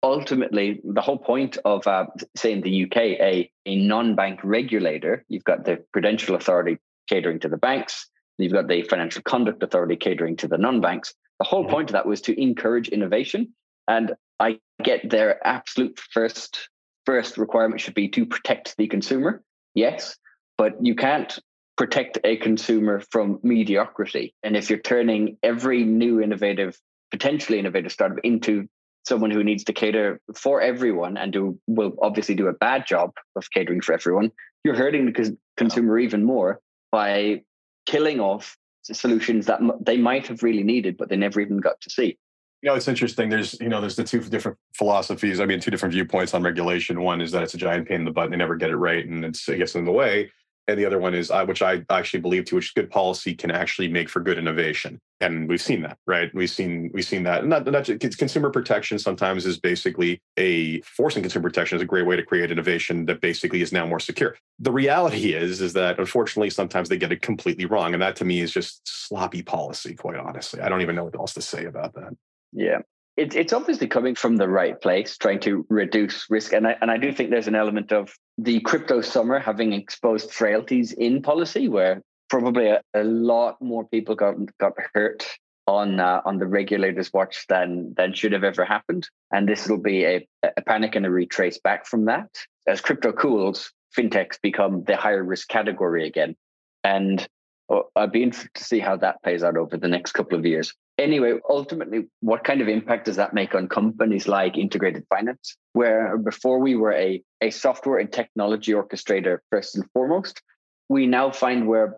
ultimately 0.03 0.81
the 0.85 1.01
whole 1.01 1.19
point 1.19 1.59
of 1.65 1.87
uh, 1.87 2.07
say 2.37 2.53
in 2.53 2.61
the 2.61 2.85
uk 2.85 2.97
a, 2.97 3.51
a 3.65 3.77
non-bank 3.77 4.39
regulator 4.45 5.25
you've 5.29 5.45
got 5.45 5.65
the 5.65 5.83
prudential 5.95 6.35
authority 6.35 6.77
catering 7.09 7.41
to 7.41 7.49
the 7.49 7.57
banks 7.57 8.11
you've 8.37 8.53
got 8.53 8.69
the 8.69 8.83
financial 8.83 9.23
conduct 9.23 9.63
authority 9.63 9.97
catering 9.97 10.37
to 10.37 10.49
the 10.49 10.59
non-banks. 10.59 11.15
The 11.39 11.45
whole 11.45 11.65
Mhm. 11.65 11.71
point 11.71 11.91
of 11.91 11.95
that 11.95 12.07
was 12.07 12.21
to 12.23 12.41
encourage 12.41 12.89
innovation. 12.89 13.55
And 13.89 14.15
i 14.41 14.59
get 14.83 15.09
their 15.09 15.47
absolute 15.47 15.99
first 15.99 16.69
first 17.07 17.39
requirement 17.39 17.81
should 17.81 17.95
be 17.95 18.09
to 18.09 18.27
protect 18.27 18.77
the 18.77 18.89
consumer. 18.89 19.43
Yes 19.75 20.17
but 20.57 20.85
you 20.85 20.95
can't 20.95 21.39
protect 21.77 22.19
a 22.25 22.37
consumer 22.37 23.03
from 23.11 23.41
mediocrity 23.43 24.35
and 24.43 24.57
if 24.57 24.71
you're 24.71 24.79
turning 24.79 25.37
every 25.43 25.85
new 25.85 26.21
innovative 26.21 26.79
potentially 27.11 27.59
innovative 27.59 27.93
startup 27.93 28.19
into 28.25 28.67
someone 29.05 29.31
who 29.31 29.45
needs 29.45 29.65
to 29.65 29.73
cater 29.73 30.21
for 30.35 30.61
everyone 30.61 31.17
and 31.17 31.33
do 31.33 31.59
will 31.67 31.93
obviously 32.03 32.35
do 32.35 32.49
a 32.49 32.53
bad 32.53 32.87
job 32.87 33.13
of 33.37 33.51
catering 33.51 33.81
for 33.81 33.93
everyone, 33.93 34.33
you're 34.65 34.75
hurting 34.75 35.07
the 35.07 35.13
cons- 35.13 35.37
consumer 35.57 35.99
even 35.99 36.25
more 36.25 36.61
by 36.91 37.43
killing 37.87 38.19
off 38.19 38.57
solutions 38.83 39.47
that 39.47 39.61
they 39.81 39.97
might 39.97 40.27
have 40.27 40.43
really 40.43 40.63
needed, 40.63 40.97
but 40.97 41.09
they 41.09 41.17
never 41.17 41.41
even 41.41 41.59
got 41.59 41.81
to 41.83 41.91
see. 41.91 42.19
You 42.63 42.71
know, 42.71 42.77
it's 42.77 42.89
interesting. 42.89 43.29
There's, 43.29 43.61
you 43.61 43.69
know, 43.69 43.81
there's 43.81 43.97
the 43.97 44.05
two 44.05 44.21
different 44.21 44.57
philosophies. 44.75 45.39
I 45.39 45.45
mean, 45.45 45.61
two 45.61 45.71
different 45.71 45.93
viewpoints 45.93 46.33
on 46.33 46.43
regulation. 46.43 47.03
One 47.03 47.21
is 47.21 47.31
that 47.33 47.43
it's 47.43 47.53
a 47.53 47.59
giant 47.59 47.89
pain 47.89 48.01
in 48.01 48.05
the 48.07 48.11
butt; 48.11 48.31
they 48.31 48.37
never 48.37 48.57
get 48.57 48.71
it 48.71 48.77
right, 48.77 49.07
and 49.07 49.23
it's 49.23 49.47
it 49.51 49.59
gets 49.59 49.75
in 49.75 49.85
the 49.85 49.93
way. 49.93 50.33
And 50.67 50.79
the 50.79 50.87
other 50.87 50.99
one 50.99 51.15
is, 51.15 51.31
which 51.47 51.61
I 51.61 51.85
actually 51.91 52.21
believe 52.21 52.47
to, 52.47 52.57
which 52.57 52.75
good 52.75 52.91
policy 52.91 53.35
can 53.35 53.51
actually 53.51 53.89
make 53.89 54.09
for 54.09 54.21
good 54.21 54.39
innovation. 54.39 54.99
And 55.21 55.49
we've 55.49 55.61
seen 55.61 55.83
that, 55.83 55.99
right? 56.07 56.35
We've 56.35 56.51
seen 56.51 56.91
we've 56.95 57.05
seen 57.05 57.23
that. 57.25 57.41
And 57.41 57.51
not, 57.51 57.67
not 57.67 57.85
just, 57.85 58.19
consumer 58.19 58.51
protection 58.51 58.99
sometimes 58.99 59.45
is 59.45 59.61
basically 59.61 60.21
a 60.39 60.81
forcing 60.83 61.23
consumer 61.23 61.49
protection 61.49 61.77
is 61.77 61.83
a 61.83 61.87
great 61.87 62.07
way 62.07 62.17
to 62.17 62.23
create 62.23 62.51
innovation 62.51 63.05
that 63.07 63.21
basically 63.21 63.61
is 63.61 63.73
now 63.73 63.87
more 63.87 64.01
secure. 64.01 64.37
The 64.59 64.73
reality 64.73 65.35
is, 65.35 65.61
is 65.61 65.75
that 65.75 65.99
unfortunately 65.99 66.51
sometimes 66.51 66.89
they 66.89 66.97
get 66.97 67.13
it 67.13 67.21
completely 67.21 67.67
wrong, 67.67 67.93
and 67.93 68.03
that 68.03 68.17
to 68.17 68.25
me 68.25 68.41
is 68.41 68.53
just 68.53 68.81
sloppy 68.85 69.43
policy. 69.43 69.95
Quite 69.95 70.17
honestly, 70.17 70.61
I 70.61 70.69
don't 70.69 70.81
even 70.81 70.97
know 70.97 71.05
what 71.05 71.15
else 71.15 71.35
to 71.35 71.43
say 71.43 71.67
about 71.67 71.95
that. 71.95 72.17
Yeah. 72.53 72.79
It, 73.17 73.37
it's 73.37 73.53
obviously 73.53 73.87
coming 73.87 74.15
from 74.15 74.37
the 74.37 74.49
right 74.49 74.81
place, 74.81 75.17
trying 75.17 75.41
to 75.41 75.65
reduce 75.69 76.29
risk. 76.29 76.53
And 76.53 76.67
I, 76.67 76.77
and 76.81 76.91
I 76.91 76.97
do 76.97 77.13
think 77.13 77.31
there's 77.31 77.47
an 77.47 77.55
element 77.55 77.93
of 77.93 78.13
the 78.39 78.61
crypto 78.61 79.01
summer 79.01 79.39
having 79.39 79.73
exposed 79.73 80.33
frailties 80.33 80.93
in 80.93 81.23
policy 81.23 81.69
where 81.69 82.03
probably 82.29 82.69
a, 82.69 82.81
a 82.95 83.05
lot 83.05 83.61
more 83.61 83.87
people 83.87 84.17
got, 84.17 84.35
got 84.59 84.73
hurt 84.93 85.25
on 85.67 86.01
uh, 86.01 86.21
on 86.25 86.39
the 86.39 86.47
regulators' 86.47 87.13
watch 87.13 87.47
than 87.49 87.95
than 87.97 88.13
should 88.13 88.33
have 88.33 88.45
ever 88.45 88.65
happened. 88.65 89.09
And 89.33 89.49
this 89.49 89.69
will 89.69 89.79
be 89.79 90.05
a, 90.05 90.27
a 90.43 90.63
panic 90.63 90.95
and 90.95 91.07
a 91.07 91.11
retrace 91.11 91.59
back 91.59 91.87
from 91.87 92.05
that. 92.07 92.29
As 92.67 92.81
crypto 92.81 93.13
cools, 93.13 93.73
fintechs 93.97 94.41
become 94.43 94.85
the 94.85 94.97
higher 94.97 95.23
risk 95.23 95.49
category 95.49 96.07
again. 96.07 96.37
And 96.83 97.27
oh, 97.71 97.85
I'd 97.97 98.13
be 98.13 98.23
interested 98.23 98.55
to 98.55 98.65
see 98.65 98.81
how 98.81 98.97
that 98.97 99.23
plays 99.23 99.43
out 99.43 99.57
over 99.57 99.77
the 99.77 99.89
next 99.89 100.13
couple 100.13 100.39
of 100.39 100.45
years 100.45 100.75
anyway, 100.99 101.39
ultimately, 101.49 102.07
what 102.21 102.45
kind 102.45 102.61
of 102.61 102.69
impact 102.69 103.07
does 103.07 103.17
that 103.17 103.35
make 103.35 103.55
on 103.55 103.69
companies 103.69 104.29
like 104.29 104.57
Integrated 104.57 105.05
Finance, 105.09 105.57
where 105.73 106.17
before 106.19 106.59
we 106.61 106.75
were 106.75 106.93
a, 106.93 107.23
a 107.41 107.51
software 107.51 107.99
and 107.99 108.13
technology 108.13 108.73
orchestrator 108.73 109.39
first 109.51 109.77
and 109.77 109.85
foremost, 109.93 110.41
we 110.89 111.07
now 111.07 111.31
find 111.31 111.67
we're 111.67 111.95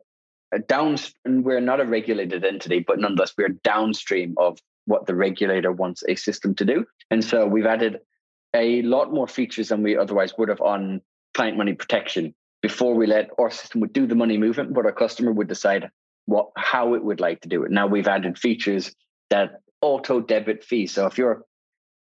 down 0.69 0.97
and 1.25 1.45
we're 1.45 1.61
not 1.61 1.81
a 1.81 1.85
regulated 1.85 2.45
entity, 2.45 2.85
but 2.87 2.99
nonetheless 2.99 3.35
we're 3.37 3.49
downstream 3.49 4.35
of 4.39 4.59
what 4.87 5.07
the 5.07 5.15
regulator 5.15 5.73
wants 5.73 6.03
a 6.09 6.15
system 6.15 6.55
to 6.55 6.65
do. 6.65 6.87
And 7.11 7.25
so 7.25 7.47
we've 7.47 7.67
added 7.67 7.99
a 8.55 8.83
lot 8.83 9.13
more 9.13 9.27
features 9.27 9.69
than 9.69 9.83
we 9.83 9.97
otherwise 9.97 10.33
would 10.39 10.49
have 10.49 10.61
on 10.61 11.01
client 11.35 11.59
money 11.59 11.75
protection. 11.75 12.35
Before 12.63 12.95
we 12.95 13.07
let 13.07 13.31
our 13.39 13.51
system 13.51 13.81
would 13.83 13.93
do 13.93 14.07
the 14.07 14.15
money 14.15 14.39
movement, 14.39 14.73
but 14.73 14.87
our 14.87 14.93
customer 14.93 15.33
would 15.33 15.49
decide 15.49 15.91
what 16.27 16.51
how 16.57 16.95
it 16.95 17.03
would 17.03 17.21
like 17.21 17.41
to 17.41 17.49
do 17.49 17.63
it. 17.63 17.71
Now 17.71 17.87
we've 17.87 18.09
added 18.09 18.39
features 18.39 18.95
that 19.31 19.61
auto 19.81 20.21
debit 20.21 20.65
fee. 20.65 20.87
So 20.87 21.07
if 21.07 21.17
you're 21.17 21.45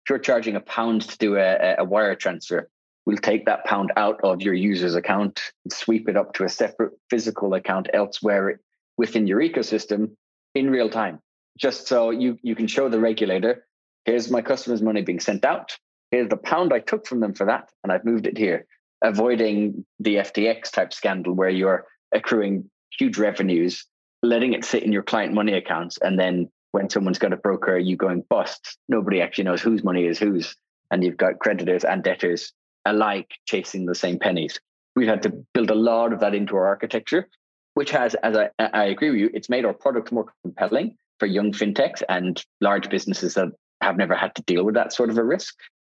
if 0.04 0.10
you're 0.10 0.18
charging 0.18 0.56
a 0.56 0.60
pound 0.60 1.02
to 1.02 1.18
do 1.18 1.36
a, 1.36 1.76
a 1.78 1.84
wire 1.84 2.14
transfer, 2.14 2.68
we'll 3.06 3.16
take 3.16 3.46
that 3.46 3.64
pound 3.64 3.92
out 3.96 4.20
of 4.22 4.42
your 4.42 4.54
user's 4.54 4.94
account, 4.94 5.40
and 5.64 5.72
sweep 5.72 6.08
it 6.08 6.16
up 6.16 6.34
to 6.34 6.44
a 6.44 6.48
separate 6.48 6.92
physical 7.08 7.54
account 7.54 7.88
elsewhere 7.92 8.60
within 8.96 9.26
your 9.26 9.40
ecosystem 9.40 10.10
in 10.54 10.70
real 10.70 10.90
time. 10.90 11.20
Just 11.58 11.86
so 11.86 12.10
you 12.10 12.38
you 12.42 12.54
can 12.54 12.66
show 12.66 12.88
the 12.88 13.00
regulator, 13.00 13.64
here's 14.04 14.30
my 14.30 14.42
customer's 14.42 14.82
money 14.82 15.02
being 15.02 15.20
sent 15.20 15.44
out. 15.44 15.76
Here's 16.10 16.28
the 16.28 16.36
pound 16.36 16.72
I 16.72 16.80
took 16.80 17.06
from 17.06 17.20
them 17.20 17.34
for 17.34 17.46
that, 17.46 17.70
and 17.82 17.92
I've 17.92 18.04
moved 18.04 18.26
it 18.26 18.38
here, 18.38 18.66
avoiding 19.02 19.84
the 19.98 20.16
FTX 20.16 20.70
type 20.70 20.92
scandal 20.92 21.32
where 21.32 21.48
you're 21.48 21.86
accruing 22.12 22.70
huge 22.98 23.18
revenues 23.18 23.84
letting 24.28 24.52
it 24.52 24.64
sit 24.64 24.82
in 24.82 24.92
your 24.92 25.02
client 25.02 25.34
money 25.34 25.54
accounts 25.54 25.98
and 25.98 26.18
then 26.18 26.50
when 26.72 26.90
someone's 26.90 27.18
got 27.18 27.32
a 27.32 27.36
broker 27.36 27.78
you 27.78 27.96
going 27.96 28.22
bust. 28.28 28.78
Nobody 28.88 29.22
actually 29.22 29.44
knows 29.44 29.62
whose 29.62 29.82
money 29.82 30.06
is 30.06 30.18
whose 30.18 30.56
and 30.90 31.02
you've 31.02 31.16
got 31.16 31.38
creditors 31.38 31.84
and 31.84 32.02
debtors 32.02 32.52
alike 32.84 33.32
chasing 33.46 33.86
the 33.86 33.94
same 33.94 34.18
pennies. 34.18 34.60
We've 34.94 35.08
had 35.08 35.22
to 35.24 35.30
build 35.52 35.70
a 35.70 35.74
lot 35.74 36.12
of 36.12 36.20
that 36.20 36.34
into 36.34 36.56
our 36.56 36.66
architecture 36.66 37.28
which 37.76 37.90
has 37.90 38.14
as 38.16 38.36
i, 38.36 38.48
I 38.58 38.84
agree 38.86 39.10
with 39.10 39.20
you 39.20 39.30
it's 39.32 39.48
made 39.48 39.64
our 39.64 39.74
product 39.74 40.10
more 40.10 40.32
compelling 40.42 40.96
for 41.20 41.26
young 41.26 41.52
fintechs 41.52 42.02
and 42.08 42.42
large 42.60 42.90
businesses 42.90 43.34
that 43.34 43.48
have 43.80 43.96
never 43.96 44.16
had 44.16 44.34
to 44.34 44.42
deal 44.42 44.64
with 44.64 44.74
that 44.74 44.92
sort 44.92 45.10
of 45.10 45.18
a 45.18 45.24
risk 45.24 45.54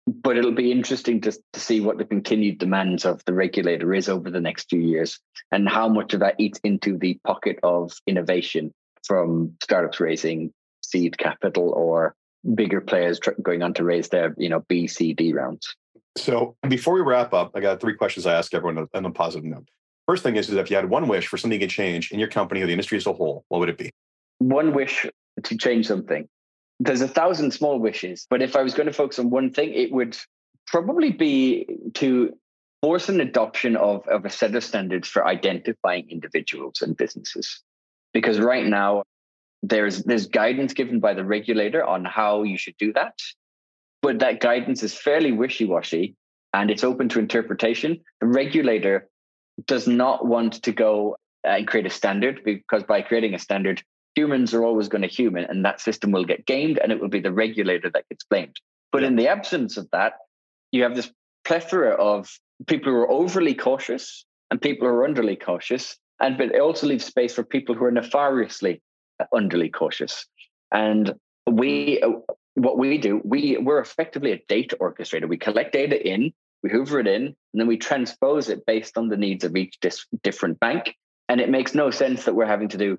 but 0.08 0.36
it'll 0.36 0.52
be 0.52 0.72
interesting 0.72 1.20
to, 1.22 1.32
to 1.52 1.60
see 1.60 1.80
what 1.80 1.98
the 1.98 2.04
continued 2.04 2.58
demands 2.58 3.04
of 3.04 3.24
the 3.24 3.34
regulator 3.34 3.92
is 3.94 4.08
over 4.08 4.30
the 4.30 4.40
next 4.40 4.70
few 4.70 4.80
years 4.80 5.20
and 5.52 5.68
how 5.68 5.88
much 5.88 6.14
of 6.14 6.20
that 6.20 6.36
eats 6.38 6.58
into 6.64 6.96
the 6.96 7.18
pocket 7.24 7.58
of 7.62 7.92
innovation 8.06 8.72
from 9.06 9.54
startups 9.62 10.00
raising 10.00 10.52
seed 10.82 11.18
capital 11.18 11.70
or 11.70 12.14
bigger 12.54 12.80
players 12.80 13.18
tr- 13.18 13.30
going 13.42 13.62
on 13.62 13.74
to 13.74 13.84
raise 13.84 14.08
their 14.08 14.34
you 14.38 14.48
know 14.48 14.64
B, 14.68 14.86
C, 14.86 15.12
D 15.12 15.32
rounds. 15.32 15.74
So 16.16 16.56
before 16.68 16.94
we 16.94 17.02
wrap 17.02 17.32
up, 17.32 17.52
I 17.54 17.60
got 17.60 17.80
three 17.80 17.94
questions 17.94 18.26
I 18.26 18.34
ask 18.34 18.54
everyone 18.54 18.88
on 18.92 19.04
a 19.04 19.10
positive 19.10 19.44
note. 19.44 19.68
First 20.06 20.22
thing 20.22 20.36
is, 20.36 20.48
is 20.48 20.56
if 20.56 20.70
you 20.70 20.76
had 20.76 20.88
one 20.88 21.06
wish 21.06 21.26
for 21.26 21.36
something 21.36 21.60
to 21.60 21.66
change 21.66 22.10
in 22.12 22.18
your 22.18 22.28
company 22.28 22.62
or 22.62 22.66
the 22.66 22.72
industry 22.72 22.96
as 22.96 23.06
a 23.06 23.12
whole, 23.12 23.44
what 23.48 23.58
would 23.58 23.68
it 23.68 23.76
be? 23.76 23.90
One 24.38 24.72
wish 24.72 25.06
to 25.42 25.56
change 25.56 25.86
something. 25.86 26.28
There's 26.80 27.00
a 27.00 27.08
thousand 27.08 27.52
small 27.52 27.78
wishes, 27.78 28.26
but 28.30 28.42
if 28.42 28.54
I 28.54 28.62
was 28.62 28.74
going 28.74 28.86
to 28.86 28.92
focus 28.92 29.18
on 29.18 29.30
one 29.30 29.50
thing, 29.50 29.72
it 29.72 29.90
would 29.90 30.16
probably 30.66 31.10
be 31.10 31.66
to 31.94 32.32
force 32.82 33.08
an 33.08 33.20
adoption 33.20 33.76
of, 33.76 34.06
of 34.06 34.24
a 34.24 34.30
set 34.30 34.54
of 34.54 34.62
standards 34.62 35.08
for 35.08 35.26
identifying 35.26 36.08
individuals 36.08 36.80
and 36.80 36.96
businesses. 36.96 37.60
Because 38.12 38.38
right 38.38 38.64
now, 38.64 39.02
there's 39.62 40.04
there's 40.04 40.26
guidance 40.26 40.72
given 40.72 41.00
by 41.00 41.14
the 41.14 41.24
regulator 41.24 41.84
on 41.84 42.04
how 42.04 42.44
you 42.44 42.56
should 42.56 42.76
do 42.76 42.92
that, 42.92 43.18
but 44.02 44.20
that 44.20 44.40
guidance 44.40 44.84
is 44.84 44.94
fairly 44.94 45.32
wishy-washy 45.32 46.14
and 46.54 46.70
it's 46.70 46.84
open 46.84 47.08
to 47.10 47.18
interpretation. 47.18 48.00
The 48.20 48.28
regulator 48.28 49.08
does 49.66 49.88
not 49.88 50.24
want 50.24 50.62
to 50.62 50.72
go 50.72 51.16
and 51.44 51.66
create 51.66 51.86
a 51.86 51.90
standard 51.90 52.42
because 52.44 52.84
by 52.84 53.02
creating 53.02 53.34
a 53.34 53.38
standard, 53.38 53.82
humans 54.18 54.52
are 54.54 54.64
always 54.64 54.88
going 54.88 55.06
to 55.08 55.08
human, 55.20 55.44
and 55.44 55.64
that 55.64 55.80
system 55.80 56.10
will 56.10 56.24
get 56.32 56.44
gamed, 56.44 56.78
and 56.78 56.90
it 56.92 57.00
will 57.00 57.14
be 57.18 57.20
the 57.20 57.32
regulator 57.44 57.90
that 57.90 58.08
gets 58.10 58.24
blamed. 58.24 58.56
But 58.92 59.02
Yeah. 59.02 59.08
in 59.08 59.16
the 59.16 59.28
absence 59.28 59.76
of 59.76 59.86
that, 59.92 60.12
you 60.72 60.82
have 60.82 60.96
this 60.96 61.10
plethora 61.44 61.92
of 62.12 62.18
people 62.66 62.92
who 62.92 62.98
are 62.98 63.10
overly 63.10 63.54
cautious 63.54 64.06
and 64.50 64.60
people 64.60 64.88
who 64.88 64.94
are 64.94 65.08
underly 65.08 65.38
cautious 65.50 65.86
And 66.20 66.36
but 66.36 66.48
it 66.54 66.60
also 66.60 66.88
leaves 66.88 67.04
space 67.04 67.32
for 67.36 67.44
people 67.44 67.74
who 67.76 67.84
are 67.84 67.92
nefariously 67.92 68.82
underly 69.32 69.72
cautious. 69.72 70.26
And 70.72 71.14
we, 71.46 72.02
uh, 72.02 72.10
what 72.54 72.76
we 72.76 72.98
do, 72.98 73.20
we 73.24 73.56
we're 73.66 73.78
effectively 73.88 74.32
a 74.32 74.42
data 74.48 74.76
orchestrator. 74.80 75.28
We 75.28 75.38
collect 75.38 75.72
data 75.72 75.96
in, 76.12 76.32
we 76.64 76.70
hoover 76.70 76.98
it 76.98 77.06
in, 77.06 77.22
and 77.26 77.56
then 77.58 77.68
we 77.68 77.76
transpose 77.76 78.48
it 78.48 78.66
based 78.66 78.98
on 78.98 79.08
the 79.08 79.16
needs 79.16 79.44
of 79.44 79.54
each 79.54 79.78
dis- 79.80 80.06
different 80.24 80.58
bank. 80.58 80.96
And 81.28 81.40
it 81.40 81.50
makes 81.50 81.72
no 81.82 81.90
sense 81.92 82.24
that 82.24 82.34
we're 82.34 82.46
having 82.46 82.70
to 82.70 82.78
do 82.78 82.98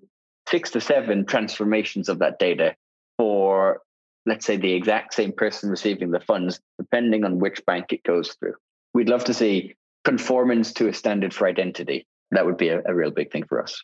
six 0.50 0.72
to 0.72 0.82
seven 0.82 1.26
transformations 1.26 2.10
of 2.10 2.20
that 2.20 2.40
data 2.40 2.76
for, 3.18 3.82
let's 4.26 4.46
say, 4.46 4.58
the 4.58 4.74
exact 4.74 5.14
same 5.14 5.32
person 5.32 5.70
receiving 5.70 6.12
the 6.12 6.20
funds, 6.20 6.60
depending 6.78 7.24
on 7.24 7.40
which 7.40 7.66
bank 7.66 7.92
it 7.92 8.04
goes 8.04 8.36
through. 8.40 8.56
We'd 8.94 9.10
love 9.10 9.24
to 9.26 9.34
see 9.34 9.76
conformance 10.06 10.74
to 10.74 10.88
a 10.88 10.94
standard 10.94 11.34
for 11.34 11.48
identity. 11.48 12.08
That 12.32 12.46
would 12.46 12.58
be 12.58 12.70
a, 12.70 12.82
a 12.86 12.94
real 12.94 13.12
big 13.12 13.32
thing 13.32 13.46
for 13.46 13.62
us. 13.62 13.84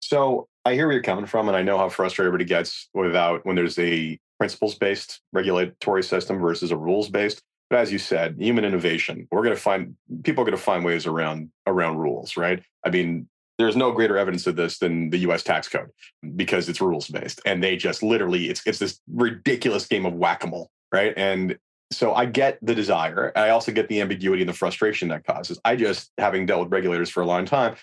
So 0.00 0.48
I 0.64 0.74
hear 0.74 0.86
where 0.86 0.94
you're 0.94 1.02
coming 1.02 1.26
from, 1.26 1.48
and 1.48 1.56
I 1.56 1.62
know 1.62 1.78
how 1.78 1.88
frustrated 1.88 2.28
everybody 2.28 2.44
gets 2.46 2.88
without 2.92 3.46
when 3.46 3.56
there's 3.56 3.78
a 3.78 4.18
principles 4.38 4.74
based 4.74 5.20
regulatory 5.32 6.02
system 6.02 6.38
versus 6.40 6.70
a 6.70 6.76
rules 6.76 7.08
based. 7.08 7.40
But 7.70 7.78
as 7.78 7.90
you 7.90 7.98
said, 7.98 8.36
human 8.38 8.64
innovation, 8.64 9.26
we're 9.30 9.42
going 9.42 9.54
to 9.54 9.60
find 9.60 9.96
people 10.22 10.42
are 10.42 10.44
going 10.44 10.56
to 10.56 10.62
find 10.62 10.84
ways 10.84 11.06
around 11.06 11.50
around 11.66 11.96
rules, 11.96 12.36
right? 12.36 12.62
I 12.84 12.90
mean, 12.90 13.28
there's 13.58 13.76
no 13.76 13.92
greater 13.92 14.18
evidence 14.18 14.46
of 14.46 14.56
this 14.56 14.78
than 14.78 15.10
the 15.10 15.18
US 15.18 15.42
tax 15.42 15.68
code 15.68 15.90
because 16.34 16.68
it's 16.68 16.80
rules 16.80 17.08
based 17.08 17.40
and 17.46 17.62
they 17.62 17.76
just 17.76 18.02
literally 18.02 18.48
it's 18.48 18.66
it's 18.66 18.78
this 18.78 19.00
ridiculous 19.12 19.86
game 19.86 20.06
of 20.06 20.14
whack-a-mole, 20.14 20.70
right? 20.92 21.14
And 21.16 21.58
so 21.92 22.14
I 22.14 22.26
get 22.26 22.58
the 22.62 22.74
desire. 22.74 23.32
I 23.36 23.50
also 23.50 23.70
get 23.70 23.88
the 23.88 24.00
ambiguity 24.00 24.42
and 24.42 24.48
the 24.48 24.54
frustration 24.54 25.08
that 25.08 25.24
causes. 25.24 25.60
I 25.64 25.76
just 25.76 26.10
having 26.18 26.46
dealt 26.46 26.64
with 26.64 26.72
regulators 26.72 27.10
for 27.10 27.22
a 27.22 27.26
long 27.26 27.44
time 27.44 27.76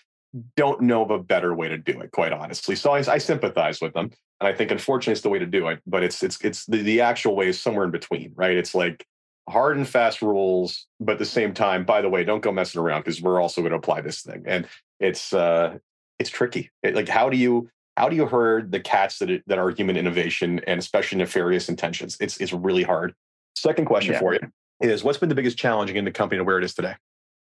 don't 0.55 0.81
know 0.81 1.03
of 1.03 1.11
a 1.11 1.19
better 1.19 1.53
way 1.53 1.67
to 1.67 1.77
do 1.77 1.99
it 1.99 2.11
quite 2.11 2.31
honestly. 2.31 2.75
So 2.75 2.91
I, 2.91 2.99
I 2.99 3.17
sympathize 3.17 3.81
with 3.81 3.93
them 3.93 4.11
and 4.39 4.47
I 4.47 4.53
think 4.53 4.71
unfortunately 4.71 5.13
it's 5.13 5.21
the 5.21 5.29
way 5.29 5.39
to 5.39 5.45
do 5.45 5.67
it, 5.67 5.81
but 5.85 6.03
it's 6.03 6.23
it's 6.23 6.43
it's 6.43 6.65
the, 6.65 6.81
the 6.81 7.01
actual 7.01 7.35
way 7.35 7.47
is 7.47 7.61
somewhere 7.61 7.85
in 7.85 7.91
between, 7.91 8.33
right? 8.35 8.57
It's 8.57 8.73
like 8.73 9.05
hard 9.49 9.77
and 9.77 9.87
fast 9.87 10.21
rules, 10.21 10.87
but 10.99 11.13
at 11.13 11.19
the 11.19 11.25
same 11.25 11.53
time, 11.53 11.85
by 11.85 12.01
the 12.01 12.09
way, 12.09 12.23
don't 12.23 12.41
go 12.41 12.51
messing 12.51 12.81
around 12.81 13.01
because 13.01 13.21
we're 13.21 13.41
also 13.41 13.61
going 13.61 13.71
to 13.71 13.77
apply 13.77 14.01
this 14.01 14.21
thing. 14.21 14.43
And 14.45 14.67
it's 15.01 15.33
uh 15.33 15.77
it's 16.19 16.29
tricky. 16.29 16.69
It, 16.83 16.95
like 16.95 17.09
how 17.09 17.29
do 17.29 17.37
you 17.37 17.69
how 17.97 18.07
do 18.07 18.15
you 18.15 18.25
herd 18.25 18.71
the 18.71 18.79
cats 18.79 19.19
that 19.19 19.29
it, 19.29 19.43
that 19.47 19.57
are 19.57 19.69
human 19.69 19.97
innovation 19.97 20.61
and 20.65 20.79
especially 20.79 21.17
nefarious 21.17 21.67
intentions? 21.67 22.17
It's 22.19 22.37
it's 22.37 22.53
really 22.53 22.83
hard. 22.83 23.13
Second 23.55 23.85
question 23.85 24.13
yeah. 24.13 24.19
for 24.19 24.33
you 24.33 24.39
is 24.79 25.03
what's 25.03 25.17
been 25.17 25.29
the 25.29 25.35
biggest 25.35 25.57
challenge 25.57 25.91
in 25.91 26.05
the 26.05 26.11
company 26.11 26.39
to 26.39 26.43
where 26.43 26.57
it 26.57 26.63
is 26.63 26.73
today? 26.73 26.95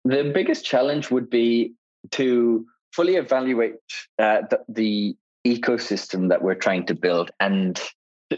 The 0.04 0.32
biggest 0.34 0.66
challenge 0.66 1.12
would 1.12 1.30
be 1.30 1.74
to 2.12 2.66
fully 2.92 3.16
evaluate 3.16 3.76
uh, 4.18 4.42
the, 4.50 4.60
the 4.68 5.16
ecosystem 5.46 6.30
that 6.30 6.42
we're 6.42 6.56
trying 6.56 6.86
to 6.88 6.96
build 6.96 7.32
and 7.40 7.80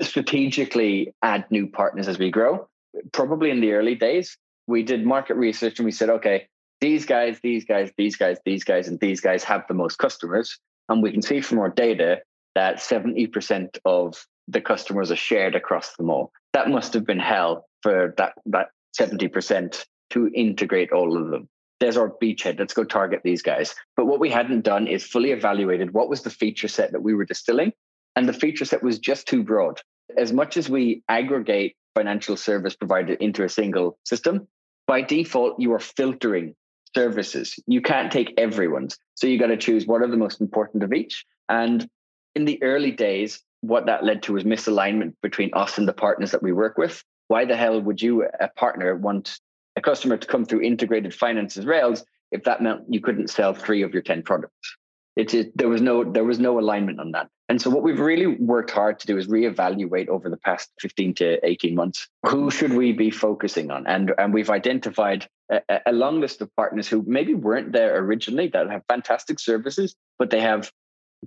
strategically 0.02 1.14
add 1.22 1.46
new 1.50 1.68
partners 1.68 2.08
as 2.08 2.20
we 2.20 2.30
grow. 2.30 2.68
Probably 3.12 3.50
in 3.50 3.62
the 3.62 3.74
early 3.74 3.96
days, 3.96 4.38
we 4.68 4.84
did 4.84 5.06
market 5.06 5.36
research 5.36 5.80
and 5.80 5.86
we 5.86 5.92
said, 5.92 6.10
okay, 6.10 6.48
these 6.84 7.06
guys, 7.06 7.40
these 7.42 7.64
guys, 7.64 7.92
these 7.98 8.18
guys, 8.18 8.38
these 8.44 8.66
guys, 8.66 8.90
and 8.90 9.00
these 9.00 9.22
guys 9.22 9.42
have 9.46 9.64
the 9.70 9.74
most 9.74 9.98
customers. 9.98 10.60
And 10.90 11.02
we 11.02 11.14
can 11.14 11.22
see 11.22 11.40
from 11.40 11.60
our 11.60 11.70
data 11.70 12.18
that 12.56 12.80
70% 12.80 13.78
of 13.86 14.28
the 14.50 14.60
customers 14.60 15.10
are 15.10 15.16
shared 15.16 15.56
across 15.56 15.96
them 15.96 16.10
all. 16.10 16.34
That 16.52 16.70
must 16.70 16.94
have 16.94 17.06
been 17.06 17.22
hell 17.22 17.70
for 17.84 18.14
that, 18.18 18.34
that 18.48 18.68
70% 19.00 19.86
to 20.10 20.30
integrate 20.36 20.92
all 20.92 21.16
of 21.16 21.32
them. 21.32 21.48
There's 21.80 21.96
our 21.96 22.12
beachhead. 22.22 22.60
Let's 22.60 22.74
go 22.74 22.84
target 22.84 23.22
these 23.24 23.42
guys. 23.42 23.74
But 23.96 24.08
what 24.08 24.20
we 24.20 24.30
hadn't 24.30 24.66
done 24.66 24.88
is 24.88 25.06
fully 25.06 25.32
evaluated 25.32 25.94
what 25.94 26.10
was 26.10 26.24
the 26.24 26.30
feature 26.30 26.68
set 26.68 26.92
that 26.92 27.02
we 27.02 27.14
were 27.14 27.24
distilling. 27.24 27.72
And 28.18 28.28
the 28.28 28.34
feature 28.34 28.66
set 28.66 28.84
was 28.84 29.00
just 29.00 29.26
too 29.26 29.42
broad. 29.42 29.80
As 30.18 30.34
much 30.34 30.58
as 30.58 30.70
we 30.70 31.02
aggregate 31.08 31.78
financial 31.96 32.36
service 32.36 32.76
provider 32.76 33.14
into 33.14 33.46
a 33.46 33.50
single 33.50 33.98
system, 34.04 34.50
by 34.86 35.02
default, 35.02 35.62
you 35.62 35.72
are 35.72 35.80
filtering 35.80 36.56
services. 36.96 37.60
You 37.68 37.82
can't 37.82 38.12
take 38.12 38.34
everyone's. 38.38 38.98
So 39.16 39.28
you 39.28 39.40
got 39.40 39.48
to 39.48 39.58
choose 39.58 39.86
what 39.86 40.02
are 40.02 40.08
the 40.08 40.18
most 40.18 40.42
important 40.42 40.84
of 40.84 40.94
each. 40.94 41.26
And 41.50 41.88
in 42.36 42.46
the 42.46 42.62
early 42.64 42.92
days, 42.92 43.42
what 43.62 43.86
that 43.86 44.04
led 44.04 44.24
to 44.24 44.34
was 44.34 44.44
misalignment 44.44 45.14
between 45.22 45.52
us 45.54 45.78
and 45.78 45.88
the 45.88 45.94
partners 45.94 46.32
that 46.32 46.44
we 46.44 46.52
work 46.52 46.78
with. 46.78 47.04
Why 47.28 47.46
the 47.46 47.56
hell 47.56 47.80
would 47.80 48.02
you, 48.02 48.28
a 48.40 48.50
partner, 48.50 48.96
want 48.96 49.40
a 49.76 49.82
customer 49.82 50.18
to 50.18 50.28
come 50.28 50.46
through 50.46 50.62
Integrated 50.62 51.14
Finance's 51.14 51.66
rails 51.66 52.04
if 52.32 52.44
that 52.44 52.62
meant 52.62 52.82
you 52.90 53.00
couldn't 53.00 53.30
sell 53.30 53.54
three 53.54 53.82
of 53.82 53.94
your 53.94 54.02
10 54.02 54.24
products? 54.24 54.78
It, 55.16 55.56
there 55.56 55.70
was 55.70 55.82
no 55.82 56.04
there 56.04 56.24
was 56.24 56.40
no 56.40 56.60
alignment 56.60 57.00
on 57.00 57.12
that. 57.12 57.30
And 57.48 57.62
so 57.62 57.70
what 57.70 57.84
we've 57.84 58.00
really 58.00 58.26
worked 58.26 58.72
hard 58.72 59.00
to 59.00 59.08
do 59.08 59.18
is 59.18 59.28
reevaluate 59.28 60.08
over 60.08 60.28
the 60.28 60.38
past 60.38 60.72
15 60.80 61.14
to 61.16 61.46
18 61.46 61.76
months 61.76 62.08
who 62.26 62.50
should 62.50 62.74
we 62.74 62.94
be 62.94 63.12
focusing 63.12 63.70
on? 63.70 63.86
And 63.86 64.12
and 64.18 64.34
we've 64.34 64.50
identified 64.50 65.28
a, 65.52 65.62
a 65.86 65.92
long 65.92 66.20
list 66.20 66.42
of 66.42 66.56
partners 66.56 66.88
who 66.88 67.04
maybe 67.06 67.36
weren't 67.36 67.74
there 67.74 67.96
originally 67.98 68.48
that 68.50 68.72
have 68.72 68.82
fantastic 68.88 69.40
services, 69.40 69.96
but 70.18 70.32
they 70.32 70.42
have 70.42 70.72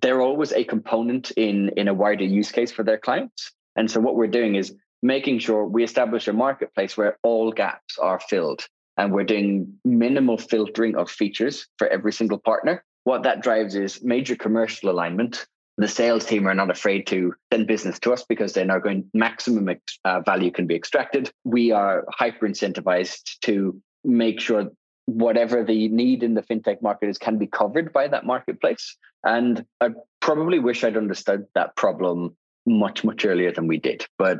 they're 0.02 0.20
always 0.20 0.52
a 0.52 0.64
component 0.64 1.30
in 1.32 1.68
in 1.76 1.86
a 1.86 1.94
wider 1.94 2.24
use 2.24 2.50
case 2.50 2.72
for 2.72 2.82
their 2.82 2.98
clients. 2.98 3.52
And 3.76 3.88
so 3.88 4.00
what 4.00 4.16
we're 4.16 4.26
doing 4.26 4.56
is 4.56 4.74
making 5.02 5.38
sure 5.38 5.64
we 5.64 5.84
establish 5.84 6.26
a 6.26 6.32
marketplace 6.32 6.96
where 6.96 7.18
all 7.22 7.52
gaps 7.52 7.98
are 7.98 8.18
filled 8.18 8.66
and 8.96 9.12
we're 9.12 9.24
doing 9.24 9.74
minimal 9.84 10.38
filtering 10.38 10.96
of 10.96 11.10
features 11.10 11.66
for 11.78 11.86
every 11.86 12.12
single 12.12 12.38
partner 12.38 12.82
what 13.06 13.22
that 13.22 13.40
drives 13.40 13.76
is 13.76 14.02
major 14.02 14.34
commercial 14.34 14.90
alignment. 14.90 15.46
The 15.78 15.86
sales 15.86 16.24
team 16.24 16.48
are 16.48 16.56
not 16.56 16.70
afraid 16.70 17.06
to 17.06 17.34
send 17.52 17.68
business 17.68 18.00
to 18.00 18.12
us 18.12 18.24
because 18.28 18.52
they 18.52 18.64
know 18.64 18.80
going 18.80 19.08
maximum 19.14 19.76
uh, 20.04 20.20
value 20.22 20.50
can 20.50 20.66
be 20.66 20.74
extracted. 20.74 21.30
We 21.44 21.70
are 21.70 22.04
hyper 22.10 22.48
incentivized 22.48 23.38
to 23.42 23.80
make 24.02 24.40
sure 24.40 24.72
whatever 25.04 25.62
the 25.62 25.86
need 25.86 26.24
in 26.24 26.34
the 26.34 26.42
fintech 26.42 26.82
market 26.82 27.08
is 27.08 27.16
can 27.16 27.38
be 27.38 27.46
covered 27.46 27.92
by 27.92 28.08
that 28.08 28.26
marketplace. 28.26 28.96
And 29.22 29.64
I 29.80 29.90
probably 30.20 30.58
wish 30.58 30.82
I'd 30.82 30.96
understood 30.96 31.46
that 31.54 31.76
problem 31.76 32.36
much 32.66 33.04
much 33.04 33.24
earlier 33.24 33.52
than 33.52 33.68
we 33.68 33.78
did. 33.78 34.04
But 34.18 34.38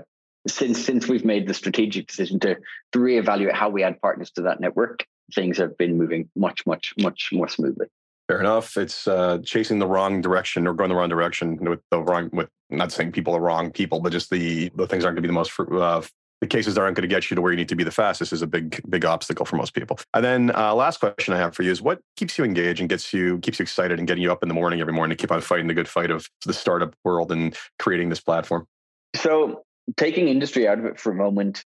since 0.49 0.85
since 0.85 1.07
we've 1.07 1.25
made 1.25 1.47
the 1.47 1.55
strategic 1.55 2.09
decision 2.09 2.41
to 2.41 2.57
to 2.93 2.99
reevaluate 2.99 3.55
how 3.55 3.69
we 3.69 3.85
add 3.85 4.01
partners 4.01 4.33
to 4.33 4.43
that 4.43 4.59
network, 4.59 5.07
things 5.33 5.59
have 5.59 5.79
been 5.79 5.97
moving 5.97 6.31
much 6.35 6.67
much 6.67 6.95
much 6.99 7.29
more 7.33 7.47
smoothly. 7.47 7.87
Fair 8.29 8.41
enough. 8.41 8.77
It's 8.77 9.07
uh, 9.07 9.39
chasing 9.45 9.79
the 9.79 9.87
wrong 9.87 10.21
direction 10.21 10.67
or 10.67 10.75
going 10.75 10.89
the 10.89 10.97
wrong 10.97 11.09
direction 11.09 11.57
with 11.57 11.81
the 11.91 12.03
wrong. 12.03 12.29
With 12.33 12.49
not 12.71 12.91
saying 12.91 13.13
people 13.13 13.37
are 13.37 13.41
wrong 13.41 13.71
people, 13.71 14.01
but 14.01 14.11
just 14.11 14.31
the 14.31 14.71
the 14.75 14.87
things 14.87 15.05
aren't 15.05 15.17
going 15.17 15.23
to 15.23 15.23
be 15.23 15.29
the 15.29 15.33
most. 15.33 15.53
Uh, 15.61 16.03
the 16.41 16.47
cases 16.47 16.75
that 16.75 16.83
aren't 16.83 16.97
going 16.97 17.09
to 17.09 17.15
get 17.15 17.31
you 17.31 17.35
to 17.35 17.41
where 17.41 17.51
you 17.51 17.57
need 17.57 17.69
to 17.69 17.77
be 17.77 17.85
the 17.85 17.91
fastest 17.91 18.33
is 18.33 18.43
a 18.43 18.47
big 18.47 18.83
big 18.91 19.05
obstacle 19.05 19.47
for 19.47 19.57
most 19.57 19.75
people. 19.75 19.99
And 20.13 20.25
then 20.25 20.51
uh, 20.55 20.75
last 20.75 20.99
question 20.99 21.33
I 21.33 21.39
have 21.39 21.55
for 21.55 21.63
you 21.63 21.71
is 21.71 21.81
what 21.81 22.01
keeps 22.17 22.37
you 22.37 22.45
engaged 22.45 22.81
and 22.81 22.89
gets 22.89 23.13
you 23.13 23.39
keeps 23.39 23.59
you 23.59 23.63
excited 23.63 23.99
and 23.99 24.09
getting 24.09 24.23
you 24.23 24.33
up 24.33 24.43
in 24.43 24.49
the 24.49 24.55
morning 24.55 24.81
every 24.81 24.93
morning 24.93 25.17
to 25.17 25.21
keep 25.21 25.31
on 25.31 25.41
fighting 25.41 25.67
the 25.67 25.75
good 25.75 25.89
fight 25.89 26.11
of 26.11 26.29
the 26.45 26.53
startup 26.53 26.95
world 27.05 27.33
and 27.33 27.57
creating 27.79 28.09
this 28.09 28.21
platform. 28.21 28.67
So 29.15 29.63
taking 29.97 30.29
industry 30.29 30.67
out 30.69 30.79
of 30.79 30.85
it 30.85 30.99
for 30.99 31.13
a 31.13 31.15
moment, 31.15 31.65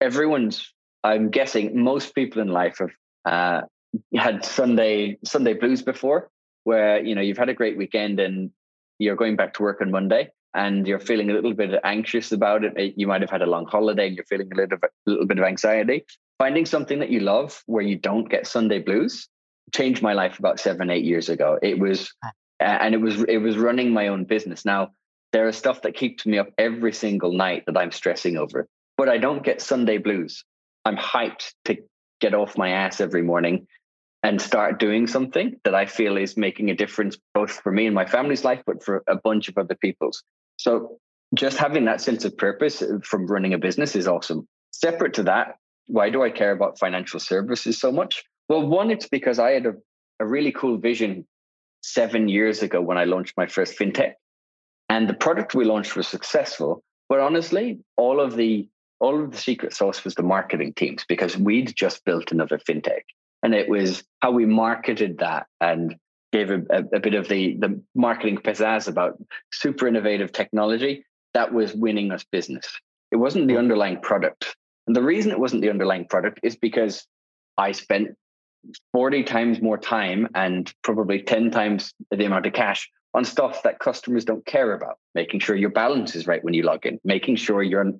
everyone's 0.00 0.72
I'm 1.04 1.30
guessing 1.30 1.80
most 1.82 2.14
people 2.14 2.42
in 2.42 2.48
life 2.48 2.78
have 2.78 2.90
uh, 3.24 3.60
had 4.14 4.44
Sunday 4.44 5.18
Sunday 5.24 5.54
blues 5.54 5.82
before, 5.82 6.30
where 6.64 7.02
you 7.02 7.14
know 7.14 7.20
you've 7.20 7.38
had 7.38 7.48
a 7.48 7.54
great 7.54 7.76
weekend 7.76 8.20
and 8.20 8.50
you're 8.98 9.16
going 9.16 9.36
back 9.36 9.54
to 9.54 9.62
work 9.62 9.80
on 9.80 9.90
Monday 9.90 10.30
and 10.54 10.86
you're 10.86 11.00
feeling 11.00 11.30
a 11.30 11.34
little 11.34 11.54
bit 11.54 11.78
anxious 11.84 12.32
about 12.32 12.64
it. 12.64 12.94
You 12.96 13.06
might 13.06 13.20
have 13.20 13.30
had 13.30 13.42
a 13.42 13.46
long 13.46 13.66
holiday 13.66 14.08
and 14.08 14.16
you're 14.16 14.24
feeling 14.24 14.50
a 14.52 14.56
little 14.56 14.78
bit, 14.78 14.90
a 15.06 15.10
little 15.10 15.26
bit 15.26 15.38
of 15.38 15.44
anxiety. 15.44 16.04
Finding 16.38 16.66
something 16.66 16.98
that 17.00 17.10
you 17.10 17.20
love 17.20 17.62
where 17.66 17.82
you 17.82 17.96
don't 17.96 18.28
get 18.28 18.46
Sunday 18.46 18.78
blues 18.78 19.28
changed 19.72 20.02
my 20.02 20.14
life 20.14 20.38
about 20.38 20.58
seven, 20.58 20.90
eight 20.90 21.04
years 21.04 21.28
ago. 21.28 21.58
It 21.62 21.78
was, 21.78 22.12
and 22.60 22.94
it 22.94 22.98
was, 22.98 23.22
it 23.24 23.38
was 23.38 23.56
running 23.56 23.92
my 23.92 24.08
own 24.08 24.24
business. 24.24 24.64
Now 24.64 24.90
there 25.32 25.48
is 25.48 25.56
stuff 25.56 25.82
that 25.82 25.94
keeps 25.94 26.24
me 26.24 26.38
up 26.38 26.48
every 26.56 26.92
single 26.92 27.32
night 27.32 27.64
that 27.66 27.76
I'm 27.76 27.92
stressing 27.92 28.36
over, 28.36 28.66
but 28.96 29.08
I 29.08 29.18
don't 29.18 29.44
get 29.44 29.60
Sunday 29.60 29.98
blues. 29.98 30.44
I'm 30.84 30.96
hyped 30.96 31.52
to 31.66 31.76
get 32.20 32.34
off 32.34 32.56
my 32.56 32.70
ass 32.70 33.00
every 33.00 33.22
morning 33.22 33.66
and 34.22 34.40
start 34.40 34.78
doing 34.78 35.06
something 35.06 35.56
that 35.64 35.74
I 35.74 35.86
feel 35.86 36.16
is 36.16 36.36
making 36.36 36.70
a 36.70 36.74
difference 36.74 37.16
both 37.34 37.52
for 37.52 37.70
me 37.70 37.86
and 37.86 37.94
my 37.94 38.06
family's 38.06 38.44
life, 38.44 38.62
but 38.66 38.82
for 38.82 39.04
a 39.08 39.16
bunch 39.16 39.48
of 39.48 39.56
other 39.56 39.76
people's. 39.76 40.22
So 40.56 40.98
just 41.34 41.56
having 41.56 41.84
that 41.84 42.00
sense 42.00 42.24
of 42.24 42.36
purpose 42.36 42.82
uh, 42.82 42.98
from 43.02 43.26
running 43.26 43.54
a 43.54 43.58
business 43.58 43.94
is 43.94 44.08
awesome. 44.08 44.48
Separate 44.72 45.14
to 45.14 45.22
that, 45.24 45.56
why 45.86 46.10
do 46.10 46.22
I 46.22 46.30
care 46.30 46.52
about 46.52 46.78
financial 46.78 47.20
services 47.20 47.78
so 47.78 47.92
much? 47.92 48.24
Well, 48.48 48.66
one, 48.66 48.90
it's 48.90 49.08
because 49.08 49.38
I 49.38 49.52
had 49.52 49.66
a, 49.66 49.74
a 50.20 50.26
really 50.26 50.52
cool 50.52 50.78
vision 50.78 51.26
seven 51.82 52.28
years 52.28 52.62
ago 52.62 52.80
when 52.80 52.98
I 52.98 53.04
launched 53.04 53.34
my 53.36 53.46
first 53.46 53.78
fintech. 53.78 54.14
And 54.88 55.08
the 55.08 55.14
product 55.14 55.54
we 55.54 55.64
launched 55.64 55.96
was 55.96 56.08
successful. 56.08 56.82
But 57.08 57.20
honestly, 57.20 57.80
all 57.96 58.20
of 58.20 58.36
the 58.36 58.68
all 59.00 59.22
of 59.22 59.30
the 59.30 59.38
secret 59.38 59.72
sauce 59.72 60.02
was 60.02 60.16
the 60.16 60.24
marketing 60.24 60.72
teams 60.74 61.04
because 61.08 61.36
we'd 61.36 61.72
just 61.76 62.04
built 62.04 62.32
another 62.32 62.58
fintech 62.58 63.02
and 63.42 63.54
it 63.54 63.68
was 63.68 64.02
how 64.20 64.30
we 64.30 64.46
marketed 64.46 65.18
that 65.18 65.46
and 65.60 65.96
gave 66.32 66.50
a, 66.50 66.60
a, 66.70 66.96
a 66.96 67.00
bit 67.00 67.14
of 67.14 67.28
the 67.28 67.56
the 67.58 67.82
marketing 67.94 68.38
pizzazz 68.38 68.88
about 68.88 69.18
super 69.52 69.86
innovative 69.86 70.32
technology 70.32 71.04
that 71.34 71.52
was 71.52 71.74
winning 71.74 72.12
us 72.12 72.24
business. 72.30 72.66
It 73.10 73.16
wasn't 73.16 73.48
the 73.48 73.54
mm. 73.54 73.58
underlying 73.58 74.00
product. 74.00 74.56
And 74.86 74.96
the 74.96 75.02
reason 75.02 75.30
it 75.30 75.38
wasn't 75.38 75.62
the 75.62 75.70
underlying 75.70 76.06
product 76.06 76.40
is 76.42 76.56
because 76.56 77.06
I 77.56 77.72
spent 77.72 78.08
40 78.92 79.24
times 79.24 79.60
more 79.60 79.78
time 79.78 80.28
and 80.34 80.72
probably 80.82 81.22
10 81.22 81.50
times 81.50 81.92
the 82.10 82.24
amount 82.24 82.46
of 82.46 82.52
cash 82.52 82.90
on 83.14 83.24
stuff 83.24 83.62
that 83.62 83.78
customers 83.78 84.24
don't 84.24 84.44
care 84.46 84.72
about, 84.72 84.98
making 85.14 85.40
sure 85.40 85.56
your 85.56 85.70
balance 85.70 86.14
is 86.14 86.26
right 86.26 86.42
when 86.42 86.54
you 86.54 86.62
log 86.62 86.86
in, 86.86 86.98
making 87.04 87.36
sure 87.36 87.62
you're 87.62 87.92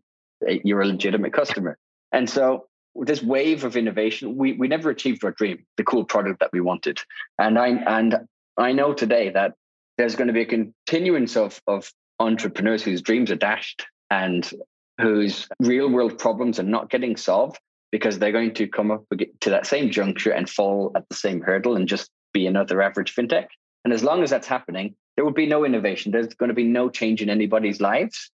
eh, 0.47 0.59
you're 0.65 0.83
a 0.83 0.87
legitimate 0.87 1.33
customer. 1.33 1.79
And 2.13 2.29
so 2.29 2.68
this 3.05 3.23
wave 3.23 3.65
of 3.65 3.77
innovation, 3.77 4.37
we 4.37 4.53
we 4.53 4.69
never 4.69 4.91
achieved 4.91 5.25
our 5.25 5.33
dream, 5.33 5.65
the 5.77 5.85
cool 5.85 6.05
product 6.05 6.41
that 6.41 6.51
we 6.53 6.61
wanted. 6.61 7.01
And 7.39 7.59
I 7.59 7.69
and 7.69 8.27
I 8.57 8.73
know 8.73 8.93
today 8.93 9.31
that 9.31 9.55
there's 9.97 10.17
going 10.17 10.29
to 10.29 10.33
be 10.33 10.43
a 10.43 10.47
continuance 10.47 11.37
of 11.37 11.61
of 11.67 11.93
entrepreneurs 12.21 12.83
whose 12.83 13.03
dreams 13.03 13.31
are 13.31 13.37
dashed 13.37 13.87
and 14.11 14.51
whose 15.01 15.49
real 15.61 15.89
world 15.89 16.19
problems 16.19 16.59
are 16.59 16.65
not 16.65 16.91
getting 16.91 17.17
solved 17.17 17.59
because 17.91 18.19
they're 18.19 18.33
going 18.33 18.55
to 18.55 18.67
come 18.67 18.91
up 18.91 19.05
to 19.41 19.51
that 19.51 19.67
same 19.67 19.91
juncture 19.91 20.31
and 20.31 20.51
fall 20.51 20.93
at 20.95 21.09
the 21.09 21.17
same 21.17 21.41
hurdle 21.41 21.77
and 21.77 21.89
just 21.89 22.11
be 22.33 22.47
another 22.47 22.83
average 22.83 23.15
fintech. 23.15 23.47
And 23.85 23.95
as 23.95 24.03
long 24.03 24.23
as 24.23 24.31
that's 24.31 24.47
happening, 24.47 24.95
there 25.17 25.25
will 25.25 25.33
be 25.33 25.47
no 25.47 25.65
innovation. 25.65 26.13
There's 26.13 26.35
going 26.35 26.49
to 26.49 26.55
be 26.55 26.65
no 26.65 26.91
change 26.91 27.23
in 27.23 27.31
anybody's 27.31 27.81
lives. 27.81 28.31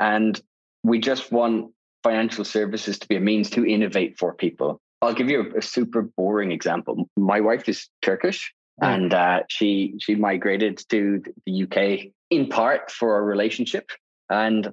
And 0.00 0.40
we 0.82 0.98
just 0.98 1.30
want 1.30 1.72
financial 2.06 2.44
services 2.44 2.98
to 3.00 3.08
be 3.08 3.16
a 3.16 3.20
means 3.20 3.50
to 3.50 3.66
innovate 3.66 4.16
for 4.16 4.32
people. 4.32 4.80
I'll 5.02 5.12
give 5.14 5.28
you 5.28 5.40
a, 5.40 5.58
a 5.58 5.62
super 5.62 6.02
boring 6.16 6.52
example. 6.52 7.08
My 7.16 7.40
wife 7.40 7.68
is 7.68 7.88
Turkish, 8.00 8.52
mm. 8.80 8.86
and 8.94 9.12
uh, 9.12 9.40
she 9.48 9.94
she 9.98 10.14
migrated 10.14 10.82
to 10.90 11.22
the 11.44 11.64
UK 11.64 12.12
in 12.30 12.48
part 12.48 12.90
for 12.90 13.18
a 13.18 13.22
relationship. 13.22 13.90
And 14.30 14.72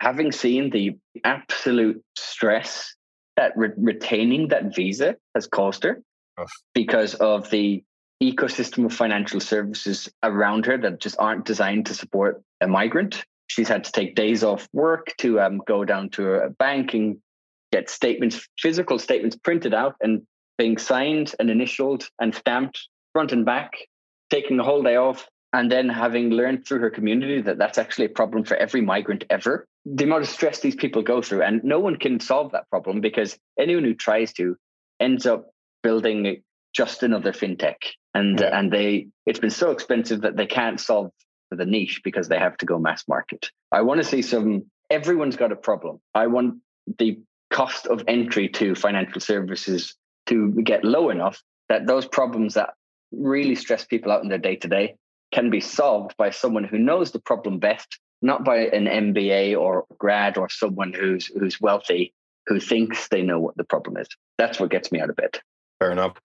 having 0.00 0.32
seen 0.32 0.70
the 0.70 0.98
absolute 1.24 2.02
stress 2.18 2.94
that 3.36 3.52
re- 3.56 3.70
retaining 3.76 4.48
that 4.48 4.74
visa 4.74 5.16
has 5.34 5.46
caused 5.46 5.84
her 5.84 6.02
because 6.74 7.14
of 7.14 7.48
the 7.50 7.84
ecosystem 8.22 8.86
of 8.86 8.92
financial 8.92 9.40
services 9.40 10.08
around 10.22 10.66
her 10.66 10.78
that 10.78 11.00
just 11.00 11.16
aren't 11.18 11.44
designed 11.44 11.86
to 11.86 11.94
support 11.94 12.42
a 12.60 12.66
migrant. 12.66 13.24
She's 13.52 13.68
had 13.68 13.84
to 13.84 13.92
take 13.92 14.14
days 14.14 14.42
off 14.42 14.66
work 14.72 15.14
to 15.18 15.40
um, 15.40 15.60
go 15.66 15.84
down 15.84 16.08
to 16.10 16.34
a 16.34 16.50
bank 16.50 16.94
and 16.94 17.18
get 17.70 17.90
statements, 17.90 18.48
physical 18.58 18.98
statements 18.98 19.36
printed 19.36 19.74
out 19.74 19.94
and 20.00 20.22
being 20.56 20.78
signed 20.78 21.34
and 21.38 21.50
initialed 21.50 22.08
and 22.18 22.34
stamped 22.34 22.88
front 23.12 23.32
and 23.32 23.44
back, 23.44 23.72
taking 24.30 24.56
the 24.56 24.64
whole 24.64 24.82
day 24.82 24.96
off, 24.96 25.28
and 25.52 25.70
then 25.70 25.88
having 25.88 26.30
learned 26.30 26.66
through 26.66 26.80
her 26.80 26.90
community 26.90 27.42
that 27.42 27.58
that's 27.58 27.76
actually 27.76 28.06
a 28.06 28.10
problem 28.10 28.42
for 28.44 28.56
every 28.56 28.80
migrant 28.80 29.24
ever 29.28 29.66
the 29.84 30.04
amount 30.04 30.22
of 30.22 30.28
stress 30.28 30.60
these 30.60 30.76
people 30.76 31.02
go 31.02 31.20
through 31.20 31.42
and 31.42 31.62
no 31.64 31.80
one 31.80 31.96
can 31.96 32.20
solve 32.20 32.52
that 32.52 32.68
problem 32.70 33.00
because 33.00 33.38
anyone 33.58 33.84
who 33.84 33.94
tries 33.94 34.32
to 34.32 34.56
ends 35.00 35.26
up 35.26 35.50
building 35.82 36.42
just 36.72 37.02
another 37.02 37.32
fintech 37.32 37.76
and 38.14 38.40
yeah. 38.40 38.58
and 38.58 38.72
they 38.72 39.08
it's 39.26 39.40
been 39.40 39.50
so 39.50 39.70
expensive 39.70 40.22
that 40.22 40.36
they 40.36 40.46
can't 40.46 40.80
solve 40.80 41.10
the 41.56 41.66
niche 41.66 42.00
because 42.04 42.28
they 42.28 42.38
have 42.38 42.56
to 42.56 42.66
go 42.66 42.78
mass 42.78 43.06
market 43.08 43.50
i 43.70 43.80
want 43.80 43.98
to 43.98 44.04
see 44.04 44.22
some 44.22 44.64
everyone's 44.90 45.36
got 45.36 45.52
a 45.52 45.56
problem 45.56 46.00
i 46.14 46.26
want 46.26 46.54
the 46.98 47.18
cost 47.50 47.86
of 47.86 48.02
entry 48.08 48.48
to 48.48 48.74
financial 48.74 49.20
services 49.20 49.94
to 50.26 50.52
get 50.64 50.84
low 50.84 51.10
enough 51.10 51.42
that 51.68 51.86
those 51.86 52.06
problems 52.06 52.54
that 52.54 52.70
really 53.12 53.54
stress 53.54 53.84
people 53.84 54.10
out 54.10 54.22
in 54.22 54.28
their 54.28 54.38
day 54.38 54.56
to 54.56 54.68
day 54.68 54.96
can 55.32 55.50
be 55.50 55.60
solved 55.60 56.16
by 56.16 56.30
someone 56.30 56.64
who 56.64 56.78
knows 56.78 57.10
the 57.10 57.20
problem 57.20 57.58
best, 57.58 57.98
not 58.20 58.44
by 58.44 58.58
an 58.58 58.84
MBA 58.84 59.58
or 59.58 59.86
grad 59.98 60.36
or 60.36 60.48
someone 60.48 60.92
who's 60.92 61.26
who's 61.26 61.60
wealthy 61.60 62.12
who 62.46 62.60
thinks 62.60 63.08
they 63.08 63.22
know 63.22 63.38
what 63.38 63.56
the 63.56 63.64
problem 63.64 63.96
is. 63.96 64.08
That's 64.36 64.58
what 64.58 64.70
gets 64.70 64.90
me 64.92 65.00
out 65.00 65.10
of 65.10 65.16
bed. 65.16 65.40
Fair 65.78 65.92
enough. 65.92 66.18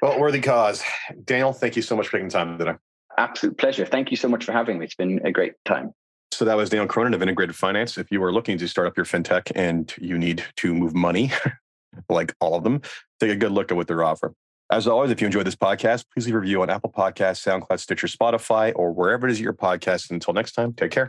Well, 0.00 0.18
worthy 0.18 0.40
cause. 0.40 0.82
Daniel, 1.24 1.52
thank 1.52 1.76
you 1.76 1.82
so 1.82 1.96
much 1.96 2.08
for 2.08 2.16
taking 2.16 2.30
time 2.30 2.58
today. 2.58 2.74
Absolute 3.18 3.58
pleasure. 3.58 3.84
Thank 3.84 4.10
you 4.10 4.16
so 4.16 4.28
much 4.28 4.44
for 4.44 4.52
having 4.52 4.78
me. 4.78 4.84
It's 4.84 4.94
been 4.94 5.20
a 5.24 5.32
great 5.32 5.52
time. 5.64 5.92
So 6.32 6.44
that 6.44 6.56
was 6.56 6.70
Daniel 6.70 6.86
Cronin 6.86 7.12
of 7.12 7.22
Integrated 7.22 7.56
Finance. 7.56 7.98
If 7.98 8.10
you 8.10 8.22
are 8.22 8.32
looking 8.32 8.56
to 8.58 8.68
start 8.68 8.86
up 8.86 8.96
your 8.96 9.06
fintech 9.06 9.52
and 9.54 9.92
you 9.98 10.16
need 10.16 10.44
to 10.56 10.72
move 10.72 10.94
money, 10.94 11.32
like 12.08 12.34
all 12.40 12.54
of 12.54 12.64
them, 12.64 12.80
take 13.18 13.30
a 13.30 13.36
good 13.36 13.52
look 13.52 13.70
at 13.70 13.76
what 13.76 13.88
they're 13.88 14.04
offering. 14.04 14.34
As 14.70 14.86
always, 14.86 15.10
if 15.10 15.20
you 15.20 15.26
enjoyed 15.26 15.46
this 15.46 15.56
podcast, 15.56 16.04
please 16.14 16.26
leave 16.26 16.36
a 16.36 16.38
review 16.38 16.62
on 16.62 16.70
Apple 16.70 16.92
Podcasts, 16.96 17.44
SoundCloud, 17.44 17.80
Stitcher, 17.80 18.06
Spotify, 18.06 18.72
or 18.76 18.92
wherever 18.92 19.26
it 19.26 19.32
is 19.32 19.40
your 19.40 19.52
podcast. 19.52 20.10
Until 20.10 20.32
next 20.32 20.52
time, 20.52 20.72
take 20.72 20.92
care. 20.92 21.08